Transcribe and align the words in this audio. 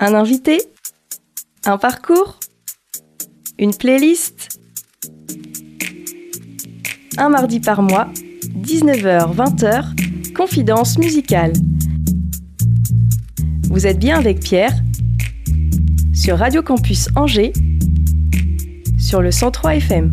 Un 0.00 0.14
invité? 0.14 0.60
Un 1.64 1.76
parcours? 1.76 2.38
Une 3.58 3.74
playlist? 3.74 4.60
Un 7.16 7.30
mardi 7.30 7.58
par 7.58 7.82
mois, 7.82 8.06
19h-20h, 8.62 10.34
confidence 10.34 10.98
musicale. 10.98 11.52
Vous 13.64 13.88
êtes 13.88 13.98
bien 13.98 14.16
avec 14.16 14.38
Pierre? 14.38 14.72
Sur 16.14 16.38
Radio 16.38 16.62
Campus 16.62 17.08
Angers? 17.16 17.52
Sur 19.00 19.20
le 19.20 19.32
103 19.32 19.74
FM. 19.74 20.12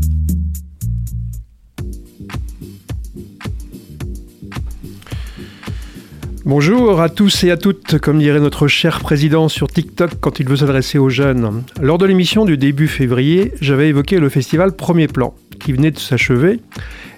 Bonjour 6.46 7.02
à 7.02 7.10
tous 7.10 7.44
et 7.44 7.50
à 7.50 7.58
toutes, 7.58 7.98
comme 7.98 8.20
dirait 8.20 8.40
notre 8.40 8.68
cher 8.68 9.00
président 9.00 9.50
sur 9.50 9.68
TikTok 9.68 10.12
quand 10.22 10.40
il 10.40 10.48
veut 10.48 10.58
s'adresser 10.58 11.00
aux 11.00 11.10
jeunes. 11.10 11.64
Lors 11.82 11.98
de 11.98 12.06
l'émission 12.06 12.46
du 12.46 12.56
début 12.56 12.88
février, 12.88 13.52
j'avais 13.62 13.90
évoqué 13.90 14.20
le 14.20 14.30
festival 14.30 14.76
Premier 14.76 15.08
Plan, 15.08 15.34
qui 15.60 15.74
venait 15.74 15.90
de 15.90 15.98
s'achever 15.98 16.60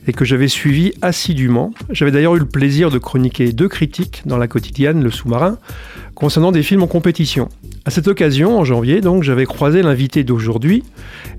et 0.07 0.13
que 0.13 0.23
j'avais 0.23 0.47
suivi 0.47 0.93
assidûment. 1.01 1.73
J'avais 1.89 2.11
d'ailleurs 2.11 2.37
eu 2.37 2.39
le 2.39 2.45
plaisir 2.45 2.89
de 2.89 2.99
chroniquer 2.99 3.51
deux 3.51 3.67
critiques 3.67 4.21
dans 4.25 4.37
la 4.37 4.47
quotidienne 4.47 5.03
Le 5.03 5.11
Sous-Marin 5.11 5.57
concernant 6.17 6.51
des 6.51 6.63
films 6.63 6.81
en 6.81 6.87
compétition. 6.87 7.47
À 7.85 7.91
cette 7.91 8.07
occasion, 8.07 8.57
en 8.57 8.65
janvier, 8.65 9.01
donc, 9.01 9.21
j'avais 9.21 9.45
croisé 9.45 9.83
l'invité 9.83 10.23
d'aujourd'hui. 10.23 10.83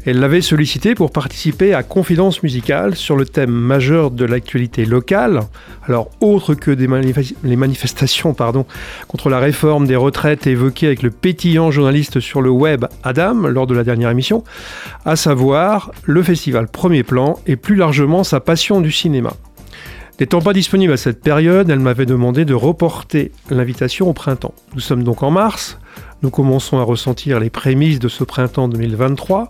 Elle 0.07 0.21
l'avait 0.21 0.41
sollicité 0.41 0.95
pour 0.95 1.11
participer 1.11 1.75
à 1.75 1.83
Confidence 1.83 2.45
musicale 2.45 2.95
sur 2.95 3.17
le 3.17 3.27
thème 3.27 3.51
majeur 3.51 4.13
de 4.13 4.25
l'actualité 4.25 4.85
locale. 4.85 5.41
Alors, 5.89 6.11
autre 6.21 6.55
que 6.55 6.71
les 6.71 7.57
manifestations 7.57 8.35
pardon, 8.35 8.67
contre 9.09 9.31
la 9.31 9.41
réforme 9.41 9.89
des 9.89 9.97
retraites 9.97 10.47
évoquées 10.47 10.87
avec 10.87 11.03
le 11.03 11.11
pétillant 11.11 11.73
journaliste 11.73 12.21
sur 12.21 12.41
le 12.41 12.51
web 12.51 12.85
Adam 13.03 13.49
lors 13.49 13.67
de 13.67 13.75
la 13.75 13.83
dernière 13.83 14.11
émission, 14.11 14.45
à 15.05 15.17
savoir 15.17 15.91
le 16.05 16.23
festival 16.23 16.69
Premier 16.69 17.03
Plan 17.03 17.41
et 17.49 17.57
plus 17.57 17.75
largement 17.75 18.23
sa 18.23 18.39
passion 18.39 18.81
du 18.81 18.93
cinéma. 18.93 19.33
N'étant 20.21 20.41
pas 20.41 20.53
disponible 20.53 20.93
à 20.93 20.97
cette 20.97 21.23
période, 21.23 21.71
elle 21.71 21.79
m'avait 21.79 22.05
demandé 22.05 22.45
de 22.45 22.53
reporter 22.53 23.31
l'invitation 23.51 24.09
au 24.09 24.13
printemps. 24.13 24.55
Nous 24.75 24.81
sommes 24.81 25.05
donc 25.05 25.23
en 25.23 25.31
mars, 25.31 25.79
nous 26.23 26.31
commençons 26.31 26.79
à 26.79 26.83
ressentir 26.83 27.39
les 27.39 27.51
prémices 27.51 28.01
de 28.01 28.09
ce 28.09 28.25
printemps 28.25 28.67
2023. 28.67 29.49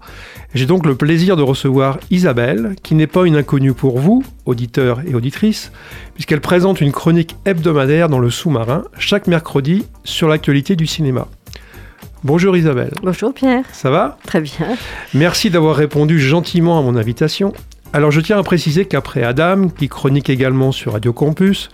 J'ai 0.53 0.67
donc 0.67 0.85
le 0.85 0.95
plaisir 0.95 1.37
de 1.37 1.43
recevoir 1.43 1.99
Isabelle, 2.11 2.77
qui 2.83 2.95
n'est 2.95 3.07
pas 3.07 3.25
une 3.25 3.37
inconnue 3.37 3.73
pour 3.73 3.99
vous, 3.99 4.23
auditeurs 4.45 5.01
et 5.09 5.15
auditrices, 5.15 5.73
puisqu'elle 6.13 6.43
présente 6.43 6.83
une 6.83 6.93
chronique 6.93 7.37
hebdomadaire 7.47 8.11
dans 8.11 8.19
le 8.19 8.29
sous-marin 8.29 8.85
chaque 8.99 9.27
mercredi 9.27 9.87
sur 10.05 10.29
l'actualité 10.29 10.77
du 10.77 10.87
cinéma. 10.87 11.29
Bonjour 12.25 12.55
Isabelle. 12.59 12.93
Bonjour 13.03 13.33
Pierre. 13.33 13.65
Ça 13.73 13.91
va? 13.91 14.19
Très 14.27 14.43
bien. 14.43 14.77
Merci 15.15 15.49
d'avoir 15.49 15.77
répondu 15.77 16.21
gentiment 16.21 16.79
à 16.79 16.83
mon 16.83 16.97
invitation. 16.97 17.55
Alors 17.95 18.11
je 18.11 18.21
tiens 18.21 18.39
à 18.39 18.43
préciser 18.43 18.85
qu'après 18.85 19.23
Adam, 19.23 19.69
qui 19.69 19.89
chronique 19.89 20.29
également 20.29 20.73
sur 20.73 20.93
Radio 20.93 21.15
Campus, 21.15 21.71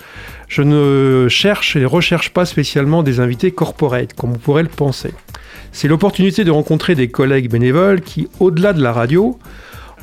je 0.47 0.63
ne 0.63 1.27
cherche 1.29 1.75
et 1.75 1.85
recherche 1.85 2.31
pas 2.31 2.45
spécialement 2.45 3.03
des 3.03 3.19
invités 3.19 3.51
corporate, 3.51 4.15
comme 4.15 4.33
on 4.33 4.39
pourrait 4.39 4.63
le 4.63 4.69
penser. 4.69 5.13
C'est 5.73 5.89
l'opportunité 5.89 6.45
de 6.45 6.53
rencontrer 6.53 6.95
des 6.95 7.09
collègues 7.09 7.51
bénévoles 7.51 8.01
qui, 8.01 8.29
au-delà 8.39 8.73
de 8.73 8.81
la 8.81 8.93
radio, 8.93 9.41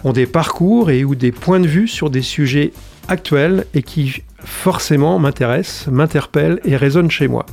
ont 0.04 0.12
des 0.12 0.26
parcours 0.26 0.92
et 0.92 1.06
ou 1.06 1.16
des 1.16 1.32
points 1.32 1.62
de 1.62 1.68
vue 1.68 1.88
sur 1.88 2.10
des 2.10 2.22
sujets 2.22 2.74
actuels 3.08 3.66
et 3.74 3.82
qui 3.82 4.22
forcément 4.44 5.18
m'intéressent, 5.18 5.88
m'interpellent 5.88 6.60
et 6.66 6.76
résonnent 6.76 7.12
chez 7.12 7.30
moi. 7.30 7.46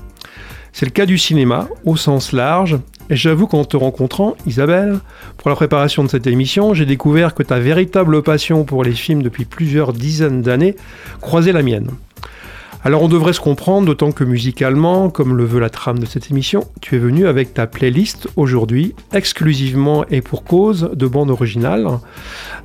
C'est 0.73 0.87
le 0.87 0.91
cas 0.91 1.07
du 1.07 1.19
cinéma 1.19 1.69
au 1.85 1.97
sens 1.97 2.33
large 2.33 2.79
et 3.11 3.17
j'avoue 3.17 3.47
qu'en 3.47 3.65
te 3.65 3.77
rencontrant, 3.77 4.37
Isabelle, 4.47 4.99
pour 5.39 5.49
la 5.49 5.57
préparation 5.57 6.05
de 6.05 6.11
cette 6.11 6.27
émission, 6.27 6.75
j'ai 6.75 6.85
découvert 6.85 7.35
que 7.35 7.43
ta 7.43 7.59
véritable 7.59 8.23
passion 8.23 8.65
pour 8.65 8.85
les 8.85 8.93
films 8.93 9.23
depuis 9.23 9.47
plusieurs 9.47 9.93
dizaines 9.93 10.43
d'années 10.43 10.77
croisait 11.21 11.53
la 11.53 11.63
mienne. 11.63 11.91
Alors 12.85 13.03
on 13.03 13.09
devrait 13.09 13.33
se 13.33 13.41
comprendre, 13.41 13.87
d'autant 13.87 14.13
que 14.13 14.23
musicalement, 14.23 15.11
comme 15.11 15.37
le 15.37 15.45
veut 15.45 15.59
la 15.59 15.71
trame 15.71 15.99
de 15.99 16.07
cette 16.07 16.31
émission, 16.31 16.65
tu 16.81 16.95
es 16.95 16.99
venu 16.99 17.27
avec 17.27 17.53
ta 17.53 17.67
playlist 17.67 18.29
aujourd'hui, 18.37 18.95
exclusivement 19.13 20.05
et 20.11 20.21
pour 20.21 20.45
cause 20.45 20.91
de 20.95 21.07
bandes 21.09 21.31
originales 21.31 21.89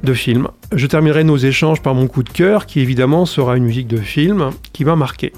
de 0.04 0.14
films. 0.14 0.50
Je 0.72 0.86
terminerai 0.86 1.24
nos 1.24 1.38
échanges 1.38 1.82
par 1.82 1.96
mon 1.96 2.08
coup 2.08 2.22
de 2.22 2.30
cœur, 2.30 2.68
qui 2.68 2.80
évidemment 2.80 3.26
sera 3.26 3.58
une 3.58 3.64
musique 3.64 3.88
de 3.88 3.98
film 3.98 4.52
qui 4.72 4.86
m'a 4.86 4.96
marqué. 4.96 5.34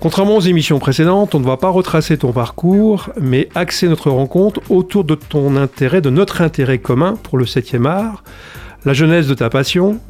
Contrairement 0.00 0.38
aux 0.38 0.40
émissions 0.40 0.78
précédentes, 0.78 1.34
on 1.34 1.40
ne 1.40 1.44
va 1.44 1.58
pas 1.58 1.68
retracer 1.68 2.16
ton 2.16 2.32
parcours, 2.32 3.10
mais 3.20 3.50
axer 3.54 3.86
notre 3.86 4.10
rencontre 4.10 4.62
autour 4.70 5.04
de 5.04 5.14
ton 5.14 5.56
intérêt, 5.56 6.00
de 6.00 6.08
notre 6.08 6.40
intérêt 6.40 6.78
commun 6.78 7.18
pour 7.22 7.36
le 7.36 7.44
7e 7.44 7.86
art, 7.86 8.24
la 8.86 8.94
jeunesse 8.94 9.26
de 9.26 9.34
ta 9.34 9.50
passion, 9.50 10.00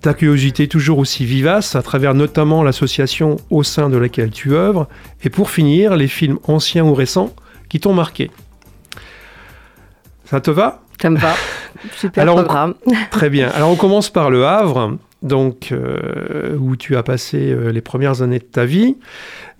ta 0.00 0.14
curiosité 0.14 0.66
toujours 0.66 0.98
aussi 0.98 1.26
vivace 1.26 1.76
à 1.76 1.82
travers 1.82 2.14
notamment 2.14 2.62
l'association 2.62 3.36
au 3.50 3.62
sein 3.62 3.90
de 3.90 3.98
laquelle 3.98 4.30
tu 4.30 4.54
œuvres, 4.54 4.88
et 5.22 5.28
pour 5.28 5.50
finir, 5.50 5.94
les 5.94 6.08
films 6.08 6.38
anciens 6.44 6.84
ou 6.84 6.94
récents 6.94 7.34
qui 7.68 7.80
t'ont 7.80 7.92
marqué. 7.92 8.30
Ça 10.24 10.40
te 10.40 10.50
va? 10.50 10.80
Ça 11.02 11.10
me 11.10 11.18
va. 11.18 11.34
Super 11.96 12.24
programme. 12.24 12.74
très 13.10 13.28
bien. 13.28 13.50
Alors 13.50 13.68
on 13.68 13.76
commence 13.76 14.08
par 14.08 14.30
Le 14.30 14.46
Havre 14.46 14.96
donc 15.22 15.72
euh, 15.72 16.56
où 16.58 16.76
tu 16.76 16.96
as 16.96 17.02
passé 17.02 17.50
euh, 17.50 17.70
les 17.70 17.80
premières 17.80 18.22
années 18.22 18.38
de 18.38 18.44
ta 18.44 18.64
vie, 18.64 18.96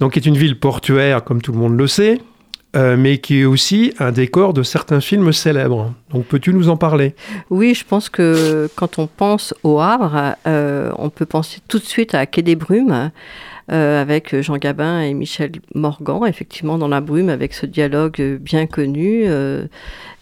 donc 0.00 0.16
est 0.16 0.26
une 0.26 0.36
ville 0.36 0.58
portuaire 0.58 1.24
comme 1.24 1.42
tout 1.42 1.52
le 1.52 1.58
monde 1.58 1.76
le 1.76 1.86
sait, 1.86 2.20
euh, 2.76 2.96
mais 2.96 3.18
qui 3.18 3.40
est 3.40 3.44
aussi 3.44 3.92
un 3.98 4.12
décor 4.12 4.52
de 4.52 4.62
certains 4.62 5.00
films 5.00 5.32
célèbres. 5.32 5.92
Donc 6.12 6.26
peux-tu 6.26 6.52
nous 6.52 6.68
en 6.68 6.76
parler? 6.76 7.14
Oui, 7.50 7.74
je 7.74 7.84
pense 7.84 8.08
que 8.08 8.68
quand 8.76 8.98
on 8.98 9.06
pense 9.06 9.54
au 9.62 9.80
Havre, 9.80 10.36
on 10.44 11.10
peut 11.10 11.26
penser 11.26 11.60
tout 11.66 11.78
de 11.78 11.84
suite 11.84 12.14
à 12.14 12.26
Quai 12.26 12.42
des 12.42 12.56
Brumes. 12.56 13.10
Avec 13.68 14.40
Jean 14.40 14.56
Gabin 14.56 15.00
et 15.00 15.14
Michel 15.14 15.52
Morgan, 15.74 16.20
effectivement 16.26 16.78
dans 16.78 16.88
la 16.88 17.00
brume, 17.00 17.28
avec 17.28 17.52
ce 17.52 17.66
dialogue 17.66 18.38
bien 18.40 18.66
connu. 18.66 19.26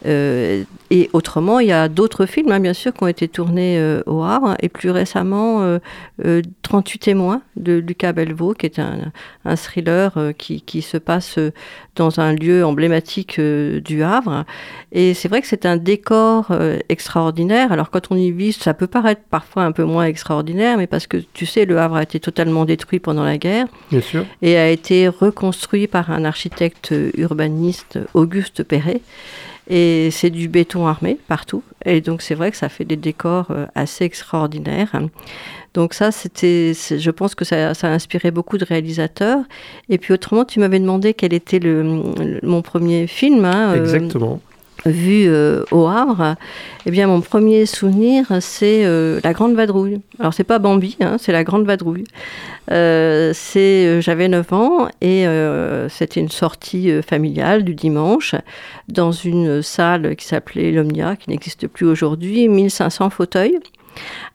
Euh, 0.04 0.64
et 0.90 1.10
autrement, 1.12 1.58
il 1.58 1.68
y 1.68 1.72
a 1.72 1.88
d'autres 1.88 2.26
films, 2.26 2.52
hein, 2.52 2.60
bien 2.60 2.74
sûr, 2.74 2.92
qui 2.92 3.02
ont 3.02 3.08
été 3.08 3.28
tournés 3.28 3.78
euh, 3.78 4.02
au 4.06 4.22
Havre. 4.22 4.54
Et 4.60 4.68
plus 4.68 4.90
récemment, 4.90 5.78
38 6.62 6.98
euh, 6.98 7.04
témoins 7.04 7.42
de 7.56 7.74
Lucas 7.74 8.12
Belvaux, 8.12 8.54
qui 8.54 8.66
est 8.66 8.78
un, 8.78 9.10
un 9.44 9.56
thriller 9.56 10.32
qui, 10.38 10.60
qui, 10.60 10.82
se 10.82 10.96
passe 10.96 11.38
dans 11.96 12.20
un 12.20 12.34
lieu 12.34 12.64
emblématique 12.64 13.40
du 13.40 14.02
Havre. 14.02 14.44
Et 14.92 15.14
c'est 15.14 15.28
vrai 15.28 15.40
que 15.40 15.48
c'est 15.48 15.66
un 15.66 15.76
décor 15.76 16.52
extraordinaire. 16.88 17.72
Alors 17.72 17.90
quand 17.90 18.10
on 18.10 18.16
y 18.16 18.30
vit, 18.30 18.52
ça 18.52 18.74
peut 18.74 18.86
paraître 18.86 19.22
parfois 19.30 19.64
un 19.64 19.72
peu 19.72 19.84
moins 19.84 20.04
extraordinaire, 20.04 20.76
mais 20.76 20.86
parce 20.86 21.06
que 21.06 21.16
tu 21.32 21.46
sais, 21.46 21.64
le 21.64 21.78
Havre 21.78 21.96
a 21.96 22.02
été 22.02 22.20
totalement 22.20 22.64
détruit 22.64 23.00
pendant 23.00 23.24
la 23.24 23.35
guerre. 23.36 23.66
Bien 23.90 24.00
sûr. 24.00 24.24
Et 24.42 24.56
a 24.56 24.68
été 24.70 25.08
reconstruit 25.08 25.86
par 25.86 26.10
un 26.10 26.24
architecte 26.24 26.94
urbaniste, 27.16 27.98
Auguste 28.14 28.62
Perret. 28.62 29.00
Et 29.68 30.10
c'est 30.12 30.30
du 30.30 30.48
béton 30.48 30.86
armé 30.86 31.18
partout. 31.26 31.62
Et 31.84 32.00
donc 32.00 32.22
c'est 32.22 32.34
vrai 32.34 32.50
que 32.50 32.56
ça 32.56 32.68
fait 32.68 32.84
des 32.84 32.96
décors 32.96 33.50
euh, 33.50 33.66
assez 33.74 34.04
extraordinaires. 34.04 34.92
Donc 35.74 35.92
ça, 35.92 36.12
c'était, 36.12 36.72
je 36.74 37.10
pense 37.10 37.34
que 37.34 37.44
ça, 37.44 37.70
a 37.70 37.88
inspiré 37.88 38.30
beaucoup 38.30 38.58
de 38.58 38.64
réalisateurs. 38.64 39.40
Et 39.88 39.98
puis 39.98 40.14
autrement, 40.14 40.44
tu 40.44 40.60
m'avais 40.60 40.78
demandé 40.78 41.14
quel 41.14 41.34
était 41.34 41.58
le, 41.58 41.82
mon 42.42 42.62
premier 42.62 43.06
film. 43.06 43.44
Hein, 43.44 43.72
euh, 43.72 43.82
Exactement 43.82 44.40
vu 44.90 45.26
euh, 45.28 45.64
au 45.70 45.86
Havre, 45.86 46.36
eh 46.84 46.90
bien 46.90 47.06
mon 47.06 47.20
premier 47.20 47.66
souvenir 47.66 48.26
c'est 48.40 48.84
euh, 48.84 49.20
la 49.24 49.32
Grande 49.32 49.54
Vadrouille. 49.54 50.00
Alors 50.18 50.34
c'est 50.34 50.44
pas 50.44 50.58
Bambi, 50.58 50.96
hein, 51.00 51.16
c'est 51.18 51.32
la 51.32 51.44
Grande 51.44 51.66
Vadrouille. 51.66 52.04
Euh, 52.70 53.32
j'avais 54.00 54.28
9 54.28 54.52
ans 54.52 54.88
et 55.00 55.26
c'était 55.88 56.20
une 56.20 56.30
sortie 56.30 56.90
familiale 57.02 57.64
du 57.64 57.74
dimanche 57.74 58.34
dans 58.88 59.12
une 59.12 59.62
salle 59.62 60.16
qui 60.16 60.26
s'appelait 60.26 60.72
l'Omnia, 60.72 61.16
qui 61.16 61.30
n'existe 61.30 61.66
plus 61.68 61.86
aujourd'hui, 61.86 62.48
1500 62.48 63.10
fauteuils. 63.10 63.58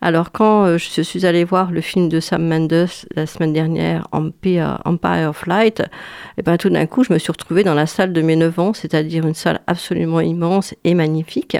Alors 0.01 0.31
quand 0.31 0.65
euh, 0.65 0.77
je 0.77 1.01
suis 1.01 1.25
allée 1.25 1.43
voir 1.43 1.71
le 1.71 1.81
film 1.81 2.09
de 2.09 2.19
Sam 2.19 2.47
Mendes 2.47 2.87
la 3.15 3.25
semaine 3.25 3.53
dernière, 3.53 4.07
Empire, 4.11 4.79
of 4.85 5.45
Light, 5.45 5.79
et 5.79 5.83
eh 6.37 6.41
ben 6.41 6.57
tout 6.57 6.69
d'un 6.69 6.85
coup 6.85 7.03
je 7.03 7.13
me 7.13 7.19
suis 7.19 7.31
retrouvée 7.31 7.63
dans 7.63 7.73
la 7.73 7.85
salle 7.85 8.13
de 8.13 8.21
mes 8.21 8.35
9 8.35 8.59
ans, 8.59 8.73
c'est-à-dire 8.73 9.27
une 9.27 9.33
salle 9.33 9.61
absolument 9.67 10.21
immense 10.21 10.73
et 10.83 10.93
magnifique. 10.93 11.57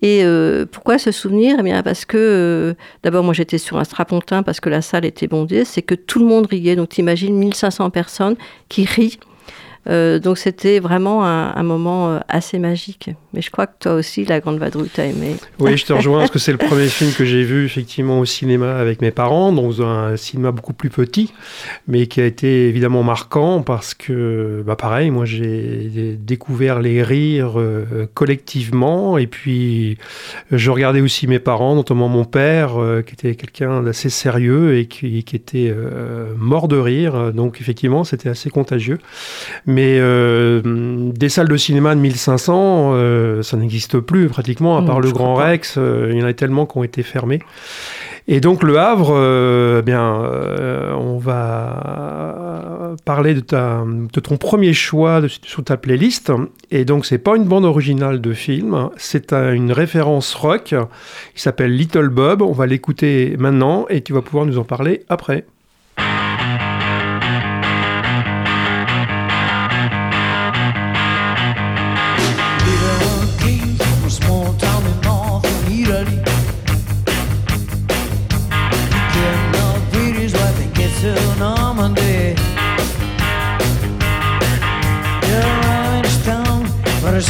Et 0.00 0.22
euh, 0.24 0.64
pourquoi 0.70 0.98
ce 0.98 1.10
souvenir? 1.10 1.56
Eh 1.58 1.62
bien 1.62 1.82
parce 1.82 2.04
que 2.04 2.16
euh, 2.16 2.74
d'abord 3.02 3.24
moi 3.24 3.34
j'étais 3.34 3.58
sur 3.58 3.78
un 3.78 3.84
strapontin 3.84 4.42
parce 4.42 4.60
que 4.60 4.68
la 4.68 4.80
salle 4.80 5.04
était 5.04 5.26
bondée, 5.26 5.64
c'est 5.64 5.82
que 5.82 5.94
tout 5.94 6.20
le 6.20 6.26
monde 6.26 6.46
riait. 6.46 6.76
Donc 6.76 6.90
t'imagines 6.90 7.36
1500 7.36 7.90
personnes 7.90 8.36
qui 8.68 8.84
rient 8.84 9.18
Euh, 9.88 10.18
donc 10.18 10.38
c'était 10.38 10.80
vraiment 10.80 11.24
un, 11.24 11.62
moment 11.62 12.10
euh, 12.10 12.18
assez 12.28 12.58
magique. 12.58 13.10
Mais 13.32 13.40
je 13.40 13.50
crois 13.50 13.66
que 13.66 13.74
toi 13.80 13.94
aussi, 13.94 14.24
La 14.24 14.40
Grande 14.40 14.58
Vadrouille, 14.58 14.90
t'as 14.92 15.04
aimé. 15.04 15.36
Oui, 15.58 15.76
je 15.76 15.86
te 15.86 15.92
rejoins 15.92 16.20
parce 16.20 16.30
que 16.30 16.38
c'est 16.38 16.52
le 16.52 16.58
premier 16.58 16.88
film 16.88 17.12
que 17.12 17.24
j'ai 17.24 17.42
vu 17.42 17.64
effectivement 17.64 18.20
au 18.20 18.24
cinéma 18.24 18.76
avec 18.76 19.00
mes 19.00 19.10
parents, 19.10 19.52
dans 19.52 19.82
un 19.82 20.16
cinéma 20.16 20.50
beaucoup 20.50 20.72
plus 20.72 20.90
petit, 20.90 21.32
mais 21.86 22.06
qui 22.06 22.20
a 22.20 22.26
été 22.26 22.68
évidemment 22.68 23.02
marquant 23.02 23.62
parce 23.62 23.94
que, 23.94 24.62
bah 24.66 24.76
pareil, 24.76 25.10
moi 25.10 25.24
j'ai 25.24 26.16
découvert 26.18 26.80
les 26.80 27.02
rires 27.02 27.58
euh, 27.58 28.06
collectivement 28.14 29.18
et 29.18 29.26
puis 29.26 29.98
je 30.50 30.70
regardais 30.70 31.00
aussi 31.00 31.26
mes 31.26 31.38
parents, 31.38 31.74
notamment 31.74 32.08
mon 32.08 32.24
père, 32.24 32.74
qui 33.06 33.14
était 33.14 33.34
quelqu'un 33.34 33.82
d'assez 33.82 34.10
sérieux 34.10 34.76
et 34.76 34.86
qui, 34.86 35.22
qui 35.24 35.36
était 35.36 35.74
mort 36.36 36.68
de 36.68 36.76
rire. 36.76 37.32
Donc 37.32 37.60
effectivement, 37.60 38.04
c'était 38.04 38.28
assez 38.28 38.50
contagieux. 38.50 38.98
Mais 39.68 39.98
euh, 40.00 40.62
des 40.64 41.28
salles 41.28 41.46
de 41.46 41.56
cinéma 41.58 41.94
de 41.94 42.00
1500, 42.00 42.92
euh, 42.94 43.42
ça 43.42 43.58
n'existe 43.58 44.00
plus 44.00 44.28
pratiquement, 44.28 44.78
à 44.78 44.82
part 44.82 44.98
le 44.98 45.12
Grand 45.12 45.34
Rex. 45.34 45.74
Euh, 45.76 46.08
il 46.10 46.18
y 46.18 46.22
en 46.22 46.26
a 46.26 46.32
tellement 46.32 46.64
qui 46.64 46.78
ont 46.78 46.84
été 46.84 47.02
fermés. 47.02 47.40
Et 48.28 48.40
donc 48.40 48.62
le 48.62 48.78
Havre, 48.78 49.10
eh 49.78 49.82
bien, 49.82 50.22
on 50.98 51.18
va 51.18 52.94
parler 53.04 53.34
de, 53.34 53.40
ta, 53.40 53.84
de 53.86 54.20
ton 54.20 54.38
premier 54.38 54.72
choix 54.72 55.20
de, 55.20 55.28
sur 55.28 55.62
ta 55.62 55.76
playlist. 55.76 56.32
Et 56.70 56.86
donc 56.86 57.04
c'est 57.04 57.18
pas 57.18 57.36
une 57.36 57.44
bande 57.44 57.66
originale 57.66 58.22
de 58.22 58.32
film, 58.32 58.88
c'est 58.96 59.34
une 59.34 59.72
référence 59.72 60.34
rock 60.34 60.74
qui 61.34 61.42
s'appelle 61.42 61.76
Little 61.76 62.08
Bob. 62.08 62.40
On 62.40 62.52
va 62.52 62.66
l'écouter 62.66 63.36
maintenant 63.38 63.84
et 63.90 64.00
tu 64.00 64.14
vas 64.14 64.22
pouvoir 64.22 64.46
nous 64.46 64.58
en 64.58 64.64
parler 64.64 65.02
après. 65.10 65.44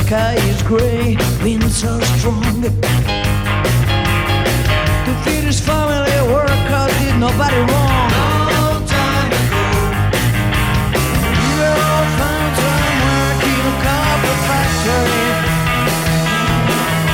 Sky 0.09 0.37
is 0.49 0.63
gray, 0.63 1.17
wind 1.43 1.71
so 1.71 2.01
strong. 2.17 2.63
To 2.63 2.71
feed 5.23 5.45
his 5.45 5.61
family, 5.61 6.17
work 6.33 6.71
out 6.79 6.91
did 6.99 7.17
nobody 7.21 7.61
wrong. 7.69 8.09
Long 8.57 8.87
time 8.87 9.31
ago, 9.41 9.67
we 11.43 11.61
all 11.61 12.05
found 12.19 12.53
working 13.05 13.63
a 13.69 13.75
carpet 13.85 14.39
factory. 14.49 15.27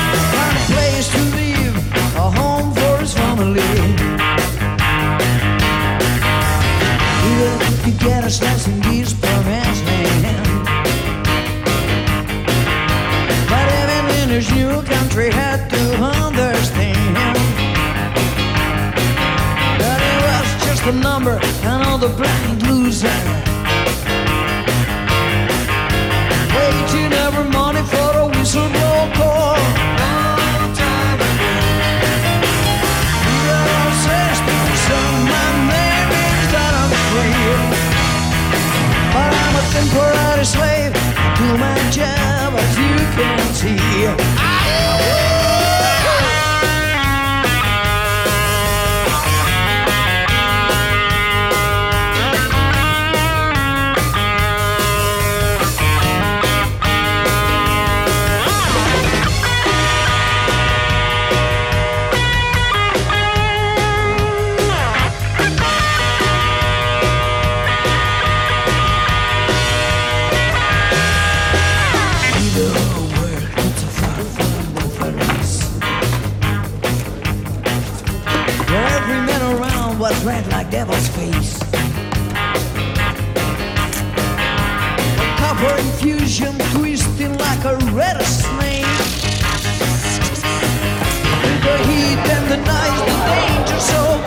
A 0.07 0.55
place 0.71 1.09
to 1.15 1.21
live, 1.39 1.77
a 2.15 2.27
home 2.39 2.71
for 2.79 2.95
his 3.03 3.13
family. 3.13 3.73
Were 7.41 7.59
together, 7.83 8.31
slicing 8.31 8.55
these 8.55 8.71
poor 8.71 8.74
his 14.35 14.51
new 14.51 14.83
country 14.83 15.31
had 15.31 15.71
to 15.71 15.83
understand 16.03 17.15
that 19.79 19.99
he 20.07 20.15
was 20.27 20.47
just 20.67 20.83
a 20.87 20.93
number 20.93 21.39
and 21.63 21.83
all 21.87 21.99
the 21.99 22.09
blind 22.09 22.61
loser. 22.67 23.07
Waiting 26.57 27.13
every 27.27 27.49
morning 27.57 27.85
for 27.85 28.11
a 28.23 28.27
whistleblower 28.35 29.15
call. 29.15 29.55
But 39.15 39.31
I'm 39.43 39.55
a 39.63 39.65
temporary 39.77 40.45
slave 40.45 40.93
to 41.39 41.47
my 41.57 41.79
job, 41.93 42.55
as 42.59 42.77
you 42.83 42.97
can 43.15 43.55
see. 43.55 44.14
Devil's 80.87 81.09
face. 81.09 81.59
Copper 85.39 85.77
infusion 85.79 86.59
twisting 86.73 87.37
like 87.39 87.65
a 87.65 87.77
rattlesnake. 87.93 88.85
With 91.43 91.61
the 91.67 91.77
heat 91.89 92.21
and 92.37 92.47
the 92.51 92.57
night, 92.57 92.99
the 93.09 93.17
danger 93.31 93.81
so 93.81 94.24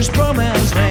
his 0.00 0.08
promised 0.08 0.74
land. 0.76 0.89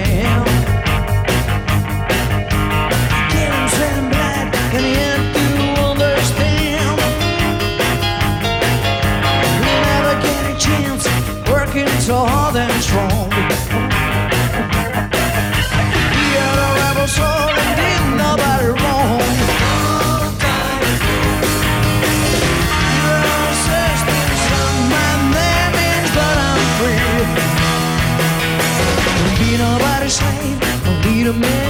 Don't 31.32 31.42
be 31.42 31.69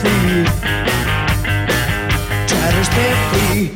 free. 0.00 0.44
To 2.48 2.84
stay 2.84 3.12
free. 3.30 3.70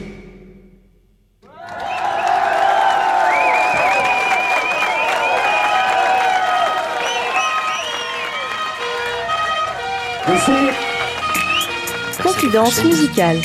Confidence 12.23 12.85
musicale. 12.85 13.41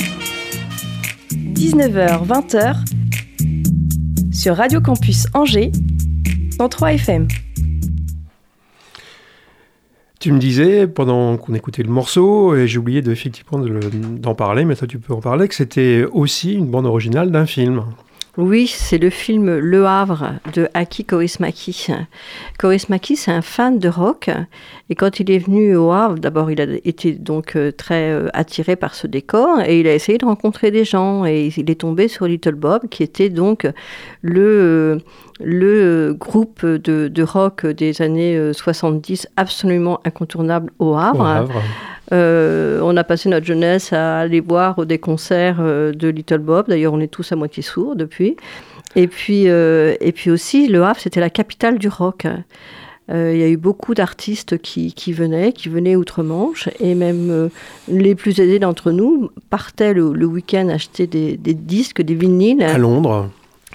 19h-20h 1.54 2.74
sur 4.32 4.56
Radio 4.56 4.80
Campus 4.80 5.26
Angers, 5.34 5.70
103 6.58 6.94
FM. 6.94 7.28
Tu 10.20 10.32
me 10.32 10.38
disais, 10.38 10.86
pendant 10.86 11.38
qu'on 11.38 11.54
écoutait 11.54 11.82
le 11.82 11.88
morceau, 11.88 12.54
et 12.54 12.68
j'ai 12.68 12.78
oublié 12.78 13.00
de, 13.00 13.10
effectivement 13.10 13.58
d'en 13.58 14.34
parler, 14.34 14.66
mais 14.66 14.76
toi 14.76 14.86
tu 14.86 14.98
peux 14.98 15.14
en 15.14 15.20
parler, 15.20 15.48
que 15.48 15.54
c'était 15.54 16.04
aussi 16.12 16.52
une 16.52 16.66
bande 16.66 16.84
originale 16.84 17.30
d'un 17.30 17.46
film. 17.46 17.84
Oui, 18.36 18.68
c'est 18.68 18.98
le 18.98 19.10
film 19.10 19.58
Le 19.58 19.86
Havre 19.86 20.34
de 20.54 20.68
Aki 20.74 21.04
Kaurismäki. 21.04 21.88
Kaurismäki, 22.58 23.16
c'est 23.16 23.32
un 23.32 23.42
fan 23.42 23.78
de 23.80 23.88
rock. 23.88 24.30
Et 24.88 24.94
quand 24.94 25.18
il 25.18 25.30
est 25.32 25.38
venu 25.38 25.74
au 25.74 25.90
Havre, 25.90 26.16
d'abord, 26.18 26.50
il 26.50 26.60
a 26.60 26.66
été 26.84 27.12
donc 27.12 27.56
euh, 27.56 27.72
très 27.72 28.10
euh, 28.12 28.28
attiré 28.32 28.76
par 28.76 28.94
ce 28.94 29.08
décor 29.08 29.60
et 29.62 29.80
il 29.80 29.86
a 29.88 29.94
essayé 29.94 30.16
de 30.16 30.26
rencontrer 30.26 30.70
des 30.70 30.84
gens. 30.84 31.26
Et 31.26 31.50
il 31.56 31.70
est 31.70 31.80
tombé 31.80 32.06
sur 32.06 32.26
Little 32.26 32.54
Bob, 32.54 32.88
qui 32.88 33.02
était 33.02 33.30
donc 33.30 33.66
le, 34.22 34.98
le 35.40 36.14
groupe 36.14 36.64
de, 36.64 37.22
rock 37.22 37.66
des 37.66 38.00
années 38.00 38.52
70 38.52 39.24
euh, 39.26 39.28
absolument 39.36 40.00
incontournable. 40.04 40.70
Au 40.78 40.94
Havre. 40.94 41.48
Euh, 42.12 42.80
on 42.82 42.96
a 42.96 43.04
passé 43.04 43.28
notre 43.28 43.46
jeunesse 43.46 43.92
à 43.92 44.18
aller 44.18 44.40
voir 44.40 44.84
des 44.86 44.98
concerts 44.98 45.58
euh, 45.60 45.92
de 45.92 46.08
Little 46.08 46.38
Bob. 46.38 46.66
D'ailleurs, 46.68 46.92
on 46.92 47.00
est 47.00 47.10
tous 47.10 47.30
à 47.32 47.36
moitié 47.36 47.62
sourds 47.62 47.96
depuis. 47.96 48.36
Et 48.96 49.06
puis, 49.06 49.44
euh, 49.48 49.94
et 50.00 50.12
puis 50.12 50.30
aussi, 50.30 50.66
Le 50.66 50.82
Havre, 50.82 51.00
c'était 51.00 51.20
la 51.20 51.30
capitale 51.30 51.78
du 51.78 51.88
rock. 51.88 52.26
Il 53.12 53.36
y 53.36 53.42
a 53.42 53.48
eu 53.48 53.56
beaucoup 53.56 53.92
d'artistes 53.92 54.58
qui, 54.58 55.12
venaient, 55.12 55.52
qui 55.52 55.68
venaient 55.68 55.96
outre-Manche, 55.96 56.68
et 56.78 56.94
même 56.94 57.50
les 57.88 58.14
plus 58.14 58.38
aisés 58.38 58.60
d'entre 58.60 58.92
nous 58.92 59.32
partaient 59.50 59.92
le, 59.94 60.26
week-end 60.26 60.68
acheter 60.68 61.08
des, 61.08 61.36
des, 61.36 61.54
disques, 61.54 62.02
des 62.02 62.14
vinyles. 62.14 62.62
À 62.62 62.78
Londres 62.78 63.28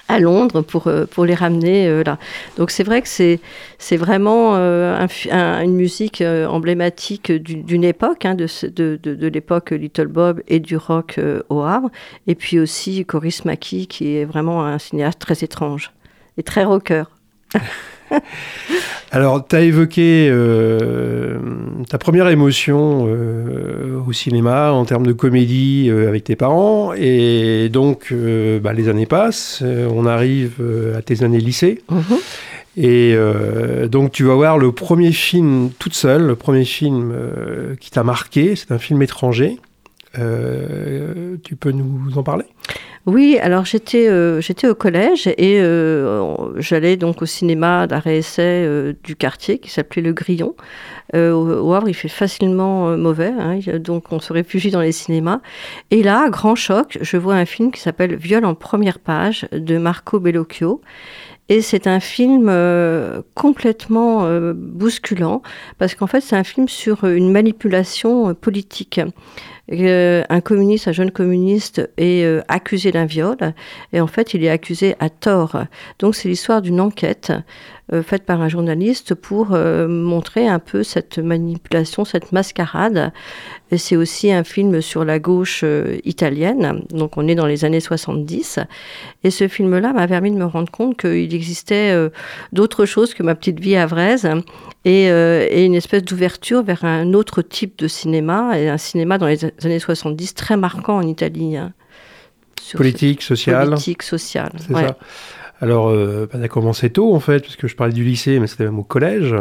à 0.08 0.18
Londres 0.20 0.62
pour, 0.62 0.86
euh, 0.86 1.06
pour 1.06 1.24
les 1.24 1.34
ramener 1.34 1.88
euh, 1.88 2.02
là. 2.04 2.18
Donc 2.56 2.70
c'est 2.70 2.84
vrai 2.84 3.02
que 3.02 3.08
c'est, 3.08 3.40
c'est 3.78 3.96
vraiment 3.96 4.56
euh, 4.56 5.06
une 5.30 5.74
musique 5.74 6.22
emblématique 6.22 7.32
d'une 7.32 7.84
époque, 7.84 8.24
hein, 8.24 8.34
de, 8.34 8.46
de, 8.68 8.96
de, 8.96 9.26
l'époque 9.26 9.70
Little 9.70 10.06
Bob 10.06 10.42
et 10.48 10.60
du 10.60 10.76
rock 10.76 11.20
au 11.48 11.62
Havre. 11.62 11.90
Et 12.26 12.34
puis 12.34 12.58
aussi 12.58 13.04
Coris 13.04 13.44
Maki, 13.44 13.86
qui 13.86 14.16
est 14.16 14.24
vraiment 14.24 14.64
un 14.64 14.78
cinéaste 14.78 15.18
très 15.18 15.42
étrange 15.44 15.92
et 16.38 16.42
très 16.42 16.64
rocker. 16.64 17.04
Alors, 19.12 19.46
tu 19.46 19.56
as 19.56 19.62
évoqué 19.62 20.28
euh, 20.30 21.38
ta 21.88 21.98
première 21.98 22.28
émotion 22.28 23.06
euh, 23.08 24.00
au 24.06 24.12
cinéma 24.12 24.72
en 24.72 24.84
termes 24.84 25.06
de 25.06 25.12
comédie 25.12 25.88
euh, 25.88 26.08
avec 26.08 26.24
tes 26.24 26.36
parents. 26.36 26.92
Et 26.94 27.68
donc, 27.68 28.12
bah, 28.62 28.72
les 28.72 28.88
années 28.88 29.06
passent, 29.06 29.62
on 29.62 30.06
arrive 30.06 30.62
à 30.96 31.02
tes 31.02 31.22
années 31.22 31.38
lycée. 31.38 31.82
Mhm. 31.90 32.18
Et 32.78 33.16
donc, 33.88 34.12
tu 34.12 34.24
vas 34.24 34.34
voir 34.34 34.58
le 34.58 34.70
premier 34.70 35.12
film 35.12 35.70
toute 35.78 35.94
seule, 35.94 36.26
le 36.26 36.36
premier 36.36 36.66
film 36.66 37.14
qui 37.80 37.90
t'a 37.90 38.02
marqué. 38.02 38.54
C'est 38.54 38.70
un 38.70 38.78
film 38.78 39.00
étranger. 39.00 39.56
tu 40.14 41.56
peux 41.56 41.70
nous 41.70 42.18
en 42.18 42.22
parler? 42.22 42.44
Oui, 43.06 43.38
alors 43.40 43.64
j'étais 43.64 44.08
euh, 44.08 44.40
j'étais 44.40 44.66
au 44.66 44.74
collège 44.74 45.28
et 45.28 45.60
euh, 45.60 46.36
j'allais 46.56 46.96
donc 46.96 47.22
au 47.22 47.26
cinéma 47.26 47.86
d'arrêt 47.86 48.16
essai 48.16 48.42
euh, 48.42 48.94
du 49.04 49.14
quartier 49.14 49.58
qui 49.60 49.70
s'appelait 49.70 50.02
Le 50.02 50.12
Grillon. 50.12 50.56
au 51.14 51.72
Havre, 51.72 51.88
il 51.88 51.94
fait 51.94 52.08
facilement 52.08 52.96
mauvais, 52.96 53.32
hein, 53.38 53.60
donc 53.78 54.10
on 54.10 54.18
se 54.18 54.32
réfugie 54.32 54.72
dans 54.72 54.80
les 54.80 54.90
cinémas. 54.90 55.40
Et 55.92 56.02
là, 56.02 56.28
grand 56.30 56.56
choc, 56.56 56.98
je 57.00 57.16
vois 57.16 57.34
un 57.34 57.44
film 57.46 57.70
qui 57.70 57.80
s'appelle 57.80 58.16
Viol 58.16 58.44
en 58.44 58.56
première 58.56 58.98
page 58.98 59.46
de 59.52 59.78
Marco 59.78 60.18
Bellocchio. 60.18 60.80
Et 61.48 61.60
c'est 61.60 61.86
un 61.86 62.00
film 62.00 62.52
complètement 63.34 64.28
bousculant 64.52 65.42
parce 65.78 65.94
qu'en 65.94 66.08
fait 66.08 66.20
c'est 66.20 66.34
un 66.34 66.42
film 66.42 66.68
sur 66.68 67.04
une 67.04 67.30
manipulation 67.30 68.34
politique. 68.34 69.00
Un 69.68 70.40
communiste, 70.40 70.88
un 70.88 70.92
jeune 70.92 71.10
communiste 71.10 71.88
est 71.96 72.24
accusé 72.48 72.92
d'un 72.96 73.04
viol 73.04 73.36
et 73.92 74.00
en 74.00 74.06
fait 74.06 74.34
il 74.34 74.42
est 74.44 74.48
accusé 74.48 74.94
à 75.00 75.10
tort. 75.10 75.56
Donc 75.98 76.14
c'est 76.14 76.28
l'histoire 76.28 76.62
d'une 76.62 76.80
enquête 76.80 77.32
euh, 77.92 78.02
faite 78.02 78.24
par 78.24 78.40
un 78.40 78.48
journaliste 78.48 79.14
pour 79.14 79.50
montrer 79.50 80.48
un 80.48 80.58
peu 80.58 80.82
cette 80.82 81.18
manipulation, 81.18 82.04
cette 82.04 82.32
mascarade. 82.32 83.12
Et 83.70 83.78
c'est 83.78 83.96
aussi 83.96 84.32
un 84.32 84.44
film 84.44 84.80
sur 84.80 85.04
la 85.04 85.18
gauche 85.18 85.64
italienne, 86.04 86.84
donc 86.90 87.16
on 87.16 87.26
est 87.26 87.34
dans 87.34 87.46
les 87.46 87.64
années 87.64 87.80
70. 87.80 88.60
Et 89.24 89.30
ce 89.30 89.48
film-là 89.48 89.92
m'a 89.92 90.06
permis 90.06 90.30
de 90.30 90.36
me 90.36 90.44
rendre 90.44 90.70
compte 90.70 90.96
qu'il 90.96 91.34
existait 91.34 91.94
d'autres 92.52 92.86
choses 92.86 93.12
que 93.12 93.22
ma 93.22 93.34
petite 93.34 93.58
vie 93.58 93.76
avraise 93.76 94.28
et, 94.84 95.06
et 95.06 95.64
une 95.64 95.74
espèce 95.74 96.04
d'ouverture 96.04 96.62
vers 96.62 96.84
un 96.84 97.12
autre 97.12 97.42
type 97.42 97.78
de 97.78 97.88
cinéma, 97.88 98.58
et 98.58 98.68
un 98.68 98.78
cinéma 98.78 99.18
dans 99.18 99.26
les 99.26 99.44
années 99.64 99.80
70 99.80 100.34
très 100.34 100.56
marquant 100.56 100.96
en 100.96 101.02
Italie. 101.02 101.56
Politique, 102.74 103.22
sociale. 103.22 103.68
Politique, 103.68 104.02
sociale. 104.02 104.52
C'est 104.58 104.72
ça. 104.72 104.96
Alors, 105.60 105.88
euh, 105.88 106.28
bah, 106.30 106.38
tu 106.38 106.44
as 106.44 106.48
commencé 106.48 106.90
tôt, 106.90 107.14
en 107.14 107.20
fait, 107.20 107.40
puisque 107.40 107.66
je 107.66 107.74
parlais 107.76 107.92
du 107.92 108.04
lycée, 108.04 108.38
mais 108.38 108.46
c'était 108.46 108.64
même 108.64 108.78
au 108.78 108.84
collège. 108.84 109.34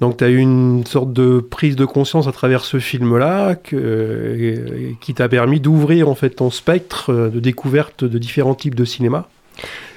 Donc, 0.00 0.16
tu 0.16 0.24
as 0.24 0.28
eu 0.28 0.38
une 0.38 0.84
sorte 0.84 1.12
de 1.12 1.38
prise 1.38 1.76
de 1.76 1.84
conscience 1.84 2.26
à 2.26 2.32
travers 2.32 2.64
ce 2.64 2.80
film-là 2.80 3.56
euh, 3.72 4.92
qui 5.00 5.14
t'a 5.14 5.28
permis 5.28 5.60
d'ouvrir, 5.60 6.08
en 6.08 6.16
fait, 6.16 6.30
ton 6.30 6.50
spectre 6.50 7.12
de 7.12 7.38
découverte 7.38 8.04
de 8.04 8.18
différents 8.18 8.56
types 8.56 8.74
de 8.74 8.84
cinéma. 8.84 9.28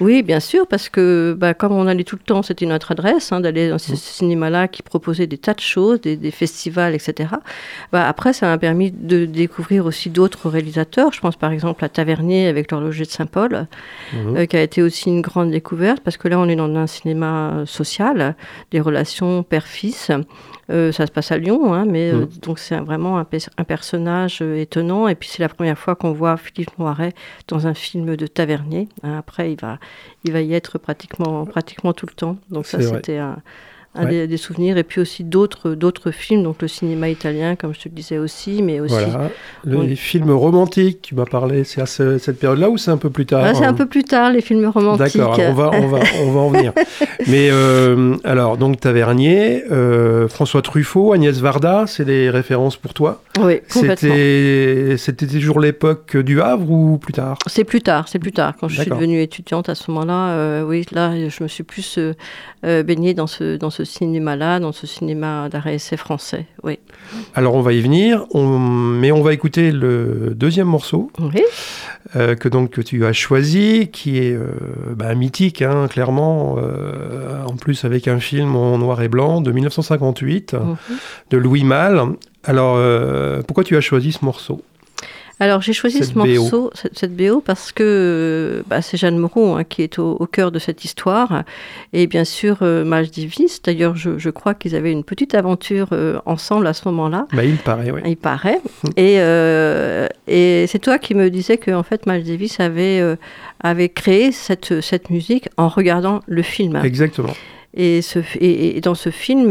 Oui, 0.00 0.22
bien 0.22 0.40
sûr, 0.40 0.66
parce 0.66 0.88
que 0.88 1.34
bah, 1.38 1.54
comme 1.54 1.72
on 1.72 1.86
allait 1.86 2.04
tout 2.04 2.16
le 2.16 2.22
temps, 2.22 2.42
c'était 2.42 2.66
notre 2.66 2.92
adresse 2.92 3.32
hein, 3.32 3.40
d'aller 3.40 3.68
dans 3.68 3.78
ce 3.78 3.92
mmh. 3.92 3.96
cinéma-là 3.96 4.68
qui 4.68 4.82
proposait 4.82 5.26
des 5.26 5.38
tas 5.38 5.54
de 5.54 5.60
choses, 5.60 6.00
des, 6.00 6.30
festivals, 6.30 6.94
etc. 6.94 7.30
Bah, 7.92 8.06
après, 8.06 8.32
ça 8.32 8.46
m'a 8.46 8.58
permis 8.58 8.90
de 8.90 9.24
découvrir 9.24 9.86
aussi 9.86 10.10
d'autres 10.10 10.50
réalisateurs. 10.50 11.12
Je 11.12 11.20
pense 11.20 11.36
par 11.36 11.50
exemple 11.50 11.84
à 11.84 11.88
Tavernier 11.88 12.48
avec 12.48 12.70
l'horloger 12.70 13.04
de 13.04 13.10
Saint-Paul, 13.10 13.66
mmh. 14.12 14.36
euh, 14.36 14.46
qui 14.46 14.56
a 14.56 14.62
été 14.62 14.82
aussi 14.82 15.08
une 15.08 15.22
grande 15.22 15.50
découverte, 15.50 16.00
parce 16.00 16.16
que 16.16 16.28
là, 16.28 16.38
on 16.38 16.48
est 16.48 16.56
dans 16.56 16.74
un 16.74 16.86
cinéma 16.86 17.64
social, 17.66 18.34
des 18.70 18.80
relations 18.80 19.42
père-fils. 19.42 20.10
Euh, 20.70 20.90
ça 20.90 21.06
se 21.06 21.12
passe 21.12 21.30
à 21.30 21.38
Lyon, 21.38 21.72
hein, 21.72 21.84
mais 21.84 22.10
euh, 22.10 22.26
mmh. 22.26 22.28
donc 22.42 22.58
c'est 22.58 22.76
vraiment 22.78 23.18
un, 23.18 23.26
un 23.56 23.64
personnage 23.64 24.42
étonnant. 24.42 25.06
Et 25.08 25.14
puis 25.14 25.28
c'est 25.28 25.42
la 25.42 25.48
première 25.48 25.78
fois 25.78 25.94
qu'on 25.94 26.12
voit 26.12 26.36
Philippe 26.36 26.76
Noiret 26.78 27.12
dans 27.48 27.66
un 27.66 27.74
film 27.74 28.16
de 28.16 28.26
Tavernier. 28.26 28.88
Hein, 29.02 29.18
après, 29.18 29.52
il 29.52 29.60
va, 29.60 29.78
il 30.24 30.32
va 30.32 30.40
y 30.40 30.54
être 30.54 30.78
pratiquement, 30.78 31.46
pratiquement 31.46 31.92
tout 31.92 32.06
le 32.06 32.14
temps. 32.14 32.36
Donc 32.50 32.66
ça, 32.66 32.80
c'était 32.80 33.18
un, 33.18 33.36
des, 34.04 34.36
souvenirs. 34.36 34.76
Et 34.76 34.84
puis 34.84 35.00
aussi 35.00 35.24
d'autres, 35.24 35.70
d'autres 35.70 36.10
films, 36.10 36.42
donc 36.42 36.62
le 36.62 36.68
cinéma 36.68 37.08
italien, 37.08 37.56
comme 37.56 37.74
je 37.74 37.80
te 37.80 37.88
le 37.88 37.94
disais 37.94 38.18
aussi, 38.18 38.62
mais 38.62 38.80
aussi... 38.80 38.94
Voilà. 38.94 39.30
les 39.64 39.96
films 39.96 40.30
romantiques, 40.30 41.02
tu 41.02 41.14
m'as 41.14 41.24
parlé, 41.24 41.64
c'est 41.64 41.80
à 41.80 41.86
cette 41.86 42.38
période-là 42.38 42.70
ou 42.70 42.78
c'est 42.78 42.90
un 42.90 42.96
peu 42.96 43.10
plus 43.10 43.26
tard 43.26 43.42
ah, 43.44 43.54
C'est 43.54 43.64
un 43.64 43.74
peu 43.74 43.86
plus 43.86 44.04
tard, 44.04 44.30
les 44.30 44.40
films 44.40 44.66
romantiques. 44.66 45.16
D'accord, 45.16 45.38
on 45.38 45.52
va, 45.54 45.70
on, 45.74 45.86
va, 45.88 45.98
on 46.22 46.30
va 46.32 46.40
en 46.40 46.50
venir. 46.50 46.72
mais 47.26 47.48
euh, 47.50 48.16
alors, 48.24 48.56
donc 48.56 48.80
Tavernier, 48.80 49.64
euh, 49.70 50.28
François 50.28 50.62
Truffaut, 50.62 51.12
Agnès 51.12 51.38
Varda, 51.38 51.84
c'est 51.86 52.04
des 52.04 52.30
références 52.30 52.76
pour 52.76 52.94
toi? 52.94 53.22
Oui, 53.38 53.60
complètement. 53.72 53.96
C'était, 53.96 54.96
c'était 54.98 55.26
toujours 55.26 55.60
l'époque 55.60 56.16
du 56.16 56.40
Havre 56.40 56.70
ou 56.70 56.98
plus 56.98 57.12
tard? 57.12 57.38
C'est 57.46 57.64
plus 57.64 57.80
tard, 57.80 58.08
c'est 58.08 58.18
plus 58.18 58.32
tard. 58.32 58.54
Quand 58.58 58.68
je 58.68 58.80
suis 58.80 58.90
devenue 58.90 59.20
étudiante 59.20 59.68
à 59.68 59.74
ce 59.74 59.90
moment-là, 59.90 60.30
euh, 60.30 60.62
oui, 60.62 60.84
là, 60.92 61.12
je 61.28 61.42
me 61.42 61.48
suis 61.48 61.64
plus 61.64 61.98
baignée 62.62 63.14
dans 63.14 63.26
ce, 63.26 63.56
dans 63.56 63.70
ce 63.70 63.84
cinéma-là, 63.86 64.60
dans 64.60 64.72
ce 64.72 64.86
cinéma 64.86 65.48
d'arrêt 65.48 65.76
essai 65.76 65.96
français, 65.96 66.46
oui. 66.62 66.78
Alors 67.34 67.54
on 67.54 67.62
va 67.62 67.72
y 67.72 67.80
venir, 67.80 68.26
mais 68.34 69.12
on 69.12 69.22
va 69.22 69.32
écouter 69.32 69.72
le 69.72 70.34
deuxième 70.34 70.66
morceau 70.66 71.10
euh, 72.14 72.34
que 72.36 72.48
donc 72.48 72.70
que 72.70 72.80
tu 72.80 73.04
as 73.04 73.12
choisi, 73.12 73.88
qui 73.92 74.18
est 74.18 74.32
euh, 74.32 74.52
bah, 74.94 75.14
mythique, 75.14 75.62
hein, 75.62 75.88
clairement, 75.88 76.56
euh, 76.58 77.44
en 77.44 77.56
plus 77.56 77.84
avec 77.84 78.06
un 78.06 78.20
film 78.20 78.54
en 78.54 78.78
noir 78.78 79.02
et 79.02 79.08
blanc 79.08 79.40
de 79.40 79.50
1958 79.50 80.54
mhm. 80.54 80.76
de 81.30 81.36
Louis 81.36 81.64
Malle. 81.64 82.02
Alors 82.44 82.78
pourquoi 83.44 83.64
tu 83.64 83.76
as 83.76 83.80
choisi 83.80 84.12
ce 84.12 84.24
morceau? 84.24 84.62
Alors 85.38 85.60
j'ai 85.60 85.74
choisi 85.74 86.02
ce 86.02 86.16
morceau, 86.16 86.70
cette, 86.74 87.14
BO, 87.14 87.42
parce 87.42 87.70
que 87.70 88.64
bah, 88.68 88.80
c'est 88.80 88.96
Jeanne 88.96 89.18
Moreau 89.18 89.56
hein, 89.56 89.64
qui 89.64 89.82
est 89.82 89.98
au, 89.98 90.26
cœur 90.32 90.50
de 90.50 90.58
cette 90.58 90.84
histoire. 90.84 91.44
Et 91.92 92.06
bien 92.06 92.24
sûr, 92.24 92.58
euh, 92.62 92.84
Miles 92.86 93.10
Davis, 93.10 93.60
d'ailleurs 93.60 93.96
je, 93.96 94.30
crois 94.30 94.54
qu'ils 94.54 94.74
avaient 94.74 94.92
une 94.92 95.04
petite 95.04 95.34
aventure 95.34 95.88
euh, 95.92 96.18
ensemble 96.24 96.66
à 96.66 96.72
ce 96.72 96.88
moment-là. 96.88 97.26
Bah, 97.32 97.44
il 97.44 97.56
paraît, 97.56 97.90
oui. 97.90 98.00
Il 98.06 98.16
paraît. 98.16 98.60
et, 98.96 99.16
euh, 99.20 100.06
et 100.26 100.64
c'est 100.68 100.78
toi 100.78 100.98
qui 100.98 101.14
me 101.14 101.28
disais 101.28 101.58
que 101.58 101.70
en 101.70 101.82
fait, 101.82 102.06
Miles 102.06 102.24
Davis 102.24 102.58
avait, 102.58 103.00
euh, 103.00 103.16
avait 103.62 103.90
créé 103.90 104.32
cette, 104.32 104.80
cette 104.80 105.10
musique 105.10 105.50
en 105.58 105.68
regardant 105.68 106.20
le 106.26 106.40
film. 106.40 106.80
Exactement. 106.82 107.34
Et, 107.74 108.00
ce, 108.00 108.20
et, 108.40 108.80
dans 108.80 108.94
ce 108.94 109.10
film, 109.10 109.50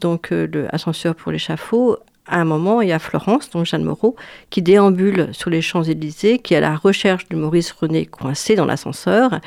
donc 0.00 0.30
le 0.30 0.66
Ascenseur 0.74 1.14
pour 1.14 1.30
l'échafaud, 1.30 1.98
à 2.28 2.40
un 2.40 2.44
moment, 2.44 2.80
il 2.80 2.88
y 2.88 2.92
a 2.92 2.98
Florence, 2.98 3.50
donc 3.50 3.66
Jeanne 3.66 3.84
Moreau, 3.84 4.16
qui 4.50 4.62
déambule 4.62 5.28
sur 5.32 5.50
les 5.50 5.62
Champs-Élysées, 5.62 6.38
qui 6.38 6.54
est 6.54 6.58
à 6.58 6.60
la 6.60 6.76
recherche 6.76 7.28
de 7.28 7.36
Maurice 7.36 7.72
René 7.72 8.06
coincé 8.06 8.56
dans 8.56 8.66
l'ascenseur. 8.66 9.40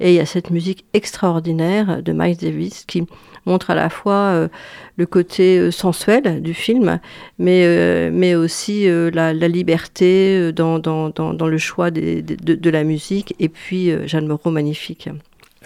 Et 0.00 0.10
il 0.10 0.14
y 0.14 0.20
a 0.20 0.26
cette 0.26 0.50
musique 0.50 0.84
extraordinaire 0.94 2.02
de 2.02 2.12
Miles 2.12 2.36
Davis 2.36 2.84
qui 2.86 3.06
montre 3.46 3.70
à 3.70 3.74
la 3.74 3.90
fois 3.90 4.12
euh, 4.14 4.48
le 4.96 5.06
côté 5.06 5.58
euh, 5.58 5.70
sensuel 5.70 6.42
du 6.42 6.54
film, 6.54 6.98
mais, 7.38 7.64
euh, 7.64 8.10
mais 8.12 8.34
aussi 8.34 8.86
la, 8.88 9.32
liberté 9.32 10.52
dans, 10.52 10.78
dans, 10.78 11.10
dans, 11.10 11.46
le 11.46 11.58
choix 11.58 11.90
de, 11.90 12.20
de, 12.20 12.70
la 12.70 12.84
musique. 12.84 13.34
Et 13.38 13.48
puis 13.48 13.92
Jeanne 14.06 14.26
Moreau, 14.26 14.50
magnifique. 14.50 15.08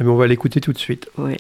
Eh 0.01 0.05
ben, 0.05 0.11
on 0.11 0.17
va 0.17 0.27
l'écouter 0.27 0.61
tout 0.61 0.73
de 0.73 0.79
suite. 0.79 1.09
Oui. 1.17 1.37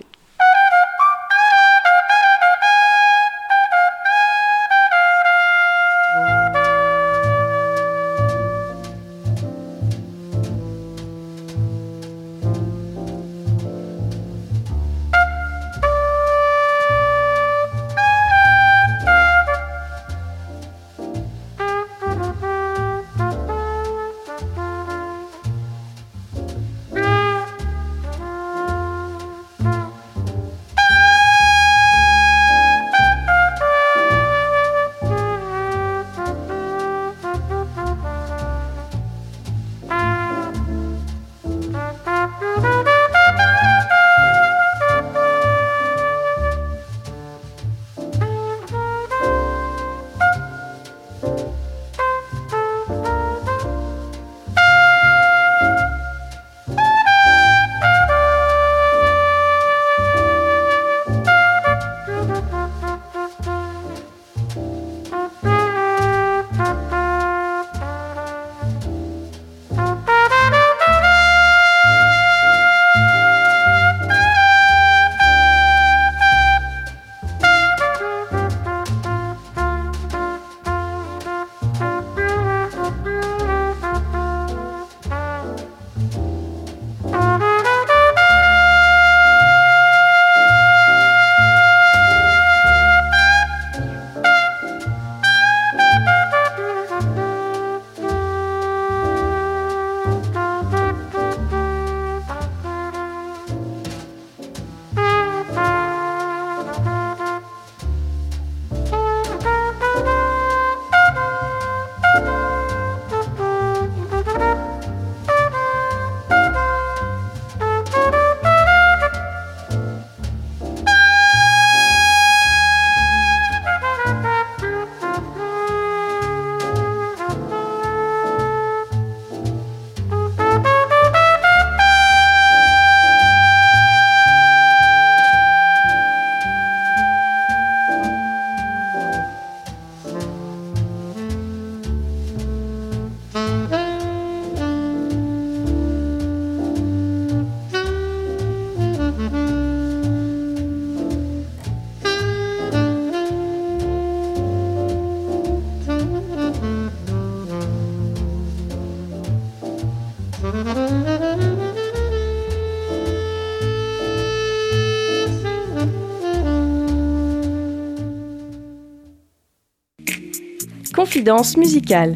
Confidence 171.19 171.57
musicale. 171.57 172.15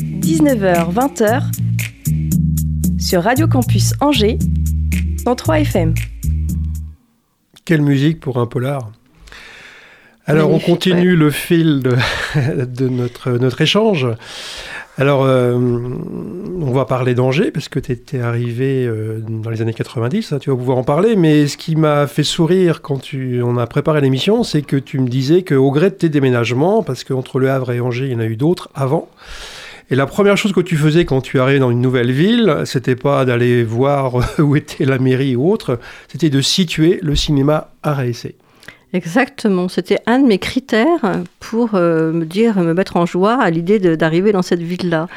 19h-20h 0.00 1.42
sur 2.98 3.22
Radio 3.22 3.46
Campus 3.46 3.92
Angers, 4.00 4.38
103 5.22 5.60
FM. 5.60 5.92
Quelle 7.66 7.82
musique 7.82 8.20
pour 8.20 8.38
un 8.38 8.46
polar 8.46 8.90
alors 10.24 10.50
on 10.50 10.58
continue 10.58 11.14
le 11.16 11.30
fil 11.30 11.82
de, 12.36 12.88
notre, 12.88 13.32
notre 13.32 13.60
échange. 13.60 14.06
Alors, 15.00 15.24
euh, 15.24 15.54
on 15.54 16.72
va 16.72 16.84
parler 16.84 17.14
d'Angers, 17.14 17.52
parce 17.52 17.68
que 17.68 17.78
tu 17.78 17.92
étais 17.92 18.18
arrivé 18.18 18.84
euh, 18.84 19.20
dans 19.20 19.48
les 19.48 19.62
années 19.62 19.72
90, 19.72 20.32
hein, 20.32 20.38
tu 20.40 20.50
vas 20.50 20.56
pouvoir 20.56 20.76
en 20.76 20.82
parler, 20.82 21.14
mais 21.14 21.46
ce 21.46 21.56
qui 21.56 21.76
m'a 21.76 22.08
fait 22.08 22.24
sourire 22.24 22.82
quand 22.82 23.00
tu, 23.00 23.40
on 23.40 23.58
a 23.58 23.66
préparé 23.68 24.00
l'émission, 24.00 24.42
c'est 24.42 24.62
que 24.62 24.74
tu 24.74 24.98
me 24.98 25.06
disais 25.06 25.44
qu'au 25.44 25.70
gré 25.70 25.90
de 25.90 25.94
tes 25.94 26.08
déménagements, 26.08 26.82
parce 26.82 27.04
qu'entre 27.04 27.38
Le 27.38 27.48
Havre 27.48 27.70
et 27.70 27.80
Angers, 27.80 28.06
il 28.06 28.12
y 28.12 28.16
en 28.16 28.18
a 28.18 28.26
eu 28.26 28.34
d'autres 28.34 28.70
avant, 28.74 29.08
et 29.88 29.94
la 29.94 30.06
première 30.06 30.36
chose 30.36 30.52
que 30.52 30.60
tu 30.60 30.76
faisais 30.76 31.04
quand 31.04 31.20
tu 31.20 31.38
arrivais 31.38 31.60
dans 31.60 31.70
une 31.70 31.80
nouvelle 31.80 32.10
ville, 32.10 32.62
c'était 32.64 32.96
pas 32.96 33.24
d'aller 33.24 33.62
voir 33.62 34.14
où 34.40 34.56
était 34.56 34.84
la 34.84 34.98
mairie 34.98 35.36
ou 35.36 35.48
autre, 35.48 35.78
c'était 36.08 36.28
de 36.28 36.40
situer 36.40 36.98
le 37.02 37.14
cinéma 37.14 37.70
réessayer. 37.84 38.34
Exactement, 38.94 39.68
c'était 39.68 39.98
un 40.06 40.18
de 40.18 40.26
mes 40.26 40.38
critères 40.38 41.22
pour 41.40 41.74
euh, 41.74 42.10
me 42.10 42.24
dire, 42.24 42.58
me 42.58 42.72
mettre 42.72 42.96
en 42.96 43.04
joie 43.04 43.34
à 43.34 43.50
l'idée 43.50 43.78
d'arriver 43.78 44.32
dans 44.32 44.40
cette 44.40 44.62
ville-là. 44.62 45.08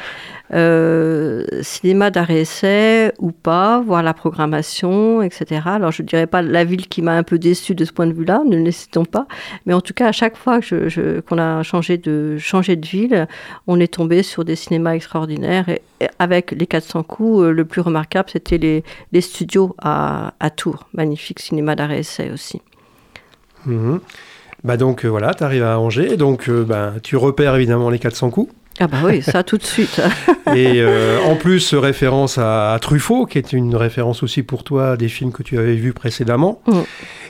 Euh, 0.52 1.46
cinéma 1.62 2.10
d'arrêt-essai 2.10 3.14
ou 3.18 3.32
pas, 3.32 3.80
voir 3.80 4.02
la 4.02 4.12
programmation, 4.12 5.22
etc. 5.22 5.62
Alors 5.64 5.92
je 5.92 6.02
ne 6.02 6.06
dirais 6.06 6.26
pas 6.26 6.42
la 6.42 6.64
ville 6.64 6.88
qui 6.88 7.00
m'a 7.00 7.12
un 7.12 7.22
peu 7.22 7.38
déçue 7.38 7.74
de 7.74 7.86
ce 7.86 7.92
point 7.92 8.06
de 8.06 8.12
vue-là, 8.12 8.42
ne 8.44 8.62
le 8.62 8.70
citons 8.70 9.06
pas, 9.06 9.26
mais 9.64 9.72
en 9.72 9.80
tout 9.80 9.94
cas 9.94 10.08
à 10.08 10.12
chaque 10.12 10.36
fois 10.36 10.60
qu'on 10.60 11.38
a 11.38 11.62
changé 11.62 11.96
de, 11.96 12.36
ville, 12.82 13.26
on 13.66 13.80
est 13.80 13.94
tombé 13.94 14.22
sur 14.22 14.44
des 14.44 14.56
cinémas 14.56 14.92
extraordinaires 14.92 15.70
et, 15.70 15.80
avec 16.18 16.50
les 16.50 16.66
400 16.66 17.04
coups, 17.04 17.44
euh, 17.44 17.50
le 17.50 17.64
plus 17.64 17.80
remarquable 17.80 18.28
c'était 18.30 18.58
les, 18.58 18.84
les, 19.12 19.22
studios 19.22 19.74
à, 19.78 20.34
à 20.38 20.50
Tours, 20.50 20.86
magnifique 20.92 21.38
cinéma 21.38 21.76
d'arrêt-essai 21.76 22.30
aussi. 22.30 22.60
Mhm. 23.66 24.00
Bah 24.64 24.76
donc 24.76 25.04
euh, 25.04 25.08
voilà, 25.08 25.34
tu 25.34 25.42
arrives 25.42 25.64
à 25.64 25.78
Angers, 25.80 26.16
donc 26.16 26.48
euh, 26.48 26.64
bah, 26.64 26.94
tu 27.02 27.16
repères 27.16 27.56
évidemment 27.56 27.90
les 27.90 27.98
400 27.98 28.30
coups. 28.30 28.52
Ah 28.78 28.86
bah 28.86 28.98
oui, 29.04 29.20
ça 29.20 29.42
tout 29.42 29.58
de 29.58 29.64
suite. 29.64 30.00
et 30.54 30.80
euh, 30.80 31.18
en 31.26 31.34
plus, 31.34 31.74
référence 31.74 32.38
à, 32.38 32.78
Truffaut, 32.80 33.26
qui 33.26 33.38
est 33.38 33.52
une 33.52 33.74
référence 33.76 34.22
aussi 34.22 34.42
pour 34.42 34.64
toi 34.64 34.96
des 34.96 35.08
films 35.08 35.32
que 35.32 35.42
tu 35.42 35.58
avais 35.58 35.74
vus 35.74 35.92
précédemment. 35.92 36.62
Mm. 36.66 36.80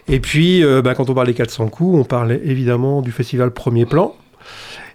Et 0.08 0.20
puis, 0.20 0.64
bah, 0.82 0.94
quand 0.94 1.10
on 1.10 1.14
parle 1.14 1.28
des 1.28 1.34
400 1.34 1.68
coups, 1.68 1.96
on 1.98 2.04
parlait 2.04 2.40
évidemment 2.44 3.02
du 3.02 3.12
festival 3.12 3.52
Premier 3.52 3.86
Plan. 3.86 4.14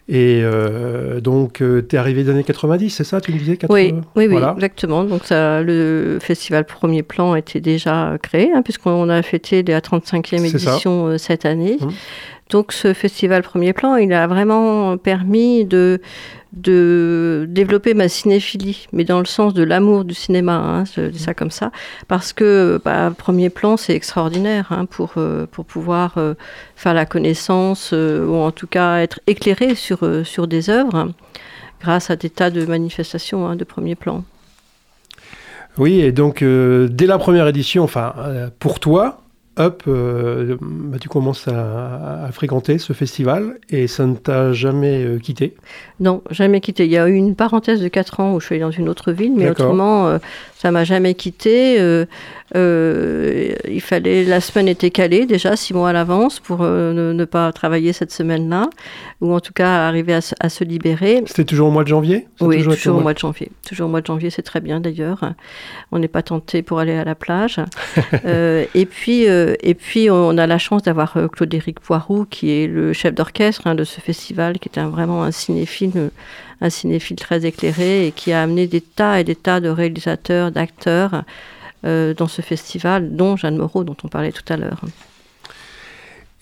Et 0.09 0.39
euh, 0.41 1.19
donc, 1.19 1.61
euh, 1.61 1.85
tu 1.87 1.97
es 1.97 1.99
arrivé 1.99 2.23
des 2.23 2.29
années 2.29 2.45
90, 2.45 2.91
c'est 2.91 3.03
ça, 3.03 3.19
tu 3.19 3.33
me 3.33 3.37
disais 3.37 3.57
Oui, 3.67 3.93
oui, 4.15 4.27
oui 4.27 4.37
exactement. 4.55 5.03
Donc, 5.03 5.25
ça, 5.25 5.61
le 5.61 6.17
festival 6.21 6.63
Premier 6.63 7.03
Plan 7.03 7.35
était 7.35 7.59
déjà 7.59 8.17
créé, 8.21 8.49
hein, 8.53 8.61
puisqu'on 8.61 9.09
a 9.09 9.21
fêté 9.21 9.63
la 9.63 9.81
35e 9.81 10.45
édition 10.45 11.07
euh, 11.07 11.17
cette 11.17 11.45
année. 11.45 11.77
Hum. 11.81 11.91
Donc 12.49 12.71
ce 12.71 12.93
festival 12.93 13.43
Premier 13.43 13.73
Plan, 13.73 13.95
il 13.95 14.13
a 14.13 14.25
vraiment 14.27 14.97
permis 14.97 15.65
de, 15.65 15.99
développer 16.53 17.93
ma 17.93 18.07
cinéphilie, 18.07 18.87
mais 18.93 19.03
dans 19.03 19.19
le 19.19 19.25
sens 19.25 19.53
de 19.53 19.63
l'amour 19.63 20.05
du 20.05 20.13
cinéma, 20.13 20.55
hein, 20.55 20.83
je 20.85 21.07
dis 21.07 21.19
ça 21.19 21.33
comme 21.33 21.51
ça, 21.51 21.71
parce 22.07 22.31
que 22.31 22.79
bah, 22.83 23.11
Premier 23.15 23.49
Plan, 23.49 23.75
c'est 23.75 23.93
extraordinaire 23.93 24.67
hein, 24.71 24.85
pour, 24.85 25.13
euh, 25.17 25.45
pour 25.51 25.65
pouvoir 25.65 26.17
euh, 26.17 26.35
faire 26.75 26.93
la 26.93 27.05
connaissance, 27.05 27.91
euh, 27.93 28.25
ou 28.25 28.35
en 28.35 28.51
tout 28.51 28.67
cas 28.67 28.99
être 28.99 29.19
éclairé 29.27 29.75
sur, 29.75 29.99
sur 30.25 30.47
des 30.47 30.69
œuvres, 30.69 31.11
grâce 31.81 32.09
à 32.09 32.15
des 32.15 32.29
tas 32.29 32.49
de 32.49 32.65
manifestations 32.65 33.45
hein, 33.45 33.55
de 33.55 33.65
Premier 33.65 33.95
Plan. 33.95 34.23
Oui, 35.77 35.99
et 35.99 36.11
donc 36.11 36.43
dès 36.43 37.05
la 37.05 37.19
première 37.19 37.47
édition, 37.47 37.83
enfin, 37.83 38.15
pour 38.57 38.79
toi, 38.79 39.21
Up, 39.59 39.83
euh, 39.87 40.57
bah, 40.61 40.97
tu 40.99 41.09
commences 41.09 41.47
à, 41.47 42.29
fréquenter 42.31 42.77
ce 42.77 42.93
festival 42.93 43.57
et 43.69 43.87
ça 43.87 44.05
ne 44.05 44.15
t'a 44.15 44.53
jamais 44.53 45.03
euh, 45.03 45.17
quitté? 45.17 45.55
Non, 45.99 46.21
jamais 46.29 46.61
quitté. 46.61 46.85
Il 46.85 46.91
y 46.91 46.97
a 46.97 47.07
eu 47.07 47.13
une 47.13 47.35
parenthèse 47.35 47.81
de 47.81 47.87
4 47.87 48.19
ans 48.19 48.35
où 48.35 48.39
je 48.39 48.45
suis 48.45 48.55
allée 48.55 48.61
dans 48.61 48.71
une 48.71 48.87
autre 48.87 49.11
ville, 49.11 49.33
mais 49.35 49.49
autrement, 49.49 50.07
euh, 50.07 50.19
ça 50.57 50.71
m'a 50.71 50.83
jamais 50.83 51.13
quitté. 51.13 51.79
Euh, 52.55 53.53
il 53.67 53.81
fallait, 53.81 54.23
la 54.23 54.39
semaine 54.39 54.69
était 54.69 54.89
calée 54.89 55.25
déjà 55.25 55.55
six 55.57 55.73
mois 55.73 55.89
à 55.89 55.93
l'avance 55.93 56.39
pour 56.39 56.59
euh, 56.61 57.13
ne, 57.13 57.25
pas 57.25 57.51
travailler 57.51 57.91
cette 57.91 58.11
semaine-là, 58.11 58.69
ou 59.19 59.33
en 59.33 59.39
tout 59.41 59.51
cas 59.51 59.87
arriver 59.87 60.13
à, 60.13 60.49
se 60.49 60.63
libérer. 60.63 61.23
C'était 61.25 61.43
toujours 61.43 61.67
au 61.67 61.71
mois 61.71 61.83
de 61.83 61.89
janvier? 61.89 62.27
Oui, 62.39 62.63
toujours, 62.63 62.97
au 62.97 63.01
mois 63.01 63.13
de 63.13 63.19
janvier. 63.19 63.51
Toujours 63.67 63.87
au 63.87 63.91
mois 63.91 64.01
de 64.01 64.05
janvier, 64.05 64.29
c'est 64.29 64.43
très 64.43 64.61
bien 64.61 64.79
d'ailleurs. 64.79 65.33
On 65.91 65.99
n'est 65.99 66.07
pas 66.07 66.21
tenté 66.21 66.61
pour 66.61 66.79
aller 66.79 66.93
à 66.93 67.03
la 67.03 67.15
plage. 67.15 67.59
Euh, 68.25 68.65
et 68.73 68.85
puis, 68.85 69.23
et 69.23 69.73
puis, 69.73 70.09
on 70.09 70.37
a 70.37 70.47
la 70.47 70.57
chance 70.57 70.83
d'avoir 70.83 71.17
Claude-Éric 71.31 71.79
Poiroux, 71.79 72.25
qui 72.29 72.51
est 72.51 72.67
le 72.67 72.93
chef 72.93 73.13
d'orchestre 73.13 73.67
hein, 73.67 73.75
de 73.75 73.83
ce 73.83 74.01
festival, 74.01 74.59
qui 74.59 74.69
est 74.69 74.79
un, 74.79 74.89
vraiment 74.89 75.23
un 75.23 75.31
cinéphile 75.31 76.09
un 76.61 76.69
cinéphile 76.69 77.17
très 77.17 77.45
éclairé 77.45 78.07
et 78.07 78.11
qui 78.11 78.31
a 78.31 78.41
amené 78.41 78.67
des 78.67 78.81
tas 78.81 79.19
et 79.19 79.23
des 79.23 79.35
tas 79.35 79.59
de 79.59 79.69
réalisateurs, 79.69 80.51
d'acteurs 80.51 81.23
euh, 81.85 82.13
dans 82.13 82.27
ce 82.27 82.41
festival, 82.41 83.15
dont 83.15 83.37
Jeanne 83.37 83.57
Moreau, 83.57 83.83
dont 83.83 83.95
on 84.03 84.07
parlait 84.07 84.31
tout 84.31 84.51
à 84.51 84.57
l'heure. 84.57 84.81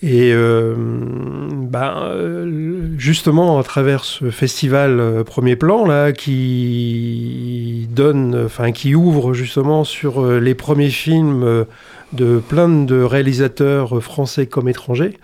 Et 0.02 0.32
euh, 0.34 0.76
ben, 0.78 2.04
euh, 2.04 2.88
justement, 2.98 3.60
à 3.60 3.64
travers 3.64 4.06
ce 4.06 4.30
festival 4.30 5.24
Premier 5.26 5.56
Plan, 5.56 5.86
là, 5.86 6.14
qui 6.14 7.88
donne, 7.92 8.46
enfin, 8.46 8.72
qui 8.72 8.96
ouvre 8.96 9.34
justement 9.34 9.84
sur 9.84 10.26
les 10.26 10.56
premiers 10.56 10.90
films 10.90 11.66
de 12.14 12.40
plein 12.40 12.70
de 12.70 13.02
réalisateurs 13.02 14.02
français 14.02 14.48
comme 14.48 14.70
étrangers. 14.70 15.18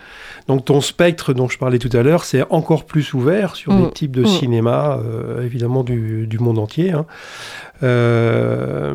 Donc 0.48 0.66
ton 0.66 0.82
spectre 0.82 1.34
dont 1.34 1.48
je 1.48 1.58
parlais 1.58 1.80
tout 1.80 1.96
à 1.96 2.02
l'heure, 2.02 2.24
c'est 2.24 2.44
encore 2.50 2.86
plus 2.86 3.14
ouvert 3.14 3.56
sur 3.56 3.74
des 3.74 3.84
mm. 3.84 3.92
types 3.92 4.12
de 4.12 4.24
mm. 4.24 4.28
cinéma, 4.28 5.00
évidemment 5.44 5.84
du, 5.84 6.38
monde 6.40 6.60
entier. 6.60 6.92
Hein. 6.92 7.06
Euh, 7.84 8.94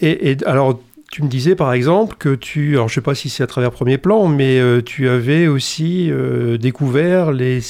et, 0.00 0.36
alors, 0.46 0.78
tu 1.10 1.22
me 1.22 1.28
disais 1.28 1.54
par 1.54 1.72
exemple 1.72 2.16
que 2.18 2.34
tu, 2.34 2.74
alors 2.74 2.88
je 2.88 2.94
sais 2.94 3.00
pas 3.00 3.14
si 3.14 3.28
c'est 3.28 3.42
à 3.42 3.46
travers 3.46 3.70
Premier 3.70 3.98
Plan, 3.98 4.26
mais 4.26 4.58
euh, 4.58 4.82
tu 4.82 5.08
avais 5.08 5.46
aussi 5.46 6.10
euh, 6.10 6.58
découvert 6.58 7.32
les, 7.32 7.60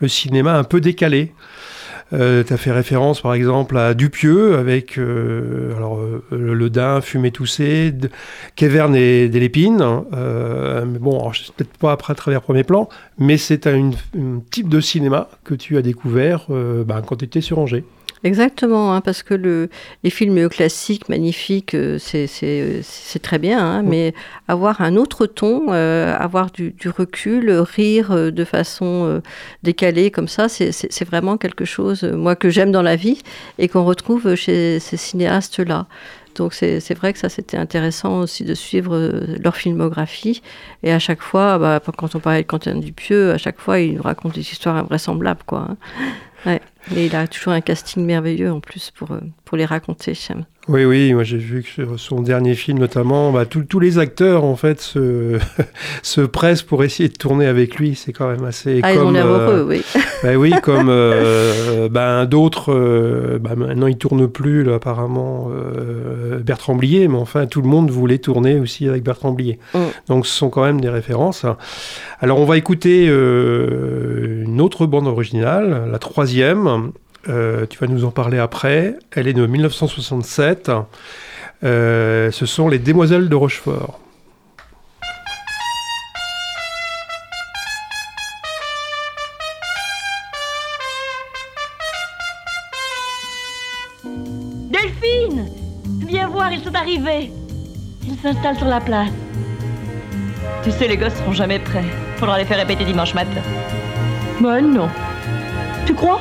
le 0.00 0.08
cinéma 0.08 0.56
un 0.56 0.64
peu 0.64 0.80
décalé. 0.80 1.32
Tu 2.12 2.52
as 2.52 2.56
fait 2.56 2.72
référence 2.72 3.20
par 3.20 3.34
exemple 3.34 3.76
à 3.76 3.94
Dupieux 3.94 4.56
avec 4.56 4.98
alors, 4.98 6.00
Le 6.30 6.70
Dain, 6.70 7.00
Fumé 7.00 7.30
Toussé, 7.30 7.92
Keverne 8.56 8.94
et 8.94 9.28
Delépine. 9.28 9.80
Hein, 9.80 10.04
mais 10.86 10.98
bon, 10.98 11.30
peut-être 11.56 11.76
pas 11.78 11.92
après 11.92 12.12
à 12.12 12.14
travers 12.14 12.42
Premier 12.42 12.64
Plan, 12.64 12.88
mais 13.18 13.36
c'est 13.36 13.66
un, 13.66 13.90
type 14.50 14.68
de 14.68 14.80
cinéma 14.80 15.28
que 15.44 15.54
tu 15.54 15.76
as 15.78 15.82
découvert 15.82 16.46
ben, 16.48 17.02
quand 17.06 17.16
tu 17.16 17.24
étais 17.24 17.40
sur 17.40 17.58
Angers. 17.58 17.84
Exactement, 18.24 18.94
hein, 18.94 19.00
parce 19.00 19.24
que 19.24 19.34
le, 19.34 19.68
les 20.04 20.10
films 20.10 20.48
classiques, 20.48 21.08
magnifiques, 21.08 21.74
euh, 21.74 21.98
c'est 21.98 23.18
très 23.20 23.40
bien, 23.40 23.58
hein, 23.58 23.82
mais 23.82 24.14
avoir 24.46 24.80
un 24.80 24.94
autre 24.94 25.26
ton, 25.26 25.66
euh, 25.70 26.16
avoir 26.16 26.52
du, 26.52 26.72
recul, 26.96 27.50
rire 27.50 28.12
euh, 28.12 28.30
de 28.30 28.44
façon 28.44 29.20
décalée 29.64 30.12
comme 30.12 30.28
ça, 30.28 30.48
c'est 30.48 31.04
vraiment 31.04 31.36
quelque 31.36 31.64
chose, 31.64 32.04
moi, 32.04 32.36
que 32.36 32.48
j'aime 32.48 32.70
dans 32.70 32.82
la 32.82 32.94
vie 32.94 33.22
et 33.58 33.66
qu'on 33.66 33.84
retrouve 33.84 34.36
chez 34.36 34.78
ces 34.78 34.96
cinéastes-là. 34.96 35.86
Donc 36.36 36.54
c'est 36.54 36.94
vrai 36.94 37.12
que 37.12 37.18
ça 37.18 37.28
c'était 37.28 37.58
intéressant 37.58 38.20
aussi 38.20 38.44
de 38.44 38.54
suivre 38.54 39.20
leur 39.42 39.54
filmographie 39.54 40.40
et 40.82 40.90
à 40.90 40.98
chaque 40.98 41.20
fois, 41.20 41.58
bah, 41.58 41.78
quand 41.98 42.14
on 42.14 42.20
parlait 42.20 42.42
de 42.42 42.46
Quentin 42.46 42.76
Dupieux, 42.76 43.32
à 43.32 43.38
chaque 43.38 43.60
fois 43.60 43.80
il 43.80 43.96
nous 43.96 44.02
raconte 44.02 44.34
des 44.34 44.40
histoires 44.40 44.76
invraisemblables 44.76 45.42
quoi. 45.44 45.66
Hein. 45.68 45.76
Ouais. 46.46 46.60
Et 46.94 47.06
il 47.06 47.16
a 47.16 47.26
toujours 47.28 47.52
un 47.52 47.60
casting 47.60 48.04
merveilleux 48.04 48.50
en 48.50 48.60
plus 48.60 48.90
pour, 48.90 49.12
euh, 49.12 49.20
pour 49.52 49.58
les 49.58 49.66
raconter. 49.66 50.14
Oui, 50.66 50.86
oui, 50.86 51.12
moi 51.12 51.24
j'ai 51.24 51.36
vu 51.36 51.62
que 51.62 51.68
sur 51.68 52.00
son 52.00 52.22
dernier 52.22 52.54
film 52.54 52.78
notamment, 52.78 53.32
bah, 53.32 53.44
tous 53.44 53.80
les 53.80 53.98
acteurs 53.98 54.44
en 54.44 54.56
fait 54.56 54.80
se, 54.80 55.38
se 56.02 56.22
pressent 56.22 56.62
pour 56.62 56.84
essayer 56.84 57.10
de 57.10 57.18
tourner 57.18 57.44
avec 57.44 57.76
lui. 57.76 57.94
C'est 57.94 58.14
quand 58.14 58.28
même 58.28 58.46
assez. 58.46 58.80
Ah, 58.82 58.94
comme, 58.94 59.14
ils 59.14 59.20
ont 59.20 59.26
euh, 59.26 59.60
heureux, 59.60 59.66
oui. 59.68 59.84
Bah, 60.22 60.36
oui, 60.36 60.54
comme 60.62 60.86
euh, 60.88 61.90
bah, 61.90 62.24
d'autres. 62.24 62.72
Euh, 62.72 63.38
bah, 63.38 63.54
maintenant, 63.54 63.88
il 63.88 63.98
tourne 63.98 64.26
plus 64.26 64.64
là, 64.64 64.76
apparemment 64.76 65.50
Bertrand 66.42 66.74
Blier, 66.74 67.08
mais 67.08 67.18
enfin 67.18 67.44
tout 67.44 67.60
le 67.60 67.68
monde 67.68 67.90
voulait 67.90 68.20
tourner 68.20 68.58
aussi 68.58 68.88
avec 68.88 69.02
Bertrand 69.02 69.32
Blier. 69.32 69.58
Mm. 69.74 69.78
Donc 70.08 70.26
ce 70.26 70.34
sont 70.34 70.48
quand 70.48 70.64
même 70.64 70.80
des 70.80 70.88
références. 70.88 71.44
Alors 72.20 72.40
on 72.40 72.46
va 72.46 72.56
écouter 72.56 73.04
une 73.04 74.62
autre 74.62 74.86
bande 74.86 75.08
originale, 75.08 75.90
la 75.92 75.98
troisième. 75.98 76.92
Euh, 77.28 77.66
tu 77.66 77.78
vas 77.78 77.86
nous 77.86 78.04
en 78.04 78.10
parler 78.10 78.38
après. 78.38 78.96
Elle 79.12 79.28
est 79.28 79.32
de 79.32 79.46
1967. 79.46 80.70
Euh, 81.64 82.30
ce 82.30 82.46
sont 82.46 82.68
les 82.68 82.78
Demoiselles 82.78 83.28
de 83.28 83.34
Rochefort. 83.34 84.00
Delphine 94.70 95.48
Viens 96.06 96.28
voir, 96.28 96.52
ils 96.52 96.62
sont 96.62 96.74
arrivés. 96.74 97.30
Ils 98.04 98.18
s'installent 98.18 98.56
sur 98.56 98.66
la 98.66 98.80
place. 98.80 99.10
Tu 100.64 100.70
sais, 100.72 100.88
les 100.88 100.96
gosses 100.96 101.14
seront 101.14 101.32
jamais 101.32 101.58
prêts. 101.58 101.84
Faudra 102.16 102.38
les 102.38 102.44
faire 102.44 102.58
répéter 102.58 102.84
dimanche 102.84 103.14
matin. 103.14 103.40
Moi, 104.40 104.60
non. 104.60 104.88
Tu 105.86 105.94
crois? 105.94 106.20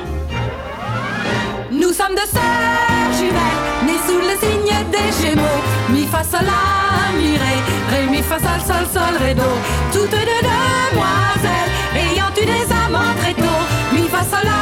Sommes 2.01 2.15
deux 2.15 2.31
sœurs 2.33 3.11
jumelles, 3.17 3.61
nées 3.85 4.01
sous 4.07 4.21
le 4.29 4.35
signe 4.41 4.75
des 4.93 5.09
Gémeaux. 5.19 5.61
Mi 5.89 6.05
fa 6.11 6.23
sol 6.23 6.45
la 6.51 7.17
mi 7.17 7.37
ré, 7.43 7.55
ré 7.91 8.07
mi 8.09 8.21
fa 8.29 8.37
sol 8.45 8.61
sol 8.69 8.85
sol 8.93 9.15
ré 9.23 9.33
do. 9.35 9.49
Toutes 9.93 10.09
deux 10.09 10.41
demoiselles, 10.49 11.71
ayant 12.01 12.33
eu 12.41 12.45
des 12.53 12.67
amants 12.83 13.15
très 13.21 13.33
tôt. 13.33 13.63
Mi 13.93 14.07
fa 14.13 14.23
sol 14.31 14.45
la 14.51 14.61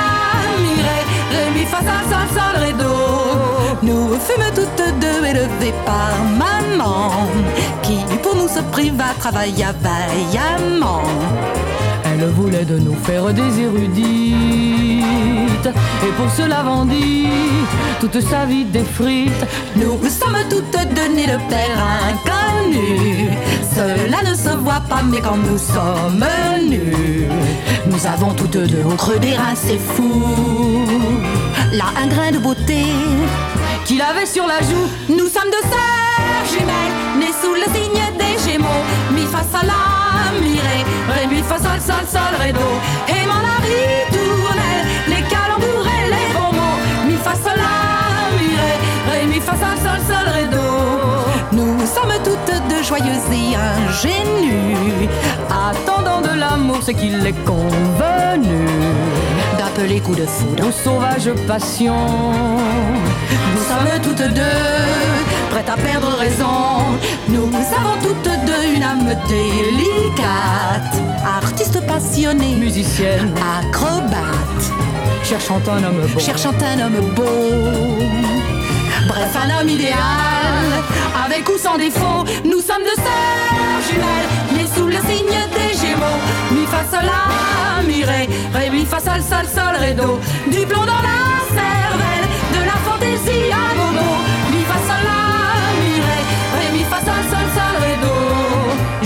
mi 0.64 0.74
ré, 0.88 1.00
ré 1.34 1.44
mi 1.56 1.66
fa 1.66 1.80
sol 1.88 2.04
sol 2.12 2.28
sol. 2.36 2.56
Nous 3.82 4.20
fûmes 4.26 4.52
toutes 4.54 5.00
deux 5.00 5.26
élevées 5.26 5.78
par 5.86 6.14
maman, 6.44 7.12
qui 7.84 7.98
pour 8.22 8.36
nous 8.36 8.50
se 8.50 8.62
priva 8.74 9.06
travailla 9.20 9.74
vaillamment. 9.86 11.04
Elle 12.22 12.28
voulait 12.32 12.66
de 12.66 12.78
nous 12.78 12.96
faire 12.96 13.34
des 13.34 13.62
érudites. 13.62 14.04
Et 15.66 16.12
pour 16.18 16.30
cela 16.36 16.64
vendit 16.64 17.28
toute 18.02 18.20
sa 18.20 18.46
vie 18.46 18.66
des 18.66 18.84
frites. 18.84 19.46
Nous 19.78 19.98
sommes 20.10 20.36
toutes 20.50 20.78
deux 20.96 21.16
nées 21.16 21.28
de 21.28 21.38
père 21.50 21.82
inconnu. 22.10 23.30
Cela 23.74 24.30
ne 24.30 24.36
se 24.36 24.50
voit 24.58 24.82
pas 24.90 25.02
mais 25.02 25.22
quand 25.22 25.38
nous 25.38 25.58
sommes 25.58 26.26
nus 26.70 27.30
Nous 27.88 28.06
avons 28.06 28.34
toutes 28.34 28.58
deux 28.58 28.84
au 28.84 28.96
creux 28.96 29.20
des 29.20 29.36
reins 29.36 29.56
c'est 29.56 29.80
fou. 29.80 30.84
Là 31.72 31.86
un 32.04 32.08
grain 32.08 32.32
de 32.32 32.40
beauté 32.40 32.84
qu'il 33.86 34.02
avait 34.02 34.26
sur 34.26 34.46
la 34.46 34.60
joue. 34.60 34.90
Nous 35.08 35.30
sommes 35.30 35.52
deux 35.52 35.70
sœurs 35.70 36.46
jumelles 36.52 37.20
nées 37.20 37.34
sous 37.42 37.54
le 37.54 37.74
signe 37.74 38.04
des 38.18 38.52
Gémeaux. 38.52 38.84
Mi 39.14 39.22
face 39.22 39.54
à 39.54 39.66
la 39.66 40.09
mi 40.42 40.54
ré, 40.66 40.78
ré 41.14 41.28
mi 41.28 41.42
fa 41.42 41.58
sol 41.58 41.80
sol 41.80 42.06
sol 42.14 42.34
ré 42.40 42.50
Et 42.50 43.24
mon 43.30 43.42
ritournelle, 43.68 44.86
les 45.08 45.24
calembours 45.34 45.88
et 45.98 46.06
les 46.14 46.28
bons 46.36 46.54
mots 46.58 46.80
Mi 47.08 47.16
fa 47.26 47.34
sol 47.44 47.58
la 47.58 48.38
mi 48.38 48.50
ré, 48.62 48.74
ré 49.12 49.26
mi 49.28 49.40
fa 49.40 49.54
sol 49.54 49.78
sol 49.86 50.00
sol 50.10 50.28
ré 50.34 50.44
Nous 51.52 51.80
sommes 51.96 52.18
toutes 52.24 52.54
deux 52.70 52.84
joyeuses 52.84 53.30
et 53.32 53.56
ingénues 53.56 55.10
Attendant 55.50 56.22
de 56.22 56.40
l'amour 56.40 56.80
ce 56.86 56.92
qu'il 56.92 57.26
est 57.26 57.46
convenu 57.46 58.68
D'appeler 59.80 60.02
coup 60.02 60.16
de 60.16 60.26
foudre 60.26 60.68
aux 60.68 60.72
sauvages 60.72 61.32
passions 61.48 61.94
Nous 63.56 63.64
sommes 63.64 64.02
toutes 64.04 64.34
deux 64.34 65.50
prête 65.50 65.70
à 65.70 65.78
perdre 65.78 66.18
raison. 66.18 66.98
Nous 67.30 67.46
avons 67.46 67.96
toutes 68.02 68.30
deux 68.46 68.76
une 68.76 68.84
âme 68.84 69.06
délicate, 69.30 70.96
artiste 71.26 71.80
pas 71.86 71.94
passionnée, 71.94 72.56
musicienne, 72.56 73.34
acrobate, 73.60 74.66
cherchant 75.24 75.62
un 75.68 75.84
homme 75.84 76.08
beau. 76.14 76.20
cherchant 76.20 76.54
un 76.62 76.86
homme 76.86 77.14
beau. 77.16 77.24
Bref, 79.08 79.38
un 79.44 79.62
homme 79.62 79.70
idéal, 79.70 79.98
avec 81.26 81.48
ou 81.48 81.58
sans 81.58 81.78
défaut. 81.78 82.26
Nous 82.44 82.60
sommes 82.60 82.84
deux 82.84 83.02
sœurs 83.02 83.80
jumelles, 83.90 84.58
nées 84.58 84.70
sous 84.76 84.88
le 84.88 85.00
signe 85.08 85.40
des 85.56 85.78
Gémeaux. 85.78 86.20
Mi 86.52 86.66
fa 86.66 86.84
sol 86.92 87.06
la 87.06 87.30
mi 87.88 88.04
ré, 88.04 88.28
ré 88.54 88.59
mi 88.59 88.59
fa 88.90 89.00
sol 89.00 89.22
sol 89.22 89.46
sol 89.56 89.76
ré 89.80 89.94
do. 89.94 90.20
Du 90.54 90.66
plomb 90.66 90.86
dans 90.94 91.04
la 91.10 91.22
cervelle, 91.58 92.28
de 92.56 92.62
la 92.72 92.78
fantaisie 92.86 93.52
à 93.64 93.66
gogo. 93.78 94.10
Mi 94.52 94.62
fa 94.70 94.80
sol 94.88 95.04
la 95.10 95.22
mi 95.80 95.94
ré, 96.08 96.20
ré 96.58 96.68
mi 96.76 96.84
fa 96.92 97.00
sol 97.08 97.24
sol 97.32 97.48
sol. 97.56 97.76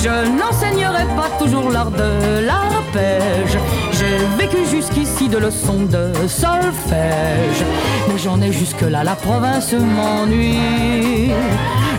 Je 0.06 0.16
n'enseignerai 0.38 1.06
pas 1.16 1.30
toujours 1.40 1.70
l'art 1.72 1.92
de 1.92 2.46
l'arpège. 2.46 3.58
J'ai 3.98 4.18
vécu 4.38 4.58
jusqu'ici 4.70 5.30
de 5.30 5.38
leçons 5.38 5.84
de 5.84 6.12
solfège. 6.28 7.64
Mais 8.10 8.18
j'en 8.18 8.42
ai 8.42 8.52
jusque-là, 8.52 9.06
la 9.06 9.16
province 9.16 9.72
m'ennuie. 9.72 11.32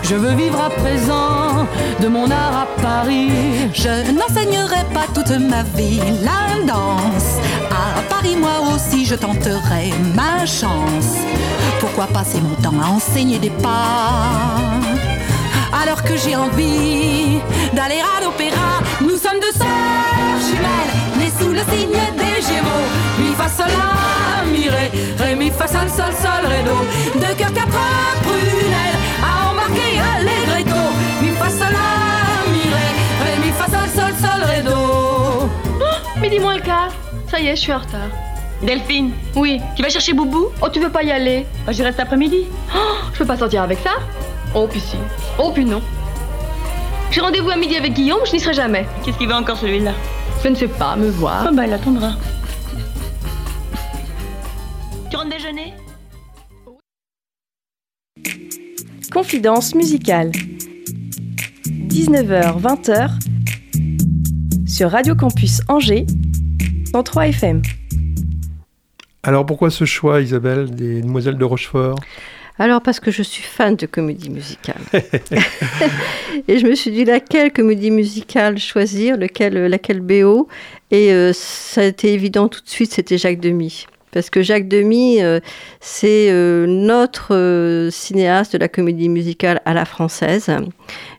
Je 0.03 0.15
veux 0.15 0.35
vivre 0.35 0.61
à 0.61 0.69
présent 0.69 1.65
de 1.99 2.07
mon 2.07 2.29
art 2.29 2.57
à 2.65 2.67
Paris. 2.79 3.31
Je 3.73 4.11
n'enseignerai 4.11 4.83
pas 4.93 5.07
toute 5.15 5.35
ma 5.39 5.63
vie 5.75 5.99
la 6.23 6.63
danse. 6.71 7.39
Paris, 8.09 8.35
moi 8.35 8.59
aussi, 8.73 9.05
je 9.05 9.15
tenterai 9.15 9.93
ma 10.15 10.45
chance. 10.45 11.17
Pourquoi 11.79 12.07
passer 12.07 12.39
mon 12.41 12.55
temps 12.61 12.79
à 12.81 12.87
enseigner 12.89 13.39
des 13.39 13.49
pas? 13.49 14.55
Alors 15.81 16.03
que 16.03 16.15
j'ai 16.15 16.35
envie 16.35 17.39
d'aller 17.73 18.01
à 18.01 18.23
l'opéra 18.23 18.79
Nous 19.01 19.17
sommes 19.17 19.39
deux 19.41 19.51
sœurs 19.51 20.39
jumelles, 20.47 20.95
nées 21.19 21.31
sous 21.39 21.51
le 21.51 21.59
signe 21.71 22.01
des 22.17 22.41
Gémeaux. 22.41 22.87
Mi 23.19 23.33
fa 23.35 23.47
sol 23.49 23.67
la 23.67 24.45
mi 24.45 24.69
ré, 24.69 24.91
ré 25.19 25.51
fa 25.51 25.67
sol 25.67 25.89
sol 25.89 26.13
sol 26.23 26.49
ré. 26.49 26.63
Deux 27.15 27.35
cœurs 27.35 27.53
quatre 27.53 27.81
prunelles 28.23 28.99
à 29.21 29.51
embarquer 29.51 29.99
allegretto. 30.13 30.81
Mi 31.21 31.29
fa 31.31 31.49
sol 31.49 31.73
la 31.73 32.51
mi 32.51 32.65
ré, 32.75 32.87
ré 33.25 33.33
mi 33.43 33.51
fa 33.51 33.65
sol 33.65 33.89
sol 33.95 34.13
sol 34.21 34.43
ré 34.49 34.61
do. 34.61 35.49
Midi 36.21 36.39
moins 36.39 36.55
le 36.55 36.61
quart. 36.61 37.04
Ça 37.35 37.41
y 37.41 37.47
est, 37.47 37.55
je 37.57 37.61
suis 37.63 37.73
en 37.73 37.79
retard. 37.79 38.07
Delphine, 38.65 39.11
Oui. 39.35 39.59
tu 39.75 39.81
vas 39.83 39.89
chercher 39.89 40.13
Boubou 40.13 40.45
Oh, 40.61 40.69
tu 40.71 40.79
veux 40.79 40.89
pas 40.89 41.03
y 41.03 41.11
aller 41.11 41.45
Moi, 41.65 41.73
Je 41.73 41.83
reste 41.83 41.99
après-midi. 41.99 42.43
Oh, 42.73 42.77
je 43.11 43.17
peux 43.17 43.25
pas 43.25 43.35
sortir 43.35 43.61
avec 43.63 43.77
ça 43.79 43.89
Oh, 44.55 44.67
puis 44.71 44.79
si. 44.79 44.95
Oh, 45.37 45.51
puis 45.53 45.65
non. 45.65 45.81
J'ai 47.11 47.19
rendez-vous 47.19 47.49
à 47.49 47.57
midi 47.57 47.75
avec 47.75 47.91
Guillaume, 47.91 48.21
je 48.25 48.31
n'y 48.31 48.39
serai 48.39 48.53
jamais. 48.53 48.85
Qu'est-ce 49.03 49.17
qu'il 49.17 49.27
veut 49.27 49.33
encore 49.33 49.57
celui-là? 49.57 49.91
Je 50.45 50.47
ne 50.47 50.55
sais 50.55 50.69
pas, 50.69 50.95
me 50.95 51.09
voir. 51.09 51.43
Ah 51.45 51.51
bah, 51.51 51.67
il 51.67 51.73
attendra. 51.73 52.11
Tu 55.11 55.17
rentres 55.17 55.29
déjeuner? 55.31 55.73
Confidence 59.11 59.75
musicale. 59.75 60.31
19h-20h 61.89 63.09
sur 64.67 64.91
Radio 64.91 65.15
Campus 65.15 65.61
Angers, 65.69 66.05
103 66.91 67.27
FM. 67.27 67.61
Alors 69.23 69.45
pourquoi 69.45 69.69
ce 69.69 69.85
choix, 69.85 70.21
Isabelle, 70.21 70.69
des 70.71 71.01
Demoiselles 71.01 71.37
de 71.37 71.45
Rochefort? 71.45 71.97
Alors 72.57 72.81
parce 72.81 72.99
que 72.99 73.11
je 73.11 73.21
suis 73.21 73.43
fan 73.43 73.75
de 73.75 73.85
comédie 73.85 74.29
musicale. 74.29 74.81
et 76.47 76.59
je 76.59 76.65
me 76.65 76.75
suis 76.75 76.91
dit 76.91 77.03
laquelle 77.03 77.51
comédie 77.51 77.91
musicale 77.91 78.57
choisir, 78.57 79.17
lequel, 79.17 79.65
laquelle 79.67 79.99
BO. 79.99 80.47
Et 80.91 81.11
euh, 81.11 81.31
ça 81.33 81.81
a 81.81 81.85
été 81.85 82.13
évident 82.13 82.47
tout 82.47 82.61
de 82.61 82.69
suite, 82.69 82.93
c'était 82.93 83.17
Jacques 83.17 83.41
Demy. 83.41 83.87
Parce 84.15 84.29
que 84.29 84.41
Jacques 84.41 84.69
Demy, 84.69 85.21
euh, 85.21 85.41
c'est 85.81 86.31
euh, 86.31 86.65
notre 86.67 87.35
euh, 87.35 87.91
cinéaste 87.91 88.53
de 88.53 88.57
la 88.57 88.69
comédie 88.69 89.09
musicale 89.09 89.61
à 89.65 89.73
la 89.73 89.83
française, 89.83 90.49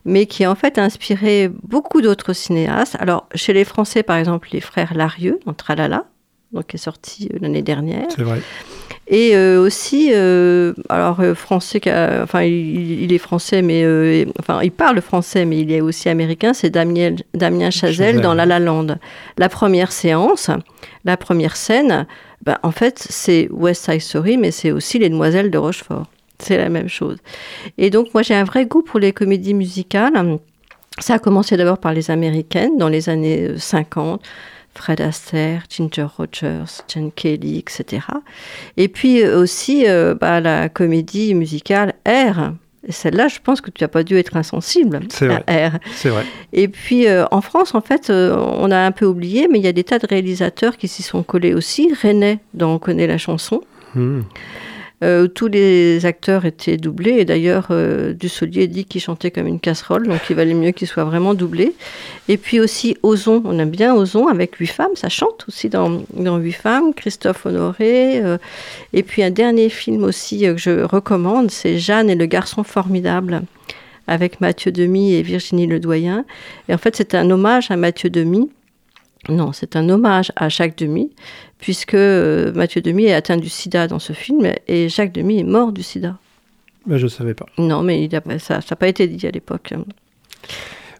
mais 0.06 0.24
qui 0.24 0.44
a 0.44 0.50
en 0.50 0.54
fait 0.54 0.78
inspiré 0.78 1.50
beaucoup 1.64 2.00
d'autres 2.00 2.32
cinéastes. 2.32 2.96
Alors, 2.98 3.28
chez 3.34 3.52
les 3.52 3.64
Français, 3.64 4.02
par 4.02 4.16
exemple, 4.16 4.48
les 4.52 4.60
frères 4.62 4.94
Larieux, 4.94 5.38
dans 5.44 5.52
Tralala, 5.52 6.04
donc 6.52 6.68
qui 6.68 6.76
est 6.76 6.78
sorti 6.78 7.28
euh, 7.34 7.38
l'année 7.42 7.60
dernière. 7.62 8.06
C'est 8.14 8.22
vrai. 8.22 8.40
Et 9.08 9.36
euh, 9.36 9.60
aussi, 9.60 10.10
euh, 10.14 10.72
alors 10.88 11.20
euh, 11.20 11.34
français, 11.34 11.80
a- 11.88 12.22
enfin 12.24 12.42
il, 12.42 13.02
il 13.02 13.12
est 13.12 13.18
français, 13.18 13.62
mais 13.62 14.26
enfin 14.40 14.60
il 14.62 14.72
parle 14.72 15.00
français, 15.00 15.44
mais 15.44 15.58
il 15.60 15.70
est 15.70 15.80
aussi 15.80 16.08
américain. 16.08 16.52
C'est 16.54 16.70
Damien, 16.70 17.14
Damien 17.34 17.70
Chazelle 17.70 17.94
Chazelle. 18.14 18.20
dans 18.20 18.34
La 18.34 18.46
La 18.46 18.58
Land. 18.58 18.96
La 19.38 19.48
première 19.48 19.92
séance, 19.92 20.50
la 21.04 21.16
première 21.16 21.54
scène, 21.56 22.06
ben, 22.44 22.58
en 22.64 22.72
fait 22.72 22.98
c'est 22.98 23.48
West 23.52 23.84
Side 23.84 24.00
Story, 24.00 24.36
mais 24.38 24.50
c'est 24.50 24.72
aussi 24.72 24.98
Les 24.98 25.08
Demoiselles 25.08 25.50
de 25.52 25.58
Rochefort. 25.58 26.06
C'est 26.38 26.56
la 26.56 26.68
même 26.68 26.88
chose. 26.88 27.18
Et 27.78 27.90
donc 27.90 28.12
moi 28.14 28.22
j'ai 28.22 28.34
un 28.34 28.44
vrai 28.44 28.66
goût 28.66 28.82
pour 28.82 29.00
les 29.00 29.12
comédies 29.12 29.54
musicales. 29.54 30.38
Ça 30.98 31.14
a 31.14 31.18
commencé 31.18 31.56
d'abord 31.56 31.78
par 31.78 31.92
les 31.92 32.10
américaines 32.10 32.78
dans 32.78 32.88
les 32.88 33.08
années 33.08 33.48
euh, 33.48 33.58
50. 33.58 34.22
Fred 34.74 35.00
Astaire, 35.00 35.64
Ginger 35.70 36.06
Rogers, 36.18 36.82
Jen 36.86 37.10
Kelly, 37.10 37.58
etc. 37.58 38.06
Et 38.76 38.88
puis 38.88 39.22
euh, 39.22 39.40
aussi 39.40 39.88
euh, 39.88 40.14
bah, 40.14 40.40
la 40.40 40.68
comédie 40.68 41.34
musicale 41.34 41.94
R. 42.06 42.52
Et 42.86 42.92
celle-là, 42.92 43.26
je 43.28 43.38
pense 43.42 43.60
que 43.60 43.70
tu 43.70 43.82
n'as 43.82 43.88
pas 43.88 44.04
dû 44.04 44.16
être 44.16 44.36
insensible 44.36 45.00
à 45.20 45.68
R. 45.68 45.78
C'est 45.92 46.08
vrai. 46.08 46.24
Et 46.52 46.68
puis 46.68 47.08
euh, 47.08 47.24
en 47.32 47.40
France, 47.40 47.74
en 47.74 47.80
fait, 47.80 48.10
euh, 48.10 48.36
on 48.36 48.70
a 48.70 48.78
un 48.78 48.92
peu 48.92 49.06
oublié, 49.06 49.48
mais 49.50 49.58
il 49.58 49.64
y 49.64 49.68
a 49.68 49.72
des 49.72 49.82
tas 49.82 49.98
de 49.98 50.06
réalisateurs 50.06 50.76
qui 50.76 50.86
s'y 50.86 51.02
sont 51.02 51.24
collés 51.24 51.52
aussi. 51.52 51.92
René, 52.00 52.38
dont 52.54 52.74
on 52.74 52.78
connaît 52.78 53.08
la 53.08 53.18
chanson. 53.18 53.62
Hmm. 53.94 54.20
Euh, 55.04 55.26
tous 55.28 55.48
les 55.48 56.06
acteurs 56.06 56.46
étaient 56.46 56.78
doublés. 56.78 57.18
Et 57.18 57.24
d'ailleurs 57.26 57.68
euh, 57.70 58.14
Dussolier 58.14 58.66
dit 58.66 58.86
qu'il 58.86 59.02
chantait 59.02 59.30
comme 59.30 59.46
une 59.46 59.60
casserole 59.60 60.08
donc 60.08 60.20
il 60.30 60.36
valait 60.36 60.54
mieux 60.54 60.70
qu'il 60.70 60.88
soit 60.88 61.04
vraiment 61.04 61.34
doublé. 61.34 61.74
Et 62.28 62.38
puis 62.38 62.60
aussi 62.60 62.96
Ozon. 63.02 63.42
On 63.44 63.58
aime 63.58 63.70
bien 63.70 63.94
Ozon 63.94 64.28
avec 64.28 64.54
huit 64.56 64.68
femmes. 64.68 64.94
Ça 64.94 65.10
chante 65.10 65.44
aussi 65.48 65.68
dans, 65.68 66.00
huit 66.38 66.52
femmes. 66.52 66.94
Christophe 66.94 67.44
Honoré 67.44 68.24
euh, 68.24 68.38
et 68.94 69.02
puis 69.02 69.22
un 69.22 69.30
dernier 69.30 69.68
film 69.68 70.02
aussi 70.04 70.40
que 70.40 70.56
je 70.56 70.82
recommande 70.82 71.50
c'est 71.50 71.78
Jeanne 71.78 72.08
et 72.08 72.14
le 72.14 72.26
garçon 72.26 72.64
formidable 72.64 73.42
avec 74.06 74.40
Mathieu 74.40 74.72
Demy 74.72 75.14
et 75.14 75.22
Virginie 75.22 75.66
Ledoyen 75.66 76.24
et 76.68 76.74
en 76.74 76.78
fait 76.78 76.96
c'est 76.96 77.14
un 77.14 77.30
hommage 77.30 77.70
à 77.70 77.76
Mathieu 77.76 78.08
Demy. 78.08 78.48
Non, 79.28 79.52
c'est 79.52 79.74
un 79.74 79.88
hommage 79.88 80.30
à 80.36 80.48
Jacques 80.48 80.78
Demy, 80.78 81.10
puisque 81.58 81.94
euh, 81.94 82.52
Mathieu 82.52 82.80
Demy 82.80 83.06
est 83.06 83.14
atteint 83.14 83.36
du 83.36 83.48
sida 83.48 83.88
dans 83.88 83.98
ce 83.98 84.12
film 84.12 84.50
et 84.68 84.88
Jacques 84.88 85.12
Demy 85.12 85.40
est 85.40 85.44
mort 85.44 85.72
du 85.72 85.82
sida. 85.82 86.18
Ben, 86.86 86.98
je 86.98 87.04
ne 87.04 87.08
savais 87.08 87.34
pas. 87.34 87.46
Non, 87.58 87.82
mais 87.82 88.04
il 88.04 88.14
a- 88.14 88.38
ça 88.38 88.58
n'a 88.58 88.76
pas 88.76 88.88
été 88.88 89.06
dit 89.08 89.26
à 89.26 89.30
l'époque. 89.30 89.72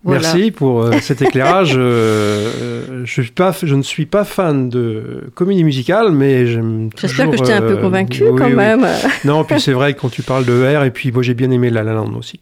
Voilà. 0.04 0.20
Merci 0.20 0.50
pour 0.50 0.82
euh, 0.82 0.92
cet 1.00 1.22
éclairage. 1.22 1.74
Euh, 1.76 1.80
euh, 1.80 3.02
je, 3.04 3.22
suis 3.22 3.30
pas, 3.30 3.54
je 3.60 3.74
ne 3.74 3.82
suis 3.82 4.06
pas 4.06 4.24
fan 4.24 4.68
de 4.68 5.30
comédie 5.34 5.64
musicale, 5.64 6.12
mais 6.12 6.46
j'aime 6.46 6.90
J'espère 6.96 7.30
que 7.30 7.36
je 7.36 7.42
t'ai 7.42 7.52
un 7.52 7.62
peu 7.62 7.76
convaincu 7.76 8.24
oui, 8.24 8.38
quand 8.38 8.46
oui. 8.46 8.54
même. 8.54 8.86
Non, 9.24 9.44
puis 9.44 9.60
c'est 9.60 9.72
vrai 9.72 9.94
quand 9.94 10.08
tu 10.10 10.22
parles 10.22 10.44
de 10.44 10.76
R, 10.76 10.84
et 10.84 10.90
puis 10.90 11.12
moi 11.12 11.22
j'ai 11.22 11.34
bien 11.34 11.50
aimé 11.50 11.70
La 11.70 11.82
La 11.82 11.92
Land 11.92 12.12
aussi. 12.16 12.40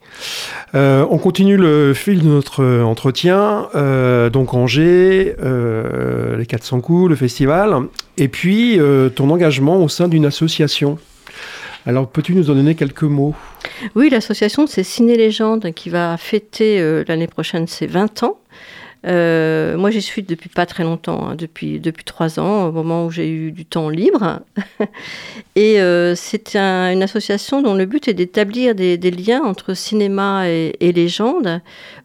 On 0.75 1.19
continue 1.19 1.57
le 1.57 1.95
fil 1.95 2.23
de 2.23 2.29
notre 2.29 2.65
entretien. 2.83 3.69
Donc 4.33 4.55
Angers, 4.55 5.35
les 6.39 6.47
400 6.47 6.81
coups, 6.81 7.11
le 7.11 7.17
festival, 7.17 7.75
et 8.19 8.29
puis 8.29 8.79
ton 9.15 9.31
engagement 9.31 9.83
au 9.83 9.89
sein 9.89 10.09
d'une 10.09 10.27
association. 10.27 10.99
Alors 11.87 12.09
peux-tu 12.09 12.35
nous 12.35 12.51
en 12.51 12.55
donner 12.55 12.75
quelques 12.75 13.03
mots? 13.03 13.35
Oui, 13.95 14.09
l'association, 14.09 14.67
c'est 14.67 14.83
Ciné 14.83 15.17
Légende 15.17 15.73
qui 15.75 15.91
va 15.91 16.17
fêter 16.17 16.81
euh, 16.81 17.05
l'année 17.07 17.27
prochaine 17.27 17.67
ses 17.67 17.87
20 17.87 18.23
ans. 18.23 18.39
Euh, 19.07 19.77
moi, 19.77 19.91
j'y 19.91 20.01
suis 20.01 20.23
depuis 20.23 20.49
pas 20.49 20.65
très 20.65 20.83
longtemps, 20.83 21.29
hein, 21.29 21.35
depuis, 21.35 21.79
depuis 21.79 22.05
trois 22.05 22.41
ans, 22.41 22.69
au 22.69 22.73
moment 22.73 23.05
où 23.05 23.11
j'ai 23.11 23.29
eu 23.29 23.53
du 23.53 23.67
temps 23.67 23.91
libre. 23.91 24.41
et 25.57 25.79
euh, 25.79 26.15
c'est 26.15 26.57
un- 26.57 26.91
une 26.91 27.03
association 27.03 27.61
dont 27.61 27.75
le 27.75 27.85
but 27.85 28.09
est 28.09 28.15
d'établir 28.15 28.75
des, 28.75 28.97
liens 29.11 29.43
entre 29.43 29.75
cinéma 29.75 30.49
et, 30.49 30.93
légende 30.93 31.61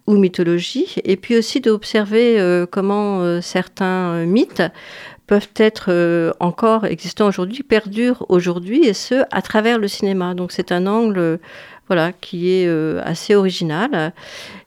ou 0.07 0.17
mythologie, 0.17 0.95
et 1.05 1.15
puis 1.15 1.37
aussi 1.37 1.61
d'observer 1.61 2.65
comment 2.69 3.39
certains 3.41 4.25
mythes 4.25 4.63
peuvent 5.29 5.47
être 5.57 5.89
euh, 5.89 6.33
encore 6.39 6.87
existants 6.87 7.27
aujourd'hui, 7.27 7.61
perdurent 7.61 8.25
aujourd'hui, 8.29 8.87
et 8.87 8.95
ce, 8.95 9.23
à 9.29 9.43
travers 9.43 9.77
le 9.77 9.87
cinéma. 9.87 10.33
Donc 10.33 10.51
c'est 10.51 10.71
un 10.71 10.87
angle 10.87 11.39
voilà, 11.85 12.13
qui 12.13 12.49
est 12.49 12.65
euh, 12.65 12.99
assez 13.05 13.35
original. 13.35 14.11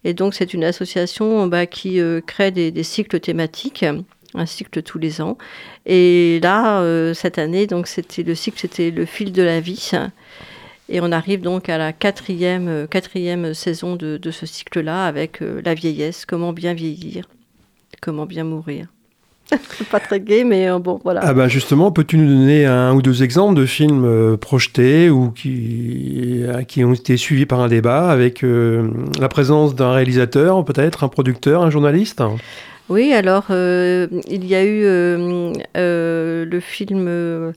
Et 0.05 0.15
donc 0.15 0.35
c'est 0.35 0.55
une 0.55 0.63
association 0.63 1.49
bah, 1.49 1.67
qui 1.67 1.99
euh, 1.99 2.21
crée 2.25 2.53
des, 2.53 2.83
cycles 2.85 3.19
thématiques, 3.19 3.85
un 4.35 4.47
cycle 4.47 4.85
tous 4.85 5.01
les 5.01 5.21
ans. 5.21 5.37
Et 5.85 6.39
là, 6.45 6.81
cette 7.13 7.39
année, 7.39 7.67
donc 7.67 7.89
c'était 7.89 8.23
le 8.23 8.37
cycle, 8.37 8.61
c'était 8.61 8.93
le 8.93 9.05
fil 9.05 9.33
de 9.33 9.43
la 9.43 9.59
vie. 9.59 9.91
Et 10.89 11.01
on 11.01 11.11
arrive 11.11 11.41
donc 11.41 11.71
à 11.71 11.77
la 11.77 11.93
quatrième, 11.93 12.87
quatrième 12.89 13.53
saison 13.53 13.97
de, 13.97 14.31
ce 14.31 14.47
cycle-là 14.47 15.07
avec 15.07 15.41
la 15.41 15.75
vieillesse, 15.75 16.25
comment 16.25 16.53
bien 16.53 16.73
vieillir, 16.73 17.25
comment 18.01 18.27
bien 18.27 18.45
mourir. 18.45 18.87
pas 19.91 20.01
très 20.01 20.21
gay, 20.21 20.45
mais 20.45 20.69
euh, 20.69 20.79
bon, 20.79 21.01
voilà. 21.03 21.21
Ah 21.25 21.35
bah 21.35 21.49
justement, 21.49 21.91
peux-tu 21.91 22.17
nous 22.17 22.29
donner 22.29 22.67
un 22.67 22.95
ou 22.95 23.03
deux 23.03 23.23
exemples 23.23 23.55
de 23.55 23.67
films 23.67 24.05
euh, 24.05 24.37
projetés 24.37 25.11
ou 25.11 25.31
qui, 25.31 26.43
euh, 26.43 26.63
qui 26.63 26.85
ont 26.85 26.95
été 26.95 27.17
suivis 27.17 27.47
par 27.47 27.61
un 27.61 27.69
débat 27.69 28.11
avec 28.11 28.43
la 28.43 29.29
présence 29.29 29.75
d'un 29.75 29.93
réalisateur, 29.93 30.65
peut-être 30.65 31.05
un 31.05 31.09
producteur, 31.09 31.63
un 31.63 31.71
journaliste? 31.71 32.23
Oui, 32.89 33.13
alors 33.13 33.47
il 33.51 34.45
y 34.45 34.55
a 34.55 34.65
eu 34.65 34.83
le 35.75 36.61
film 36.61 37.53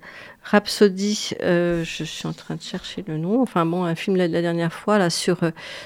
Rhapsody, 0.46 1.32
euh, 1.42 1.84
je 1.84 2.04
suis 2.04 2.28
en 2.28 2.34
train 2.34 2.56
de 2.56 2.62
chercher 2.62 3.04
le 3.08 3.18
nom, 3.18 3.42
enfin 3.42 3.66
bon, 3.66 3.84
un 3.84 3.96
film 3.96 4.16
la, 4.16 4.28
la 4.28 4.42
dernière 4.42 4.72
fois 4.72 5.00
là 5.00 5.10
sur, 5.10 5.40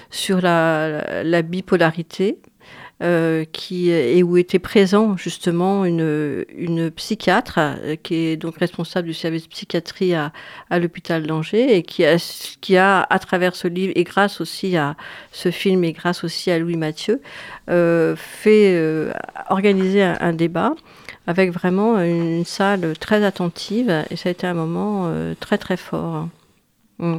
sur 0.10 0.42
la, 0.42 1.24
la 1.24 1.42
bipolarité. 1.42 2.40
Euh, 3.02 3.46
qui 3.52 3.90
et 3.90 4.22
où 4.24 4.36
était 4.38 4.60
présent 4.60 5.16
justement 5.16 5.86
une, 5.86 6.46
une 6.56 6.92
psychiatre 6.92 7.56
euh, 7.58 7.96
qui 7.96 8.16
est 8.16 8.38
donc 8.38 8.58
responsable 8.58 9.08
du 9.08 9.14
service 9.14 9.48
psychiatrie 9.48 10.14
à, 10.14 10.34
à 10.70 10.80
l'hôpital 10.80 11.26
d'Angers 11.26 11.78
et 11.78 11.84
qui 11.84 12.06
a, 12.06 12.18
qui 12.62 12.78
a 12.78 13.02
à 13.10 13.20
travers 13.20 13.56
ce 13.56 13.68
livre 13.68 13.94
et 13.96 14.04
grâce 14.04 14.42
aussi 14.42 14.76
à 14.76 14.96
ce 15.32 15.50
film 15.52 15.84
et 15.84 15.94
grâce 15.94 16.24
aussi 16.24 16.52
à 16.52 16.60
Louis 16.60 16.76
Mathieu 16.78 17.22
euh, 17.70 18.16
fait 18.18 18.74
euh, 18.76 19.12
organiser 19.50 20.04
un, 20.04 20.18
un 20.20 20.34
débat 20.34 20.74
avec 21.28 21.52
vraiment 21.52 22.00
une 22.02 22.44
salle 22.44 22.98
très 23.00 23.24
attentive 23.24 24.04
et 24.10 24.16
ça 24.16 24.30
a 24.30 24.32
été 24.32 24.48
un 24.48 24.56
moment 24.56 25.04
euh, 25.06 25.36
très 25.40 25.58
très 25.58 25.78
fort. 25.78 26.28
Mm. 26.98 27.18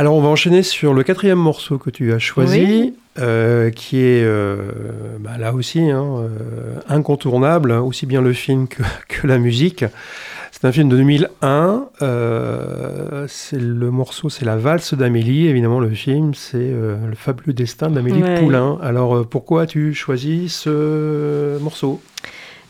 Alors 0.00 0.14
on 0.14 0.20
va 0.20 0.28
enchaîner 0.28 0.62
sur 0.62 0.94
le 0.94 1.02
quatrième 1.02 1.40
morceau 1.40 1.76
que 1.76 1.90
tu 1.90 2.12
as 2.12 2.20
choisi, 2.20 2.60
Oui. 2.60 2.94
euh, 3.18 3.70
qui 3.70 3.96
est 3.98 4.22
euh, 4.22 4.58
bah, 5.18 5.32
là 5.40 5.52
aussi 5.52 5.80
hein, 5.90 6.04
euh, 6.20 6.28
incontournable, 6.88 7.72
aussi 7.72 8.06
bien 8.06 8.22
le 8.22 8.32
film 8.32 8.68
que, 8.68 8.84
que 9.08 9.26
la 9.26 9.38
musique. 9.38 9.84
C'est 10.52 10.64
un 10.66 10.70
film 10.72 10.88
de 10.88 10.96
2001. 10.98 11.86
euh, 12.02 13.24
c'est 13.28 13.58
le 13.60 13.90
morceau, 13.90 14.28
c'est 14.28 14.44
la 14.44 14.56
valse 14.56 14.94
d'Amélie. 14.94 15.48
Évidemment, 15.48 15.80
le 15.80 15.90
film, 15.90 16.32
c'est 16.32 16.70
le 16.70 17.14
fabuleux 17.16 17.52
destin 17.52 17.90
d'Amélie 17.90 18.22
Ouais. 18.22 18.40
Poulain. 18.40 18.78
Alors 18.80 19.26
pourquoi 19.26 19.62
as-tu 19.62 19.94
choisi 19.94 20.48
ce 20.48 21.58
morceau? 21.60 22.00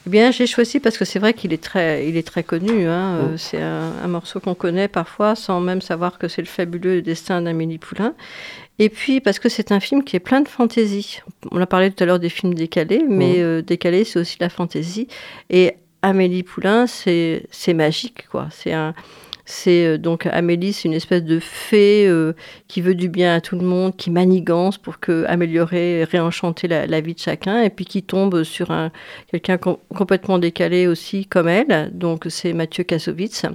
Eh 0.09 0.11
bien, 0.11 0.31
j'ai 0.31 0.47
choisi 0.47 0.81
parce 0.81 0.97
que 0.97 1.05
c'est 1.05 1.19
vrai 1.19 1.35
qu'il 1.35 1.53
est 1.53 1.63
très, 1.63 2.09
il 2.09 2.17
est 2.17 2.27
très 2.27 2.43
connu. 2.43 2.87
hein, 2.89 3.17
euh, 3.19 3.29
Oh. 3.35 3.37
C'est 3.37 3.61
un, 3.61 3.93
un 4.03 4.09
morceau 4.09 4.41
qu'on 4.41 4.55
connaît 4.55 4.89
parfois 4.89 5.35
sans 5.35 5.61
même 5.61 5.83
savoir 5.83 6.17
que 6.19 6.29
c'est 6.29 6.41
le 6.41 6.47
fabuleux 6.49 7.03
destin 7.03 7.43
d'Amélie 7.43 7.77
Poulain. 7.77 8.15
Et 8.79 8.89
puis 8.89 9.21
parce 9.21 9.39
que 9.39 9.51
c'est 9.51 9.71
un 9.71 9.81
film 9.81 10.03
qui 10.05 10.17
est 10.17 10.21
plein 10.21 10.41
de 10.41 10.49
fantaisie. 10.49 11.21
On 11.51 11.61
a 11.61 11.67
parlé 11.67 11.91
tout 11.91 12.03
à 12.03 12.07
l'heure 12.07 12.21
des 12.21 12.31
films 12.31 12.55
décalés, 12.55 13.05
mais 13.07 13.35
Mhm. 13.35 13.43
euh, 13.43 13.61
décalé, 13.63 14.05
c'est 14.05 14.19
aussi 14.19 14.39
la 14.41 14.49
fantaisie. 14.49 15.09
Et 15.51 15.75
Amélie 16.01 16.43
Poulain, 16.43 16.87
c'est 16.87 17.43
c'est 17.51 17.75
magique, 17.75 18.29
quoi. 18.31 18.49
C'est 18.51 18.73
un 18.73 18.95
c'est 19.51 19.87
euh, 19.87 19.97
donc 19.97 20.27
Amélie, 20.27 20.75
c'est 20.75 20.89
une 20.89 20.95
espèce 20.95 21.25
de 21.25 21.39
fée 21.41 22.07
euh, 22.07 22.35
qui 22.69 22.83
veut 22.83 22.95
du 22.95 23.09
bien 23.09 23.35
à 23.35 23.41
tout 23.41 23.57
le 23.57 23.65
monde, 23.65 23.97
qui 23.97 24.11
manigance 24.11 24.77
pour 24.77 25.01
que 25.01 25.25
améliorer, 25.27 26.05
réenchanter 26.05 26.69
la, 26.69 26.87
la 26.87 27.01
vie 27.01 27.15
de 27.15 27.19
chacun, 27.19 27.63
et 27.63 27.71
puis 27.71 27.87
qui 27.87 28.03
tombe 28.03 28.43
sur 28.43 28.71
un 28.71 28.93
quelqu'un 29.31 29.57
com- 29.57 29.79
complètement 29.95 30.39
décalé 30.39 30.87
aussi 30.87 31.25
comme 31.25 31.49
elle. 31.49 31.91
Donc 31.95 32.27
c'est 32.29 32.53
Mathieu 32.53 32.85
Kassovitz. 32.85 33.47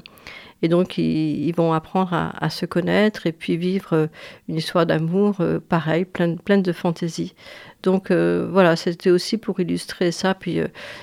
Et 0.64 0.68
donc 0.68 0.98
ils, 0.98 1.52
vont 1.52 1.74
apprendre 1.74 2.14
à, 2.14 2.50
se 2.50 2.66
connaître 2.66 3.28
et 3.28 3.32
puis 3.32 3.56
vivre 3.56 3.94
euh, 3.94 4.08
une 4.50 4.56
histoire 4.56 4.88
d'amour 4.88 5.42
euh, 5.42 5.60
pareil, 5.60 6.06
pleine, 6.06 6.40
pleine 6.40 6.64
de 6.64 6.72
fantaisie. 6.72 7.36
Donc 7.84 8.12
voilà, 8.12 8.76
c'était 8.78 9.12
aussi 9.12 9.38
pour 9.38 9.60
illustrer 9.60 10.12
ça. 10.12 10.34
Puis 10.34 10.60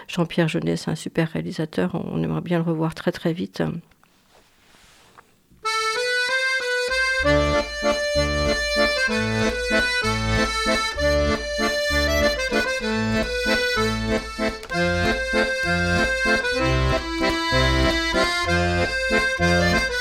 Jean-Pierre 0.09 0.49
Jeunet, 0.49 0.77
c'est 0.77 0.91
un 0.91 0.95
super 0.95 1.29
réalisateur. 1.29 1.95
On, 1.95 2.19
on 2.19 2.23
aimerait 2.25 2.41
bien 2.41 2.59
le 2.59 2.65
revoir 2.65 2.95
très 2.95 3.13
très 3.13 3.33
vite. 3.35 3.63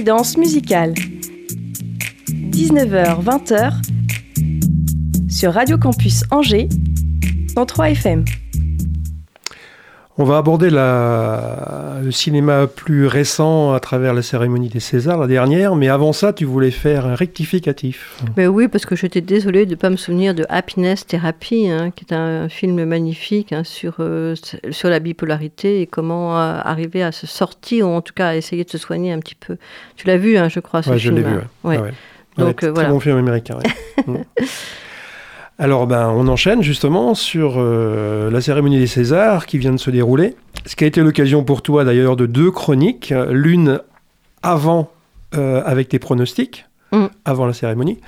Confidence 0.00 0.38
musicale. 0.38 0.94
19h-20h 2.52 3.72
sur 5.28 5.52
Radio 5.52 5.76
Campus 5.76 6.24
Angers, 6.30 6.70
103 7.54 7.90
FM. 7.90 8.24
On 10.16 10.24
va 10.24 10.38
aborder 10.38 10.70
la- 10.70 11.69
le 12.02 12.10
cinéma 12.10 12.66
plus 12.66 13.06
récent 13.06 13.72
à 13.72 13.80
travers 13.80 14.14
la 14.14 14.22
cérémonie 14.22 14.68
des 14.68 14.80
Césars, 14.80 15.18
la 15.18 15.26
dernière, 15.26 15.74
mais 15.76 15.88
avant 15.88 16.12
ça, 16.12 16.32
tu 16.32 16.44
voulais 16.44 16.70
faire 16.70 17.06
un 17.06 17.14
rectificatif. 17.14 18.16
Mais 18.36 18.46
oui, 18.46 18.68
parce 18.68 18.86
que 18.86 18.96
j'étais 18.96 19.20
désolée 19.20 19.66
de 19.66 19.70
ne 19.72 19.76
pas 19.76 19.90
me 19.90 19.96
souvenir 19.96 20.34
de 20.34 20.44
Happiness 20.48 21.06
Therapy, 21.06 21.68
hein, 21.68 21.90
qui 21.90 22.04
est 22.08 22.14
un 22.14 22.48
film 22.48 22.84
magnifique 22.84 23.52
hein, 23.52 23.64
sur, 23.64 23.96
euh, 24.00 24.34
sur 24.70 24.88
la 24.88 24.98
bipolarité 24.98 25.80
et 25.82 25.86
comment 25.86 26.36
euh, 26.38 26.58
arriver 26.64 27.02
à 27.02 27.12
se 27.12 27.26
sortir, 27.26 27.86
ou 27.88 27.90
en 27.92 28.00
tout 28.00 28.14
cas 28.14 28.28
à 28.28 28.36
essayer 28.36 28.64
de 28.64 28.70
se 28.70 28.78
soigner 28.78 29.12
un 29.12 29.18
petit 29.20 29.34
peu. 29.36 29.56
Tu 29.96 30.06
l'as 30.06 30.16
vu, 30.16 30.36
hein, 30.36 30.48
je 30.48 30.60
crois, 30.60 30.82
ce 30.82 30.90
Ouais, 30.90 30.98
je 30.98 31.10
film. 31.10 31.16
l'ai 31.16 31.22
vu. 31.22 31.34
ouais. 31.36 31.42
Ouais. 31.64 31.76
Ah 31.78 31.82
ouais. 31.82 31.92
Donc, 32.38 32.62
euh, 32.64 32.72
très 32.72 32.86
bon 32.88 33.00
film 33.00 33.16
américain. 33.18 33.56
ouais. 33.56 34.04
Mm. 34.06 34.22
Alors, 35.58 35.86
ben, 35.86 36.08
on 36.08 36.26
enchaîne 36.28 36.62
justement 36.62 37.14
sur 37.14 37.56
euh, 37.58 38.30
la 38.30 38.40
cérémonie 38.40 38.78
des 38.78 38.86
Césars 38.86 39.44
qui 39.44 39.58
vient 39.58 39.72
de 39.72 39.76
se 39.78 39.90
dérouler. 39.90 40.34
Ce 40.66 40.76
qui 40.76 40.84
a 40.84 40.86
été 40.86 41.00
l'occasion 41.00 41.44
pour 41.44 41.62
toi 41.62 41.84
d'ailleurs 41.84 42.16
de 42.16 42.26
deux 42.26 42.50
chroniques, 42.50 43.14
l'une 43.30 43.80
avant 44.42 44.90
euh, 45.36 45.62
avec 45.64 45.88
tes 45.88 45.98
pronostics, 45.98 46.66
Mm. 46.92 47.06
avant 47.24 47.46
la 47.46 47.52
cérémonie, 47.52 48.00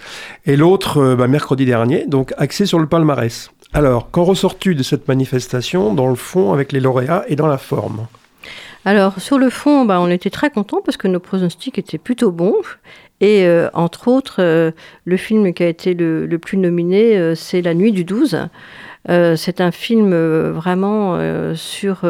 et 0.44 0.56
l'autre 0.56 0.98
euh, 0.98 1.14
bah, 1.14 1.28
mercredi 1.28 1.64
dernier, 1.64 2.04
donc 2.06 2.34
axé 2.36 2.66
sur 2.66 2.80
le 2.80 2.88
palmarès. 2.88 3.52
Alors, 3.72 4.10
qu'en 4.10 4.24
ressors-tu 4.24 4.74
de 4.74 4.82
cette 4.82 5.06
manifestation 5.06 5.94
dans 5.94 6.08
le 6.08 6.16
fond 6.16 6.52
avec 6.52 6.72
les 6.72 6.80
lauréats 6.80 7.24
et 7.28 7.36
dans 7.36 7.46
la 7.46 7.58
forme? 7.58 8.08
Alors, 8.84 9.20
sur 9.20 9.38
le 9.38 9.50
fond, 9.50 9.84
bah, 9.84 10.00
on 10.00 10.08
était 10.08 10.30
très 10.30 10.50
contents 10.50 10.80
parce 10.84 10.96
que 10.96 11.06
nos 11.06 11.20
pronostics 11.20 11.78
étaient 11.78 11.96
plutôt 11.96 12.32
bons. 12.32 12.56
Et 13.20 13.46
euh, 13.46 13.68
entre 13.72 14.08
autres, 14.08 14.42
le 15.04 15.16
film 15.16 15.54
qui 15.54 15.62
a 15.62 15.68
été 15.68 15.94
le, 15.94 16.26
le 16.26 16.38
plus 16.40 16.58
nominé, 16.58 17.36
c'est 17.36 17.62
La 17.62 17.74
Nuit 17.74 17.92
du 17.92 18.02
12. 18.02 18.48
Euh, 19.08 19.34
c'est 19.36 19.60
un 19.60 19.72
film 19.72 20.12
euh, 20.12 20.52
vraiment 20.52 21.16
euh, 21.16 21.54
sur 21.54 22.02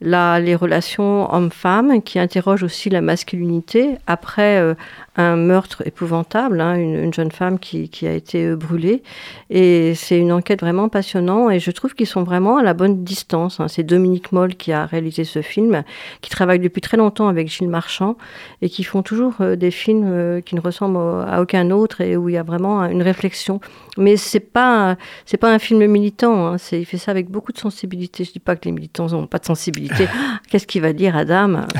la, 0.00 0.40
les 0.40 0.54
relations 0.54 1.32
hommes-femmes 1.32 2.02
qui 2.02 2.18
interroge 2.18 2.62
aussi 2.62 2.90
la 2.90 3.00
masculinité 3.00 3.96
après 4.06 4.58
euh, 4.58 4.74
un 5.16 5.36
meurtre 5.36 5.86
épouvantable, 5.86 6.60
hein, 6.60 6.74
une, 6.74 6.96
une 6.96 7.14
jeune 7.14 7.30
femme 7.30 7.58
qui, 7.58 7.88
qui 7.88 8.06
a 8.06 8.12
été 8.12 8.44
euh, 8.46 8.56
brûlée. 8.56 9.02
Et 9.50 9.94
c'est 9.94 10.18
une 10.18 10.32
enquête 10.32 10.60
vraiment 10.60 10.88
passionnante 10.88 11.52
et 11.52 11.60
je 11.60 11.70
trouve 11.70 11.94
qu'ils 11.94 12.06
sont 12.06 12.22
vraiment 12.24 12.56
à 12.58 12.62
la 12.62 12.74
bonne 12.74 13.04
distance. 13.04 13.60
hein. 13.60 13.68
C'est 13.68 13.82
Dominique 13.84 14.32
Moll 14.32 14.54
qui 14.56 14.72
a 14.72 14.86
réalisé 14.86 15.24
ce 15.24 15.42
film, 15.42 15.84
qui 16.20 16.30
travaille 16.30 16.58
depuis 16.58 16.80
très 16.80 16.96
longtemps 16.96 17.28
avec 17.28 17.48
Gilles 17.48 17.68
Marchand 17.68 18.16
et 18.62 18.68
qui 18.68 18.82
font 18.84 19.02
toujours 19.02 19.34
euh, 19.40 19.56
des 19.56 19.70
films 19.70 20.42
qui 20.44 20.54
ne 20.54 20.60
ressemblent 20.60 21.24
à 21.28 21.40
aucun 21.40 21.70
autre 21.70 22.00
et 22.00 22.16
où 22.16 22.28
il 22.28 22.34
y 22.34 22.38
a 22.38 22.42
vraiment 22.42 22.82
une 22.84 23.02
réflexion. 23.02 23.60
Mais 23.96 24.16
c'est 24.16 24.40
pas 24.40 24.96
c'est 25.24 25.36
pas 25.36 25.52
un 25.52 25.58
film 25.58 25.86
militant. 25.86 26.54
hein. 26.54 26.56
Il 26.72 26.84
fait 26.84 26.98
ça 26.98 27.10
avec 27.12 27.28
beaucoup 27.30 27.52
de 27.52 27.58
sensibilité. 27.58 28.24
Je 28.24 28.32
dis 28.32 28.38
pas 28.40 28.56
que 28.56 28.64
les 28.64 28.72
militants 28.72 29.06
n'ont 29.08 29.26
pas 29.26 29.38
de 29.38 29.44
sensibilité. 29.44 29.83
Qu'est-ce 30.50 30.66
qu'il 30.66 30.82
va 30.82 30.92
dire 30.92 31.16
Adam? 31.16 31.66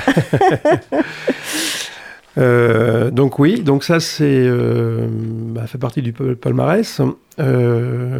Euh, 2.36 3.12
donc 3.12 3.38
oui, 3.38 3.60
donc 3.60 3.84
ça 3.84 4.00
c'est 4.00 4.24
euh, 4.26 5.06
bah, 5.08 5.68
fait 5.68 5.78
partie 5.78 6.02
du 6.02 6.12
pal- 6.12 6.34
palmarès. 6.34 7.00
Euh, 7.38 8.18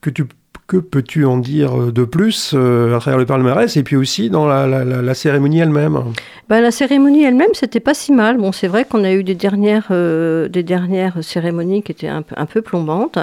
que 0.00 0.08
tu 0.08 0.24
que 0.66 0.78
peux-tu 0.78 1.26
en 1.26 1.36
dire 1.36 1.92
de 1.92 2.04
plus 2.04 2.52
euh, 2.54 2.96
à 2.96 3.00
travers 3.00 3.18
le 3.18 3.26
palmarès 3.26 3.76
et 3.76 3.82
puis 3.82 3.96
aussi 3.96 4.30
dans 4.30 4.46
la, 4.46 4.66
la- 4.66 4.84
la- 4.84 5.02
la 5.02 5.14
cérémonie 5.14 5.58
elle-même? 5.60 6.02
Ben, 6.48 6.60
la 6.60 6.70
cérémonie 6.70 7.22
elle-même, 7.24 7.50
c'était 7.52 7.80
pas 7.80 7.92
si 7.94 8.12
mal. 8.12 8.38
Bon, 8.38 8.50
c'est 8.52 8.66
vrai 8.68 8.84
qu'on 8.84 9.04
a 9.04 9.12
eu 9.12 9.22
des 9.24 9.34
dernières, 9.34 9.88
euh, 9.90 10.48
des 10.48 10.62
dernières 10.62 11.22
cérémonies 11.22 11.82
qui 11.82 11.92
étaient 11.92 12.08
un 12.08 12.22
peu, 12.22 12.34
un 12.38 12.46
peu 12.46 12.62
plombantes. 12.62 13.18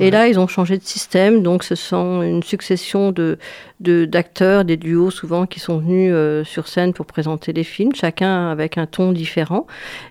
Et 0.00 0.10
là, 0.10 0.28
ils 0.28 0.38
ont 0.38 0.46
changé 0.48 0.76
de 0.78 0.82
système. 0.84 1.42
Donc, 1.42 1.64
ce 1.64 1.74
sont 1.74 2.22
une 2.22 2.42
succession 2.42 3.10
de, 3.12 3.38
de- 3.80 4.04
d'acteurs, 4.04 4.64
des 4.64 4.76
duos 4.76 5.10
souvent 5.10 5.46
qui 5.46 5.60
sont 5.60 5.78
venus 5.78 6.10
euh, 6.14 6.44
sur 6.44 6.68
scène 6.68 6.92
pour 6.92 7.06
présenter 7.06 7.52
les 7.52 7.64
films, 7.64 7.92
chacun 7.94 8.50
avec 8.50 8.78
un 8.78 8.86
ton 8.86 9.12
différent. 9.12 9.66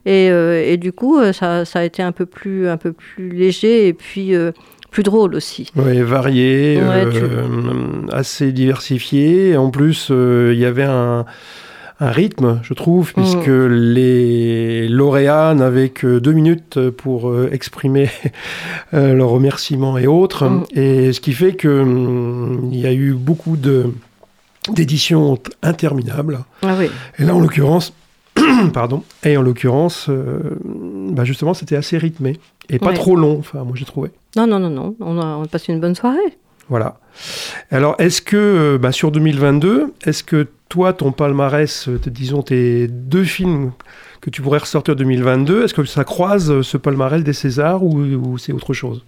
Et, 0.05 0.29
euh, 0.31 0.63
et 0.65 0.77
du 0.77 0.91
coup, 0.91 1.17
euh, 1.19 1.33
ça, 1.33 1.65
ça 1.65 1.79
a 1.79 1.83
été 1.83 2.01
un 2.03 2.11
peu 2.11 2.25
plus, 2.25 2.67
un 2.67 2.77
peu 2.77 2.91
plus 2.93 3.29
léger 3.29 3.87
et 3.87 3.93
puis 3.93 4.35
euh, 4.35 4.51
plus 4.93 5.03
drôle 5.03 5.35
aussi. 5.35 5.69
Oui, 5.75 6.01
varié, 6.01 6.77
Ouais, 6.81 7.09
tu- 7.11 7.17
euh, 7.21 8.07
assez 8.11 8.51
diversifié. 8.53 9.57
En 9.57 9.69
plus, 9.71 10.07
euh, 10.11 10.51
il 10.53 10.59
y 10.59 10.65
avait 10.65 10.83
un, 10.83 11.25
un 11.99 12.11
rythme, 12.11 12.59
je 12.63 12.73
trouve, 12.73 13.09
Mm. 13.09 13.21
puisque 13.21 13.47
les 13.47 14.87
lauréats 14.87 15.53
n'avaient 15.55 15.89
que 15.89 16.19
deux 16.19 16.31
minutes 16.33 16.79
pour 16.91 17.29
euh, 17.29 17.49
exprimer 17.51 18.09
leurs 18.93 19.29
remerciements 19.29 19.97
et 19.97 20.07
autres. 20.07 20.45
Mm. 20.45 20.63
Et 20.75 21.11
ce 21.13 21.19
qui 21.19 21.33
fait 21.33 21.53
que 21.53 21.81
hum, 21.81 22.69
il 22.71 22.79
y 22.79 22.85
a 22.87 22.93
eu 22.93 23.13
beaucoup 23.13 23.57
d'éditions 24.69 25.37
interminables. 25.61 26.39
Ah 26.61 26.75
oui. 26.79 26.87
Et 27.19 27.23
là, 27.25 27.35
en 27.35 27.39
l'occurrence, 27.39 27.93
pardon, 28.73 29.03
et 29.23 29.37
en 29.37 29.41
l'occurrence, 29.41 30.07
euh, 30.09 30.39
bah 31.11 31.23
justement, 31.25 31.53
c'était 31.53 31.75
assez 31.75 31.97
rythmé 31.97 32.39
et 32.69 32.79
pas 32.79 32.87
Ouais. 32.89 32.93
trop 32.93 33.15
long. 33.15 33.37
Enfin, 33.39 33.63
moi, 33.63 33.73
j'ai 33.75 33.85
trouvé. 33.85 34.11
Non, 34.35 34.47
non, 34.47 34.59
non, 34.59 34.69
non. 34.69 34.95
On 34.99 35.19
a, 35.19 35.25
on 35.37 35.43
a 35.43 35.47
passé 35.47 35.73
une 35.73 35.79
bonne 35.79 35.95
soirée. 35.95 36.17
Voilà. 36.69 36.97
Alors, 37.71 37.95
est-ce 37.99 38.21
que 38.21 38.37
euh, 38.37 38.77
bah, 38.77 38.91
sur 38.91 39.11
2022, 39.11 39.93
est-ce 40.05 40.23
que 40.23 40.47
toi, 40.69 40.93
ton 40.93 41.11
palmarès, 41.11 41.87
euh, 41.89 41.99
disons 42.07 42.41
tes 42.41 42.87
deux 42.87 43.25
films 43.25 43.71
que 44.21 44.29
tu 44.29 44.41
pourrais 44.41 44.59
ressortir 44.59 44.95
2022, 44.95 45.65
est-ce 45.65 45.73
que 45.73 45.83
ça 45.83 46.03
croise 46.05 46.61
ce 46.61 46.77
palmarès 46.77 47.21
des 47.23 47.33
Césars 47.33 47.83
ou, 47.83 47.99
ou 47.99 48.37
c'est 48.37 48.53
autre 48.53 48.73
chose? 48.73 49.03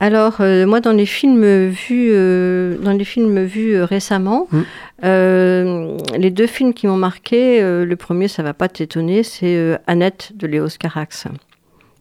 Alors, 0.00 0.40
euh, 0.40 0.66
moi, 0.66 0.80
dans 0.80 0.92
les 0.92 1.06
films 1.06 1.68
vus, 1.68 2.10
euh, 2.12 2.76
dans 2.78 2.92
les 2.92 3.04
films 3.04 3.44
vus 3.44 3.76
euh, 3.76 3.84
récemment, 3.84 4.48
Mm. 4.52 5.96
les 6.18 6.30
deux 6.30 6.46
films 6.46 6.74
qui 6.74 6.86
m'ont 6.86 6.96
marqué, 6.96 7.60
le 7.60 7.94
premier, 7.96 8.28
ça 8.28 8.42
va 8.42 8.54
pas 8.54 8.68
t'étonner, 8.68 9.22
c'est 9.24 9.76
Annette 9.88 10.32
de 10.36 10.46
Léos 10.46 10.76
Carax, 10.78 11.26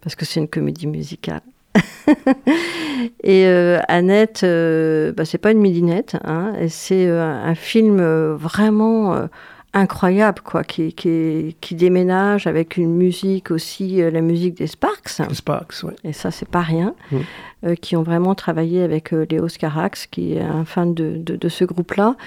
parce 0.02 0.16
que 0.16 0.24
c'est 0.26 0.40
une 0.40 0.48
comédie 0.48 0.86
musicale. 0.86 1.42
et 3.24 3.48
Annette, 3.88 4.42
bah, 4.44 5.26
c'est 5.26 5.40
pas 5.40 5.52
une 5.52 5.62
midinette, 5.62 6.16
hein, 6.24 6.54
c'est 6.68 7.10
un 7.10 7.56
film 7.56 8.02
vraiment 8.36 9.28
incroyable, 9.74 10.42
quoi, 10.44 10.64
qui, 10.66 10.92
qui, 10.94 11.56
qui 11.62 11.76
déménage 11.76 12.46
avec 12.46 12.76
une 12.76 12.94
musique 12.96 13.52
aussi, 13.52 14.02
euh, 14.02 14.12
la 14.12 14.20
musique 14.22 14.56
des 14.58 14.68
Sparks 14.68 15.20
Les 15.30 15.34
Sparks, 15.36 15.84
ouais. 15.84 15.94
et 16.04 16.12
ça 16.14 16.30
c'est 16.30 16.48
pas 16.50 16.60
rien, 16.62 16.94
Mm. 17.12 17.18
euh, 17.66 17.76
qui 17.76 17.96
ont 17.96 18.04
vraiment 18.04 18.36
travaillé 18.36 18.84
avec 18.84 19.14
euh, 19.14 19.26
Léo 19.30 19.48
Scarax, 19.48 20.08
qui 20.08 20.34
est 20.34 20.42
un 20.42 20.66
fan 20.66 20.94
de, 20.94 21.16
de, 21.18 21.38
de 21.38 21.50
ce 21.50 21.64
groupe-là. 21.64 22.18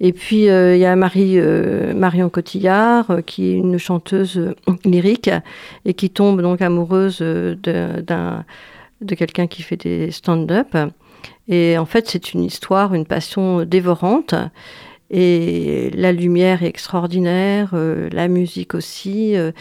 Et 0.00 0.12
puis 0.14 0.48
euh, 0.48 0.76
il 0.76 0.80
y 0.80 0.86
a 0.86 0.96
Marie, 0.96 1.38
Marion 1.94 2.30
Cotillard, 2.30 3.18
qui 3.26 3.50
est 3.50 3.54
une 3.54 3.76
chanteuse 3.78 4.54
lyrique 4.86 5.30
et 5.84 5.92
qui 5.92 6.08
tombe 6.08 6.40
donc 6.40 6.62
amoureuse 6.62 7.18
d'un, 7.20 8.44
de 9.02 9.14
quelqu'un 9.14 9.46
qui 9.46 9.62
fait 9.62 9.76
des 9.76 10.10
stand-up. 10.10 10.74
Et 11.48 11.76
en 11.76 11.84
fait 11.84 12.08
c'est 12.08 12.32
une 12.32 12.42
histoire, 12.44 12.94
une 12.94 13.04
passion 13.04 13.64
dévorante. 13.64 14.34
Et 15.10 15.90
la 15.94 16.12
lumière 16.12 16.62
est 16.62 16.68
extraordinaire, 16.68 17.70
euh, 17.74 18.08
la 18.10 18.26
musique 18.26 18.74
aussi. 18.74 19.36
euh, 19.36 19.52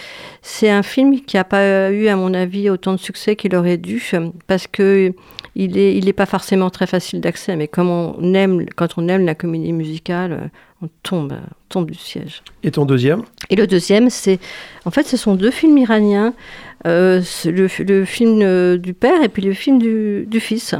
c'est 0.41 0.69
un 0.69 0.83
film 0.83 1.19
qui 1.21 1.35
n'a 1.35 1.43
pas 1.43 1.91
eu, 1.91 2.07
à 2.07 2.15
mon 2.15 2.33
avis, 2.33 2.69
autant 2.69 2.93
de 2.93 2.97
succès 2.97 3.35
qu'il 3.35 3.53
aurait 3.55 3.77
dû, 3.77 4.01
euh, 4.13 4.29
parce 4.47 4.67
que 4.67 5.13
il 5.55 5.77
est, 5.77 5.95
il 5.95 6.07
est 6.07 6.13
pas 6.13 6.25
forcément 6.25 6.69
très 6.69 6.87
facile 6.87 7.19
d'accès. 7.21 7.55
Mais 7.55 7.67
comme 7.67 7.89
on 7.89 8.33
aime, 8.33 8.65
quand 8.75 8.97
on 8.97 9.07
aime 9.09 9.25
la 9.25 9.35
comédie 9.35 9.73
musicale, 9.73 10.49
on 10.81 10.89
tombe, 11.03 11.33
on 11.33 11.69
tombe 11.69 11.91
du 11.91 11.99
siège. 11.99 12.41
Et 12.63 12.71
ton 12.71 12.85
deuxième? 12.85 13.23
Et 13.49 13.55
le 13.55 13.67
deuxième, 13.67 14.09
c'est, 14.09 14.39
en 14.85 14.91
fait, 14.91 15.03
ce 15.03 15.17
sont 15.17 15.35
deux 15.35 15.51
films 15.51 15.77
iraniens, 15.77 16.33
euh, 16.87 17.21
le, 17.45 17.67
le 17.83 18.05
film 18.05 18.77
du 18.77 18.93
père 18.93 19.21
et 19.21 19.29
puis 19.29 19.43
le 19.43 19.53
film 19.53 19.77
du, 19.77 20.25
du 20.25 20.39
fils. 20.39 20.73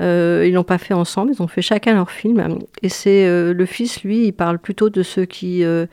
Euh, 0.00 0.44
ils 0.46 0.54
l'ont 0.54 0.64
pas 0.64 0.78
fait 0.78 0.94
ensemble, 0.94 1.32
ils 1.34 1.42
ont 1.42 1.48
fait 1.48 1.62
chacun 1.62 1.94
leur 1.94 2.10
film. 2.10 2.58
Et 2.82 2.88
c'est 2.88 3.26
euh, 3.26 3.52
le 3.54 3.66
fils, 3.66 4.02
lui, 4.02 4.26
il 4.26 4.32
parle 4.32 4.58
plutôt 4.58 4.90
de 4.90 5.02
ceux 5.02 5.24
qui, 5.24 5.62
euh, 5.64 5.86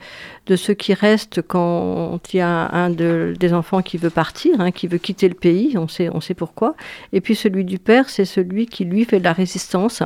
de 0.46 0.56
ceux 0.56 0.74
qui 0.74 0.92
restent 0.92 1.40
quand 1.42 2.20
il 2.32 2.38
y 2.38 2.40
a 2.40 2.68
un 2.72 2.90
de, 2.90 3.34
des 3.38 3.52
enfants 3.52 3.82
qui 3.82 3.98
veut 3.98 4.10
partir, 4.10 4.60
hein, 4.60 4.72
qui 4.72 4.88
veut 4.88 4.98
quitter 4.98 5.28
le 5.28 5.34
pays. 5.34 5.76
On 5.78 5.88
sait, 5.88 6.08
on 6.12 6.20
sait 6.20 6.34
pourquoi. 6.34 6.74
Et 7.12 7.20
puis 7.20 7.36
celui 7.36 7.64
du 7.64 7.78
père, 7.78 8.08
c'est 8.08 8.24
celui 8.24 8.66
qui 8.66 8.84
lui 8.84 9.04
fait 9.04 9.20
de 9.20 9.24
la 9.24 9.32
résistance 9.32 10.02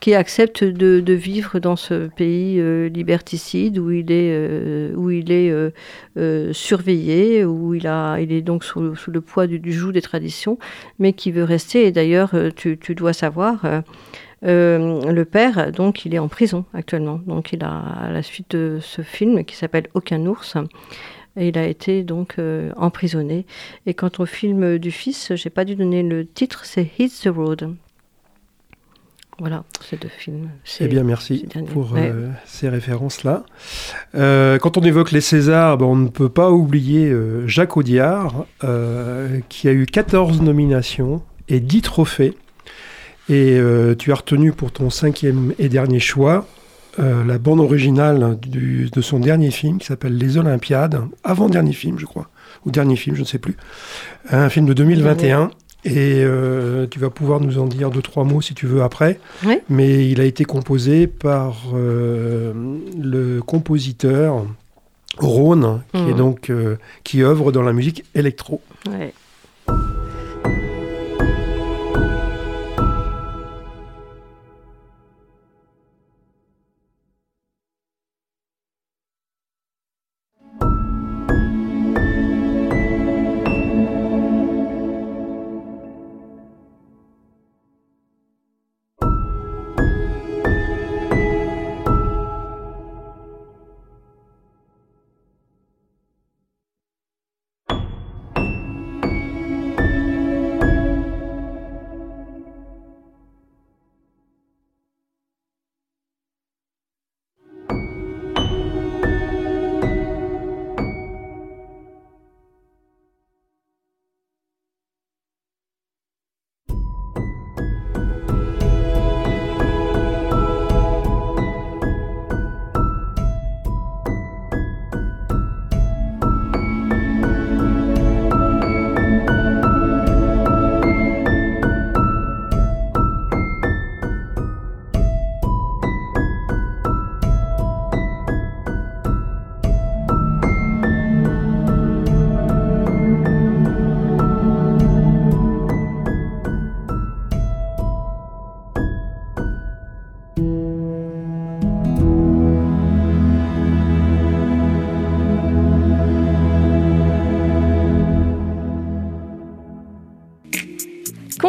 qui 0.00 0.14
accepte 0.14 0.62
de, 0.64 1.12
vivre 1.12 1.58
dans 1.58 1.76
ce 1.76 2.08
pays 2.08 2.60
euh, 2.60 2.88
liberticide 2.88 3.78
où 3.78 3.90
il 3.90 4.12
est, 4.12 4.30
euh, 4.32 4.94
où 4.94 5.10
il 5.10 5.32
est 5.32 5.50
euh, 5.50 6.52
surveillé, 6.52 7.44
où 7.44 7.74
il, 7.74 7.86
a, 7.86 8.18
il 8.20 8.32
est 8.32 8.42
donc 8.42 8.64
sous, 8.64 8.94
sous 8.94 9.10
le 9.10 9.20
poids 9.20 9.46
du, 9.46 9.72
joug 9.72 9.92
des 9.92 10.02
traditions, 10.02 10.58
mais 10.98 11.12
qui 11.12 11.32
veut 11.32 11.44
rester. 11.44 11.86
Et 11.86 11.92
d'ailleurs, 11.92 12.32
tu, 12.54 12.78
tu 12.78 12.94
dois 12.94 13.12
savoir, 13.12 13.82
le 14.42 15.24
père, 15.24 15.72
donc, 15.72 16.04
il 16.04 16.14
est 16.14 16.20
en 16.20 16.28
prison 16.28 16.64
actuellement. 16.74 17.20
Donc, 17.26 17.52
il 17.52 17.64
a, 17.64 17.78
à 17.78 18.10
la 18.10 18.22
suite 18.22 18.52
de 18.52 18.78
ce 18.80 19.02
film 19.02 19.44
qui 19.44 19.56
s'appelle 19.56 19.88
Aucun 19.94 20.24
ours, 20.26 20.56
il 21.36 21.58
a 21.58 21.66
été 21.66 22.04
donc 22.04 22.36
emprisonné. 22.76 23.46
Et 23.86 23.94
quant 23.94 24.10
au 24.18 24.26
film 24.26 24.78
du 24.78 24.92
fils, 24.92 25.34
j'ai 25.34 25.50
pas 25.50 25.64
dû 25.64 25.74
donner 25.74 26.02
le 26.02 26.24
titre, 26.24 26.64
c'est 26.64 26.88
Hit 26.98 27.20
the 27.22 27.28
Road. 27.28 27.74
Voilà, 29.40 29.62
ces 29.88 29.96
deux 29.96 30.08
films. 30.08 30.48
Eh 30.80 30.88
bien, 30.88 31.04
merci 31.04 31.46
pour 31.72 31.92
Ouais. 31.92 32.10
euh, 32.12 32.28
ces 32.44 32.68
références-là. 32.68 33.44
Euh, 34.16 34.58
quand 34.58 34.76
on 34.76 34.82
évoque 34.82 35.12
les 35.12 35.20
Césars, 35.20 35.78
ben, 35.78 35.86
on 35.86 35.94
ne 35.96 36.08
peut 36.08 36.28
pas 36.28 36.50
oublier 36.50 37.08
euh, 37.08 37.46
Jacques 37.46 37.76
Audiard, 37.76 38.46
qui 39.48 39.68
a 39.68 39.72
eu 39.72 39.86
14 39.86 40.42
nominations 40.42 41.22
et 41.48 41.60
10 41.60 41.82
trophées. 41.82 42.34
Et 43.28 43.60
tu 43.98 44.10
as 44.10 44.14
retenu 44.14 44.52
pour 44.52 44.72
ton 44.72 44.88
cinquième 44.90 45.52
et 45.58 45.68
dernier 45.68 46.00
choix 46.00 46.46
la 46.98 47.38
bande 47.38 47.60
originale 47.60 48.38
du- 48.40 48.88
de 48.90 49.00
son 49.02 49.20
dernier 49.20 49.52
film 49.52 49.78
qui 49.78 49.86
s'appelle 49.86 50.16
Les 50.16 50.36
Olympiades, 50.36 51.00
avant-dernier 51.22 51.72
film, 51.74 51.96
je 51.98 52.06
crois, 52.06 52.28
ou 52.66 52.72
dernier 52.72 52.96
film, 52.96 53.14
je 53.14 53.20
ne 53.20 53.26
sais 53.26 53.38
plus. 53.38 53.56
Un 54.30 54.48
film 54.48 54.66
de 54.66 54.72
2021. 54.72 55.50
Et 55.84 56.22
euh, 56.24 56.86
tu 56.90 56.98
vas 56.98 57.08
pouvoir 57.10 57.40
nous 57.40 57.58
en 57.58 57.66
dire 57.66 57.90
deux, 57.90 58.02
trois 58.02 58.24
mots 58.24 58.40
si 58.40 58.52
tu 58.54 58.66
veux 58.66 58.82
après. 58.82 59.20
Oui. 59.46 59.58
Mais 59.68 60.08
il 60.08 60.20
a 60.20 60.24
été 60.24 60.44
composé 60.44 61.06
par 61.06 61.56
euh, 61.74 62.52
le 63.00 63.40
compositeur 63.42 64.44
Rhône, 65.18 65.80
qui 65.92 65.98
est 66.00 66.04
Mhm. 66.12 66.16
donc 66.16 66.50
euh, 66.50 66.76
qui 67.04 67.22
œuvre 67.22 67.50
dans 67.52 67.62
la 67.62 67.72
musique 67.72 68.04
électro. 68.14 68.60
Ouais. 68.88 69.12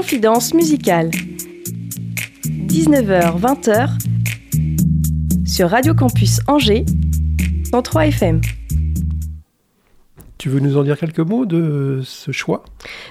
Confidence 0.09 0.55
musicale. 0.55 1.11
19h-20h 2.43 3.89
sur 5.45 5.69
Radio 5.69 5.93
Campus 5.93 6.39
Angers, 6.47 6.83
103 7.69 8.07
FM. 8.07 8.41
Tu 10.39 10.49
veux 10.49 10.61
nous 10.61 10.77
en 10.77 10.83
dire 10.83 10.97
quelques 10.97 11.19
mots 11.19 11.45
de 11.45 12.01
ce 12.03 12.31
choix? 12.31 12.63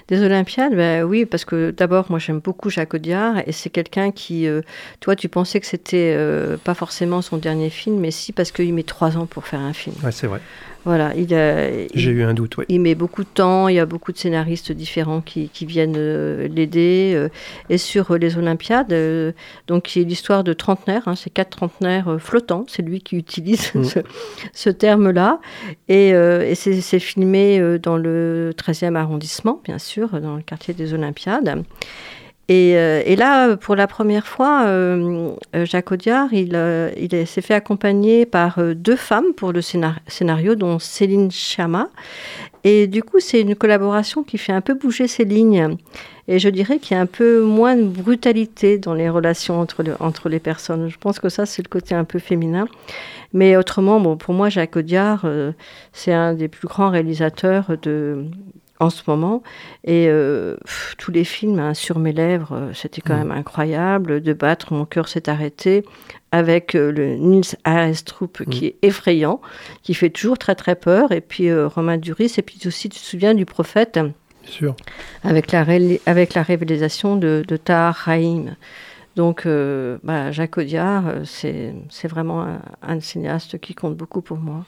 Des 0.09 0.25
Olympiades, 0.25 0.75
ben 0.75 1.05
oui, 1.05 1.25
parce 1.25 1.45
que 1.45 1.71
d'abord, 1.71 2.07
moi 2.09 2.19
j'aime 2.19 2.41
beaucoup 2.41 2.69
Jacques 2.69 2.95
Audiard 2.95 3.47
et 3.47 3.53
c'est 3.53 3.71
quelqu'un 3.71 4.11
qui, 4.11 4.49
euh, 4.49 4.63
toi, 4.99 5.15
tu 5.15 5.29
pensais 5.29 5.61
que 5.61 5.67
c'était 5.67 6.15
euh, 6.17 6.57
pas 6.57 6.75
forcément 6.75 7.23
son 7.23 7.37
dernier 7.37 7.71
film, 7.71 8.01
mais 8.01 8.11
si 8.11 8.33
parce 8.33 8.51
qu'il 8.51 8.75
met 8.75 8.83
trois 8.83 9.17
ans 9.17 9.27
pour 9.27 9.47
faire 9.47 9.61
un 9.61 9.73
film. 9.73 9.95
Ouais, 10.03 10.11
c'est 10.11 10.27
vrai. 10.27 10.41
Voilà, 10.85 11.12
il, 11.14 11.29
J'ai 11.95 12.11
eu 12.11 12.22
un 12.22 12.33
doute, 12.35 12.57
oui. 12.57 12.64
il 12.68 12.81
met 12.81 12.95
beaucoup 12.95 13.22
de 13.22 13.29
temps, 13.29 13.68
il 13.68 13.74
y 13.74 13.79
a 13.79 13.85
beaucoup 13.85 14.12
de 14.12 14.16
scénaristes 14.16 14.72
différents 14.72 15.20
qui, 15.20 15.49
qui 15.51 15.66
viennent 15.66 15.97
euh, 15.99 16.49
l'aider. 16.49 17.12
euh, 17.14 17.29
et 17.68 17.76
sur 17.79 18.12
euh, 18.12 18.16
les 18.18 18.39
Olympiades, 18.39 18.95
donc 19.66 19.95
il 19.97 20.03
y 20.03 20.05
a 20.05 20.09
l'histoire 20.09 20.45
de 20.45 20.53
trentenaires, 20.53 21.03
hein, 21.07 21.14
c'est 21.16 21.31
quatre 21.31 21.51
trentenaires 21.57 22.16
flottants, 22.20 22.64
c'est 22.68 22.83
lui 22.83 23.01
qui 23.01 23.16
utilise 23.16 23.72
Mm. 23.74 23.85
ce, 23.85 23.99
ce 24.55 24.70
terme-là. 24.70 25.41
Et, 25.89 26.09
et 26.11 26.55
c'est 26.55 26.99
filmé 27.01 27.79
dans 27.83 27.97
le 27.97 28.53
13e 28.57 28.95
arrondissement, 28.95 29.61
bien 29.64 29.79
sûr, 29.79 30.20
dans 30.20 30.37
le 30.37 30.43
quartier 30.43 30.74
des 30.74 30.95
Olympiades. 30.95 31.64
Et, 32.51 32.79
euh, 32.79 33.03
et 33.05 33.15
là, 33.15 33.57
pour 33.59 33.77
la 33.77 33.87
première 33.87 34.27
fois, 34.27 34.63
euh, 34.67 35.33
euh, 35.55 35.67
Jacques 35.67 35.93
Audiard, 35.93 36.33
il, 36.33 36.59
il 36.97 37.15
est- 37.15 37.27
s'est 37.27 37.43
fait 37.43 37.53
accompagner 37.55 38.25
par 38.25 38.59
deux 38.75 38.97
femmes 38.97 39.35
pour 39.37 39.53
le 39.53 39.61
scénar- 39.61 39.99
scénario, 40.07 40.55
dont 40.55 40.79
Céline 40.79 41.31
Chama. 41.31 41.91
Et 42.65 42.87
du 42.87 43.03
coup, 43.03 43.21
c'est 43.21 43.43
une 43.43 43.55
collaboration 43.55 44.23
qui 44.23 44.39
fait 44.39 44.53
un 44.53 44.63
peu 44.63 44.73
bouger 44.75 45.09
ces 45.09 45.25
lignes. 45.27 45.77
Et 46.27 46.39
je 46.39 46.49
dirais 46.49 46.79
qu'il 46.79 46.97
y 46.97 46.99
a 46.99 47.03
un 47.03 47.07
peu 47.07 47.43
moins 47.43 47.77
de 47.77 47.85
brutalité 47.85 48.79
dans 48.79 48.95
les 48.95 49.11
relations 49.11 49.61
entre, 49.61 49.83
le- 49.83 49.97
entre 50.01 50.31
les 50.31 50.41
personnes. 50.41 50.89
Je 50.89 50.97
pense 50.99 51.19
que 51.21 51.29
ça, 51.29 51.45
c'est 51.45 51.63
le 51.63 51.69
côté 51.69 51.95
un 51.95 52.05
peu 52.05 52.19
féminin. 52.19 52.67
Mais 53.35 53.57
autrement, 53.59 54.01
bon, 54.01 54.17
pour 54.17 54.33
moi, 54.33 54.49
Jacques 54.49 54.77
Audiard, 54.77 55.27
c'est 55.93 56.15
un 56.15 56.33
des 56.33 56.49
plus 56.49 56.67
grands 56.67 56.89
réalisateurs 56.89 57.77
de, 57.83 58.25
en 58.81 58.91
ce 58.91 59.03
moment. 59.07 59.43
Et 59.85 60.07
euh, 60.09 60.57
pff, 60.64 60.95
tous 60.99 61.11
les 61.11 61.24
films 61.24 61.59
hein, 61.59 61.74
sur 61.74 61.99
mes 61.99 62.12
lèvres, 62.12 62.53
euh, 62.55 62.72
c'était 62.74 63.01
quand 63.01 63.14
Mm. 63.14 63.18
même 63.18 63.31
incroyable. 63.33 64.20
De 64.20 64.33
battre, 64.33 64.72
mon 64.72 64.85
cœur 64.85 65.09
s'est 65.09 65.29
arrêté 65.29 65.85
avec 66.33 66.74
euh, 66.74 66.93
le 66.93 67.14
Nils 67.16 67.57
Arestrup 67.64 68.45
qui 68.51 68.66
est 68.66 68.76
effrayant, 68.83 69.41
qui 69.83 69.95
fait 69.95 70.11
toujours 70.11 70.39
très 70.39 70.55
très 70.55 70.74
peur. 70.76 71.12
Et 71.12 71.20
puis 71.20 71.49
euh, 71.49 71.66
Romain 71.68 71.97
Duris. 71.99 72.35
Et 72.39 72.43
puis 72.43 72.59
aussi, 72.66 72.89
tu 72.89 72.99
te 73.01 73.05
souviens 73.05 73.35
du 73.35 73.45
prophète 73.47 73.95
Bien 73.95 74.12
sûr. 74.45 74.76
avec 75.24 75.53
la, 75.53 75.64
avec 76.07 76.35
la 76.35 76.43
révélation 76.43 77.16
de, 77.16 77.43
de 77.47 77.57
Tahar 77.57 77.95
Rahim. 77.95 78.55
Donc, 79.19 79.47
euh, 79.47 79.99
bah, 80.05 80.31
Jacques 80.31 80.59
Audiard, 80.59 81.09
euh, 81.09 81.23
c'est 81.25 82.07
vraiment 82.09 82.45
un, 82.45 82.61
un 82.83 83.01
cinéaste 83.01 83.59
qui 83.59 83.75
compte 83.75 83.97
beaucoup 83.97 84.21
pour 84.21 84.37
moi. 84.37 84.64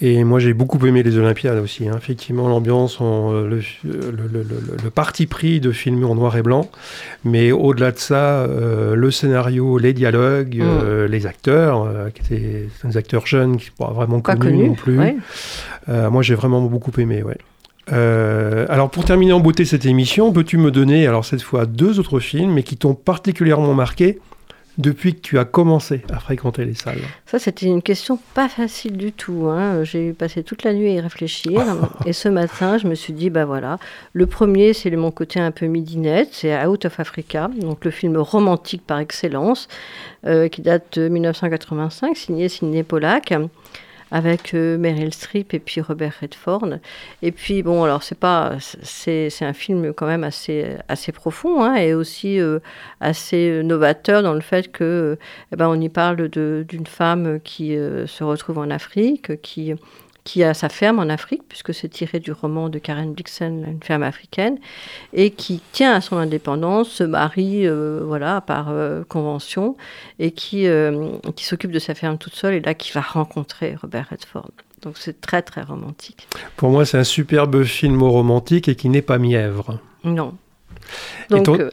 Et 0.00 0.24
moi, 0.24 0.38
j'ai 0.40 0.54
beaucoup 0.54 0.78
aimé 0.86 1.02
les 1.02 1.18
Olympiades 1.18 1.58
aussi. 1.58 1.86
hein. 1.86 1.96
Effectivement, 1.98 2.48
l'ambiance, 2.48 2.96
euh, 3.02 3.46
le, 3.46 3.56
le, 3.84 4.10
le- 4.10 4.42
le- 4.42 4.76
le 4.82 4.90
parti 4.90 5.26
pris 5.26 5.60
de 5.60 5.70
filmer 5.70 6.06
en 6.06 6.14
noir 6.14 6.34
et 6.38 6.42
blanc. 6.42 6.70
Mais 7.24 7.52
au-delà 7.52 7.92
de 7.92 7.98
ça, 7.98 8.44
euh, 8.44 8.94
le 8.94 9.10
scénario, 9.10 9.76
les 9.76 9.92
dialogues, 9.92 10.56
Mm. 10.56 10.62
euh, 10.62 11.06
les 11.06 11.26
acteurs, 11.26 11.86
qui 12.14 12.22
étaient 12.34 12.68
des 12.82 12.96
acteurs 12.96 13.26
jeunes 13.26 13.58
qui 13.58 13.66
ne 13.66 13.70
sont 13.76 13.84
pas 13.84 13.92
vraiment 13.92 14.22
connus 14.22 14.38
connu, 14.40 14.68
non 14.68 14.74
plus. 14.76 14.98
ouais. 14.98 15.16
Moi, 16.10 16.22
j'ai 16.22 16.34
vraiment 16.36 16.62
beaucoup 16.62 16.92
aimé, 16.98 17.22
ouais. 17.22 17.36
Euh, 17.92 18.66
alors, 18.68 18.90
pour 18.90 19.04
terminer 19.04 19.32
en 19.32 19.40
beauté 19.40 19.64
cette 19.64 19.86
émission, 19.86 20.32
peux-tu 20.32 20.56
me 20.58 20.70
donner, 20.70 21.06
alors 21.06 21.24
cette 21.24 21.42
fois, 21.42 21.66
deux 21.66 21.98
autres 21.98 22.20
films, 22.20 22.52
mais 22.52 22.62
qui 22.62 22.76
t'ont 22.76 22.94
particulièrement 22.94 23.74
marqué 23.74 24.18
depuis 24.78 25.14
que 25.14 25.20
tu 25.20 25.38
as 25.38 25.44
commencé 25.44 26.02
à 26.12 26.20
fréquenter 26.20 26.64
les 26.64 26.74
salles? 26.74 27.00
Ça, 27.26 27.38
c'était 27.38 27.66
une 27.66 27.82
question 27.82 28.18
pas 28.34 28.48
facile 28.48 28.96
du 28.96 29.12
tout. 29.12 29.48
hein. 29.48 29.82
J'ai 29.84 30.12
passé 30.12 30.42
toute 30.42 30.62
la 30.62 30.72
nuit 30.72 30.86
à 30.88 30.92
y 30.92 31.00
réfléchir. 31.00 31.62
et 32.06 32.12
ce 32.12 32.28
matin, 32.28 32.78
je 32.78 32.86
me 32.86 32.94
suis 32.94 33.12
dit, 33.12 33.28
bah 33.28 33.44
voilà, 33.44 33.78
le 34.12 34.26
premier, 34.26 34.72
c'est 34.72 34.90
mon 34.92 35.10
côté 35.10 35.40
un 35.40 35.50
peu 35.50 35.66
midinette, 35.66 36.28
c'est 36.32 36.64
Out 36.64 36.86
of 36.86 37.00
Africa, 37.00 37.50
donc 37.60 37.84
le 37.84 37.90
film 37.90 38.16
romantique 38.16 38.82
par 38.86 39.00
excellence, 39.00 39.68
euh, 40.26 40.48
qui 40.48 40.62
date 40.62 40.98
de 40.98 41.08
1985, 41.08 42.16
signé 42.16 42.48
Sidney 42.48 42.82
Pollack 42.82 43.34
avec 44.10 44.54
euh, 44.54 44.76
Meryl 44.78 45.12
Streep 45.12 45.54
et 45.54 45.58
puis 45.58 45.80
Robert 45.80 46.14
Redford. 46.20 46.78
Et 47.22 47.32
puis 47.32 47.62
bon, 47.62 47.84
alors 47.84 48.02
c'est 48.02 48.18
pas, 48.18 48.56
c'est 48.60 49.30
un 49.42 49.52
film 49.52 49.92
quand 49.92 50.06
même 50.06 50.24
assez 50.24 50.76
assez 50.88 51.12
profond 51.12 51.62
hein, 51.62 51.76
et 51.76 51.94
aussi 51.94 52.40
euh, 52.40 52.58
assez 53.00 53.62
novateur 53.62 54.22
dans 54.22 54.34
le 54.34 54.40
fait 54.40 54.70
que 54.70 55.18
eh 55.52 55.56
ben, 55.56 55.68
on 55.68 55.80
y 55.80 55.88
parle 55.88 56.28
d'une 56.28 56.86
femme 56.86 57.40
qui 57.42 57.76
euh, 57.76 58.06
se 58.06 58.24
retrouve 58.24 58.58
en 58.58 58.70
Afrique, 58.70 59.40
qui 59.42 59.74
qui 60.24 60.42
a 60.44 60.54
sa 60.54 60.68
ferme 60.68 60.98
en 60.98 61.08
Afrique, 61.08 61.42
puisque 61.48 61.74
c'est 61.74 61.88
tiré 61.88 62.20
du 62.20 62.32
roman 62.32 62.68
de 62.68 62.78
Karen 62.78 63.12
Blixen, 63.12 63.64
Une 63.66 63.82
ferme 63.82 64.02
africaine, 64.02 64.58
et 65.12 65.30
qui 65.30 65.62
tient 65.72 65.94
à 65.94 66.00
son 66.00 66.16
indépendance, 66.16 66.88
se 66.90 67.04
marie 67.04 67.66
euh, 67.66 68.02
voilà, 68.04 68.40
par 68.40 68.68
euh, 68.70 69.02
convention, 69.08 69.76
et 70.18 70.32
qui, 70.32 70.66
euh, 70.66 71.08
qui 71.36 71.44
s'occupe 71.44 71.72
de 71.72 71.78
sa 71.78 71.94
ferme 71.94 72.18
toute 72.18 72.34
seule, 72.34 72.54
et 72.54 72.60
là 72.60 72.74
qui 72.74 72.92
va 72.92 73.00
rencontrer 73.00 73.76
Robert 73.80 74.08
Redford. 74.10 74.50
Donc 74.82 74.96
c'est 74.96 75.20
très 75.20 75.42
très 75.42 75.62
romantique. 75.62 76.26
Pour 76.56 76.70
moi, 76.70 76.86
c'est 76.86 76.98
un 76.98 77.04
superbe 77.04 77.64
film 77.64 78.02
romantique 78.02 78.68
et 78.68 78.76
qui 78.76 78.88
n'est 78.88 79.02
pas 79.02 79.18
mièvre. 79.18 79.78
Non. 80.04 80.34
Donc, 81.30 81.44
ton- 81.44 81.58
euh, 81.58 81.70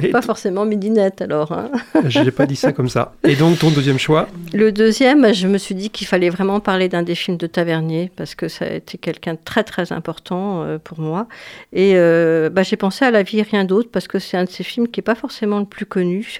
pas 0.12 0.22
forcément 0.22 0.64
midinette 0.64 1.22
alors. 1.22 1.52
hein. 1.52 1.70
Je 2.08 2.20
n'ai 2.20 2.30
pas 2.30 2.46
dit 2.46 2.56
ça 2.56 2.72
comme 2.72 2.88
ça. 2.88 3.12
Et 3.24 3.34
donc, 3.36 3.58
ton 3.58 3.70
deuxième 3.70 3.98
choix? 3.98 4.28
Le 4.52 4.70
deuxième, 4.72 5.32
je 5.34 5.46
me 5.48 5.58
suis 5.58 5.74
dit 5.74 5.90
qu'il 5.90 6.06
fallait 6.06 6.30
vraiment 6.30 6.60
parler 6.60 6.88
d'un 6.88 7.02
des 7.02 7.14
films 7.14 7.36
de 7.36 7.46
Tavernier 7.46 8.10
parce 8.16 8.34
que 8.34 8.48
ça 8.48 8.64
a 8.66 8.70
été 8.74 8.98
quelqu'un 8.98 9.34
de 9.34 9.40
très 9.44 9.64
très 9.64 9.92
important 9.92 10.62
euh, 10.62 10.78
pour 10.78 11.00
moi. 11.00 11.26
Et 11.72 11.92
euh, 11.96 12.50
bah, 12.50 12.62
j'ai 12.62 12.76
pensé 12.76 13.04
à 13.04 13.10
La 13.10 13.22
vie 13.22 13.40
et 13.40 13.42
rien 13.42 13.64
d'autre 13.64 13.88
parce 13.92 14.06
que 14.08 14.18
c'est 14.18 14.36
un 14.36 14.44
de 14.44 14.50
ces 14.50 14.64
films 14.64 14.88
qui 14.88 15.00
n'est 15.00 15.04
pas 15.04 15.14
forcément 15.14 15.58
le 15.58 15.64
plus 15.66 15.86
connu. 15.86 16.38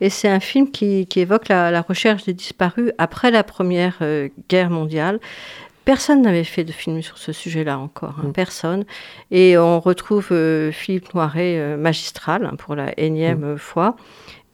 Et 0.00 0.10
c'est 0.10 0.28
un 0.28 0.40
film 0.40 0.70
qui, 0.70 1.06
qui 1.06 1.20
évoque 1.20 1.48
la, 1.48 1.70
la 1.70 1.80
recherche 1.82 2.24
des 2.24 2.34
disparus 2.34 2.90
après 2.98 3.30
la 3.30 3.42
Première 3.44 3.98
Guerre 4.48 4.70
mondiale. 4.70 5.18
Personne 5.84 6.22
n'avait 6.22 6.44
fait 6.44 6.64
de 6.64 6.72
film 6.72 7.02
sur 7.02 7.18
ce 7.18 7.32
sujet-là 7.32 7.78
encore, 7.78 8.16
hein, 8.20 8.28
Mm. 8.28 8.32
personne. 8.32 8.84
Et 9.30 9.58
on 9.58 9.80
retrouve 9.80 10.28
euh, 10.30 10.72
Philippe 10.72 11.12
Noiret, 11.14 11.58
euh, 11.58 11.76
magistral, 11.76 12.46
hein, 12.46 12.56
pour 12.56 12.74
la 12.74 12.98
énième 12.98 13.58
fois, 13.58 13.96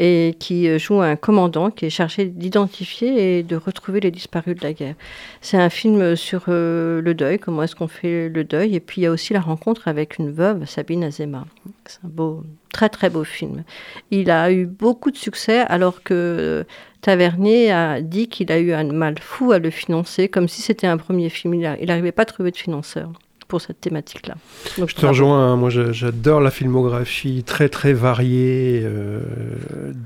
et 0.01 0.35
qui 0.41 0.67
euh, 0.67 0.79
joue 0.79 1.01
un 1.03 1.15
commandant 1.15 1.71
qui 1.71 1.87
est 1.87 1.91
chargé 1.91 2.25
d'identifier 2.25 3.39
et 3.39 3.43
de 3.45 3.55
retrouver 3.55 4.01
les 4.01 4.11
disparus 4.11 4.57
de 4.57 4.63
la 4.65 4.73
guerre. 4.73 4.95
C'est 5.41 5.59
un 5.59 5.71
film 5.71 6.17
sur 6.17 6.45
euh, 6.49 7.01
le 7.01 7.15
deuil, 7.15 7.39
comment 7.39 7.63
est-ce 7.63 7.77
qu'on 7.77 7.87
fait 7.89 8.29
le 8.29 8.43
deuil, 8.43 8.75
et 8.75 8.81
puis 8.81 9.03
il 9.03 9.05
y 9.05 9.07
a 9.07 9.11
aussi 9.13 9.33
la 9.33 9.41
rencontre 9.41 9.87
avec 9.89 10.19
une 10.19 10.33
veuve, 10.33 10.65
Sabine 10.65 11.05
Azema. 11.05 11.45
C'est 11.87 12.01
un 12.05 12.09
beau, 12.09 12.43
très 12.73 12.89
très 12.89 13.11
beau 13.11 13.23
film. 13.25 13.63
Il 14.11 14.31
a 14.31 14.51
eu 14.51 14.67
beaucoup 14.67 15.11
de 15.13 15.17
succès 15.17 15.61
alors 15.61 16.03
que 16.03 16.65
Tavernier 17.01 17.73
a 17.73 18.01
dit 18.01 18.29
qu'il 18.29 18.53
a 18.53 18.59
eu 18.59 18.73
un 18.73 18.85
mal 18.85 19.19
fou 19.19 19.53
à 19.53 19.59
le 19.59 19.71
financer, 19.71 20.29
comme 20.29 20.49
si 20.49 20.63
c'était 20.63 20.87
un 20.87 20.99
premier 20.99 21.29
film. 21.31 21.55
Il 21.55 21.87
n'arrivait 21.87 22.13
pas 22.13 22.23
à 22.23 22.27
trouver 22.27 22.51
de 22.51 22.57
financeur 22.57 23.13
pour 23.51 23.61
cette 23.61 23.81
thématique-là. 23.81 24.37
Donc, 24.79 24.89
Je 24.89 24.95
te 24.95 25.05
rejoins. 25.05 25.53
hein. 25.53 25.57
Moi, 25.57 25.69
j'adore 25.71 26.41
la 26.41 26.51
filmographie 26.51 27.43
très 27.45 27.69
très 27.69 27.93
variée 27.93 28.81
euh, 28.85 29.21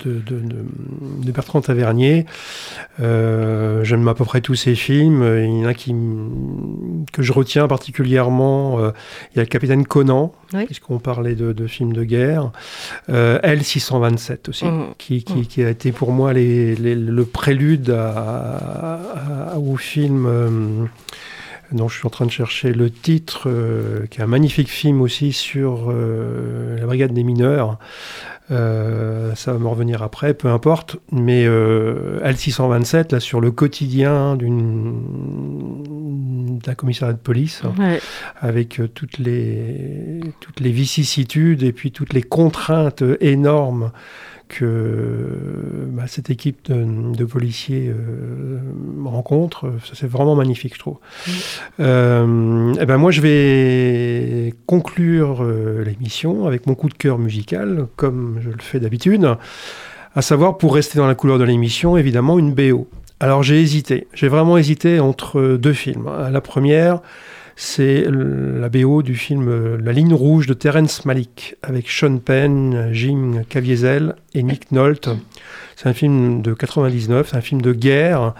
de, 0.05 0.14
de- 0.14 0.40
de- 0.40 1.24
de 1.26 1.30
Bertrand 1.32 1.61
Tavernier. 1.61 2.26
Euh, 3.01 3.84
J'aime 3.84 4.09
à 4.09 4.14
peu 4.14 4.24
près 4.24 4.40
tous 4.40 4.55
ses 4.55 4.74
films. 4.74 5.22
Il 5.22 5.61
y 5.61 5.64
en 5.64 5.68
a 5.68 5.74
qui 5.74 5.95
que 7.12 7.22
je 7.22 7.32
retiens 7.32 7.68
particulièrement. 7.68 8.78
Euh, 8.80 8.90
il 9.32 9.36
y 9.36 9.40
a 9.40 9.42
le 9.42 9.49
Capitaine 9.49 9.84
Conan, 9.86 10.32
Oui. 10.55 10.64
puisqu'on 10.64 10.99
parlait 10.99 11.34
de, 11.34 11.53
de 11.53 11.66
films 11.66 11.92
de 11.92 12.03
guerre. 12.05 12.51
Euh, 13.11 13.38
L627 13.42 14.49
aussi, 14.49 14.64
Mhm. 14.64 14.86
qui, 14.99 15.22
qui- 15.22 15.47
qui 15.47 15.62
a 15.62 15.68
été 15.70 15.92
pour 15.92 16.12
moi 16.12 16.32
les- 16.32 16.74
les- 16.76 16.95
le 16.95 17.24
prélude 17.24 17.90
à- 17.90 19.53
à- 19.53 19.59
au 19.59 19.76
film. 19.76 20.88
Dont 21.75 21.89
je 21.89 21.99
suis 21.99 22.07
en 22.07 22.11
train 22.11 22.27
de 22.27 22.31
chercher 22.31 22.72
le 22.72 22.91
titre, 22.91 23.43
euh, 23.47 24.07
qui 24.07 24.20
est 24.20 24.22
un 24.22 24.27
magnifique 24.29 24.70
film 24.70 25.01
aussi 25.03 25.33
sur 25.33 25.91
euh, 25.91 26.79
la 26.79 26.87
brigade 26.87 27.12
des 27.12 27.25
mineurs. 27.25 27.79
Euh, 28.51 29.35
ça 29.35 29.53
va 29.53 29.59
me 29.59 29.66
revenir 29.68 30.03
après, 30.03 30.35
peu 30.35 30.49
importe. 30.49 30.97
Mais 31.11 31.45
euh, 31.47 32.20
L627, 32.25 33.12
là, 33.12 33.20
sur 33.20 33.41
le 33.41 33.51
quotidien 33.51 34.37
d'une 34.37 34.95
d'un 36.62 36.75
commissariat 36.75 37.12
de 37.12 37.18
police, 37.18 37.62
Ouais. 37.79 38.01
avec 38.41 38.81
toutes 38.95 39.18
les, 39.18 40.20
toutes 40.41 40.61
les 40.61 40.70
vicissitudes 40.70 41.62
et 41.62 41.72
puis 41.72 41.93
toutes 41.93 42.14
les 42.14 42.22
contraintes 42.22 43.03
énormes 43.20 43.91
que 44.55 45.28
bah, 45.90 46.05
cette 46.07 46.30
équipe 46.30 46.70
de, 46.70 47.14
de 47.16 47.24
policiers 47.24 47.88
euh, 47.88 48.59
rencontre. 49.05 49.72
Ça, 49.84 49.92
c'est 49.94 50.07
vraiment 50.07 50.34
magnifique, 50.34 50.74
je 50.74 50.78
trouve. 50.78 50.98
Euh, 51.80 52.72
eh 52.80 52.86
ben 52.86 52.96
moi, 52.96 53.11
je 53.11 53.20
vais 53.20 54.55
conclure 54.66 55.42
euh, 55.42 55.84
l'émission 55.84 56.46
avec 56.46 56.66
mon 56.66 56.74
coup 56.74 56.88
de 56.88 56.94
cœur 56.94 57.18
musical, 57.18 57.86
comme 57.96 58.38
je 58.40 58.50
le 58.50 58.61
fais 58.61 58.80
d'habitude, 58.80 59.36
à 60.14 60.22
savoir, 60.22 60.57
pour 60.59 60.74
rester 60.74 60.98
dans 60.98 61.07
la 61.07 61.14
couleur 61.14 61.38
de 61.38 61.44
l'émission, 61.44 61.96
évidemment, 61.96 62.38
une 62.38 62.55
BO. 62.55 62.88
Alors 63.20 63.42
j'ai 63.42 63.61
hésité, 63.61 64.07
j'ai 64.12 64.28
vraiment 64.28 64.59
hésité 64.59 65.00
entre 65.00 65.57
deux 65.57 65.72
films. 65.72 66.11
La 66.30 66.40
première, 66.40 67.00
c'est 67.57 68.05
la 68.09 68.68
BO 68.68 69.02
du 69.02 69.14
film 69.14 69.48
euh, 69.48 69.78
La 69.80 69.92
ligne 69.92 70.14
rouge 70.14 70.46
de 70.46 70.55
Terence 70.55 71.05
Malick 71.05 71.57
avec 71.62 71.88
Sean 71.88 72.18
Penn, 72.18 72.90
Jim 72.92 73.42
Caviezel 73.48 74.16
et 74.34 74.42
Nick 74.42 74.72
Nolte. 74.72 75.09
C'est 75.76 75.88
un 75.88 75.92
film 75.92 76.42
de 76.42 76.52
99, 76.52 77.28
c'est 77.30 77.36
un 77.36 77.40
film 77.40 77.62
de 77.62 77.72
guerre 77.72 78.34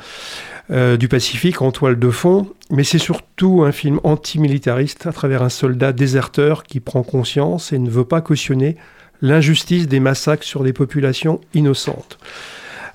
euh, 0.71 0.97
du 0.97 1.09
Pacifique 1.09 1.63
en 1.63 1.71
toile 1.71 1.99
de 1.99 2.11
fond, 2.11 2.49
mais 2.71 2.85
c'est 2.85 2.99
surtout 2.99 3.63
un 3.65 3.73
film 3.73 4.01
antimilitariste 4.03 5.07
à 5.07 5.13
travers 5.13 5.43
un 5.43 5.49
soldat 5.49 5.93
déserteur 5.93 6.65
qui 6.65 6.81
prend 6.81 7.03
conscience 7.03 7.73
et 7.73 7.79
ne 7.79 7.91
veut 7.91 8.05
pas 8.05 8.21
cautionner 8.21 8.77
l'injustice 9.23 9.89
des 9.89 10.01
massacres 10.01 10.45
sur 10.45 10.65
des 10.65 10.73
populations 10.73 11.41
innocentes. 11.55 12.19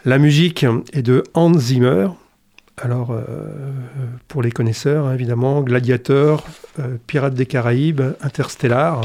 La 0.05 0.17
musique 0.17 0.65
est 0.93 1.01
de 1.01 1.23
Hans 1.33 1.57
Zimmer, 1.57 2.09
alors, 2.81 3.11
euh, 3.11 3.21
pour 4.27 4.41
les 4.41 4.51
connaisseurs, 4.51 5.07
hein, 5.07 5.13
évidemment, 5.13 5.61
Gladiateur, 5.61 6.45
euh, 6.79 6.95
Pirates 7.07 7.33
des 7.33 7.45
Caraïbes, 7.45 8.01
Interstellar. 8.21 9.01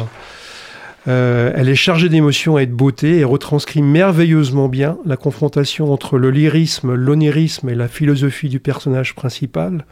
Euh, 1.06 1.52
elle 1.54 1.68
est 1.68 1.74
chargée 1.74 2.08
d'émotion 2.08 2.56
et 2.56 2.66
de 2.66 2.72
beauté 2.72 3.18
et 3.18 3.24
retranscrit 3.24 3.82
merveilleusement 3.82 4.68
bien 4.68 4.96
la 5.04 5.16
confrontation 5.16 5.92
entre 5.92 6.18
le 6.18 6.30
lyrisme, 6.30 6.94
l'onirisme 6.94 7.68
et 7.68 7.74
la 7.74 7.88
philosophie 7.88 8.48
du 8.48 8.60
personnage 8.60 9.14
principal, 9.14 9.84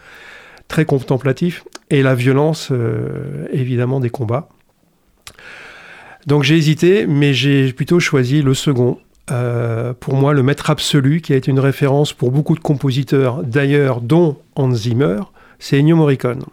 très 0.69 0.85
contemplatif, 0.85 1.65
et 1.91 2.03
la 2.03 2.15
violence, 2.15 2.73
évidemment, 3.53 4.01
des 4.01 4.09
combats. 4.09 4.49
Donc 6.27 6.45
j'ai 6.45 6.57
hésité, 6.57 7.07
mais 7.07 7.35
j'ai 7.35 7.75
plutôt 7.75 8.01
choisi 8.01 8.41
le 8.41 8.55
second, 8.55 8.99
euh, 9.33 9.95
pour 9.99 10.15
moi, 10.15 10.35
le 10.35 10.43
maître 10.43 10.71
absolu, 10.71 11.21
qui 11.21 11.33
a 11.33 11.37
été 11.37 11.51
une 11.51 11.61
référence 11.61 12.13
pour 12.13 12.31
beaucoup 12.31 12.55
de 12.55 12.61
compositeurs, 12.61 13.43
d'ailleurs, 13.43 14.01
dont 14.01 14.37
Hans 14.57 14.73
Zimmer, 14.73 15.21
c'est 15.59 15.79
Ennio 15.79 15.97
Morricone. 15.97 16.45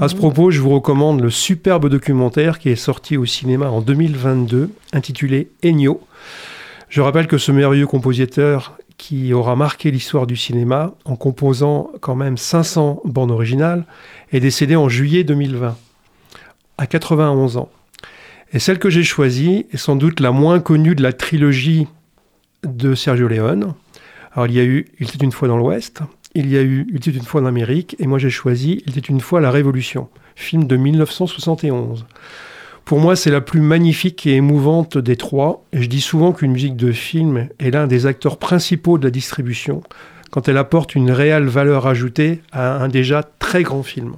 À 0.00 0.08
ce 0.08 0.14
propos, 0.14 0.50
je 0.50 0.60
vous 0.60 0.70
recommande 0.70 1.20
le 1.20 1.30
superbe 1.30 1.88
documentaire 1.88 2.58
qui 2.58 2.70
est 2.70 2.76
sorti 2.76 3.16
au 3.16 3.26
cinéma 3.26 3.68
en 3.68 3.80
2022, 3.80 4.70
intitulé 4.92 5.48
Ennio. 5.64 6.00
Je 6.88 7.00
rappelle 7.00 7.26
que 7.26 7.38
ce 7.38 7.52
merveilleux 7.52 7.86
compositeur 7.86 8.78
qui 8.96 9.34
aura 9.34 9.56
marqué 9.56 9.90
l'histoire 9.90 10.26
du 10.26 10.36
cinéma 10.36 10.94
en 11.04 11.16
composant 11.16 11.90
quand 12.00 12.14
même 12.14 12.36
500 12.36 13.00
bandes 13.04 13.30
originales 13.30 13.84
est 14.32 14.40
décédé 14.40 14.76
en 14.76 14.88
juillet 14.88 15.24
2020, 15.24 15.76
à 16.78 16.86
91 16.86 17.56
ans. 17.56 17.68
Et 18.52 18.58
celle 18.58 18.78
que 18.78 18.90
j'ai 18.90 19.02
choisie 19.02 19.66
est 19.72 19.78
sans 19.78 19.96
doute 19.96 20.20
la 20.20 20.30
moins 20.30 20.60
connue 20.60 20.94
de 20.94 21.02
la 21.02 21.12
trilogie 21.12 21.86
de 22.66 22.94
Sergio 22.94 23.28
Leone. 23.28 23.74
Alors 24.32 24.46
il 24.46 24.54
y 24.54 24.60
a 24.60 24.64
eu 24.64 24.86
Il 24.98 25.08
était 25.08 25.24
une 25.24 25.32
fois 25.32 25.48
dans 25.48 25.56
l'Ouest, 25.56 26.00
il 26.34 26.50
y 26.50 26.56
a 26.56 26.62
eu 26.62 26.86
Il 26.90 26.96
était 26.96 27.10
une 27.10 27.24
fois 27.24 27.42
en 27.42 27.46
Amérique, 27.46 27.96
et 27.98 28.06
moi 28.06 28.18
j'ai 28.18 28.30
choisi 28.30 28.82
Il 28.86 28.98
était 28.98 29.08
une 29.08 29.20
fois 29.20 29.40
la 29.40 29.50
Révolution, 29.50 30.08
film 30.34 30.66
de 30.66 30.76
1971. 30.76 32.06
Pour 32.84 32.98
moi, 32.98 33.14
c'est 33.14 33.30
la 33.30 33.40
plus 33.40 33.60
magnifique 33.60 34.26
et 34.26 34.34
émouvante 34.34 34.98
des 34.98 35.16
trois, 35.16 35.64
et 35.72 35.82
je 35.82 35.88
dis 35.88 36.00
souvent 36.00 36.32
qu'une 36.32 36.52
musique 36.52 36.76
de 36.76 36.90
film 36.92 37.48
est 37.60 37.70
l'un 37.70 37.86
des 37.86 38.06
acteurs 38.06 38.38
principaux 38.38 38.98
de 38.98 39.04
la 39.04 39.10
distribution, 39.10 39.82
quand 40.30 40.48
elle 40.48 40.58
apporte 40.58 40.94
une 40.94 41.10
réelle 41.10 41.46
valeur 41.46 41.86
ajoutée 41.86 42.40
à 42.50 42.82
un 42.82 42.88
déjà 42.88 43.22
très 43.22 43.62
grand 43.62 43.82
film. 43.82 44.16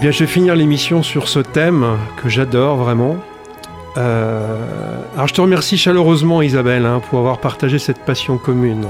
Eh 0.00 0.04
bien, 0.04 0.12
je 0.12 0.20
vais 0.20 0.30
finir 0.30 0.56
l'émission 0.56 1.02
sur 1.02 1.28
ce 1.28 1.40
thème 1.40 1.98
que 2.16 2.30
j'adore 2.30 2.76
vraiment. 2.76 3.18
Euh, 3.98 4.56
alors, 5.14 5.28
je 5.28 5.34
te 5.34 5.42
remercie 5.42 5.76
chaleureusement, 5.76 6.40
Isabelle, 6.40 6.86
hein, 6.86 7.02
pour 7.10 7.18
avoir 7.18 7.36
partagé 7.36 7.78
cette 7.78 7.98
passion 7.98 8.38
commune. 8.38 8.86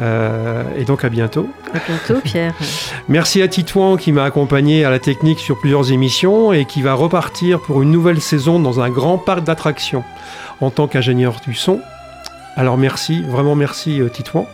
Euh, 0.00 0.62
et 0.78 0.84
donc 0.84 1.04
à 1.04 1.08
bientôt. 1.08 1.50
À 1.74 1.80
bientôt, 1.84 2.20
Pierre. 2.22 2.54
Merci 3.08 3.42
à 3.42 3.48
Titouan 3.48 3.96
qui 3.96 4.12
m'a 4.12 4.22
accompagné 4.22 4.84
à 4.84 4.90
la 4.90 5.00
technique 5.00 5.40
sur 5.40 5.58
plusieurs 5.58 5.90
émissions 5.90 6.52
et 6.52 6.66
qui 6.66 6.82
va 6.82 6.94
repartir 6.94 7.58
pour 7.58 7.82
une 7.82 7.90
nouvelle 7.90 8.20
saison 8.20 8.60
dans 8.60 8.78
un 8.78 8.90
grand 8.90 9.18
parc 9.18 9.42
d'attractions 9.42 10.04
en 10.60 10.70
tant 10.70 10.86
qu'ingénieur 10.86 11.40
du 11.44 11.54
son. 11.54 11.80
Alors 12.56 12.76
merci, 12.76 13.22
vraiment 13.22 13.56
merci 13.56 14.00
euh, 14.00 14.08
Titouan. 14.08 14.46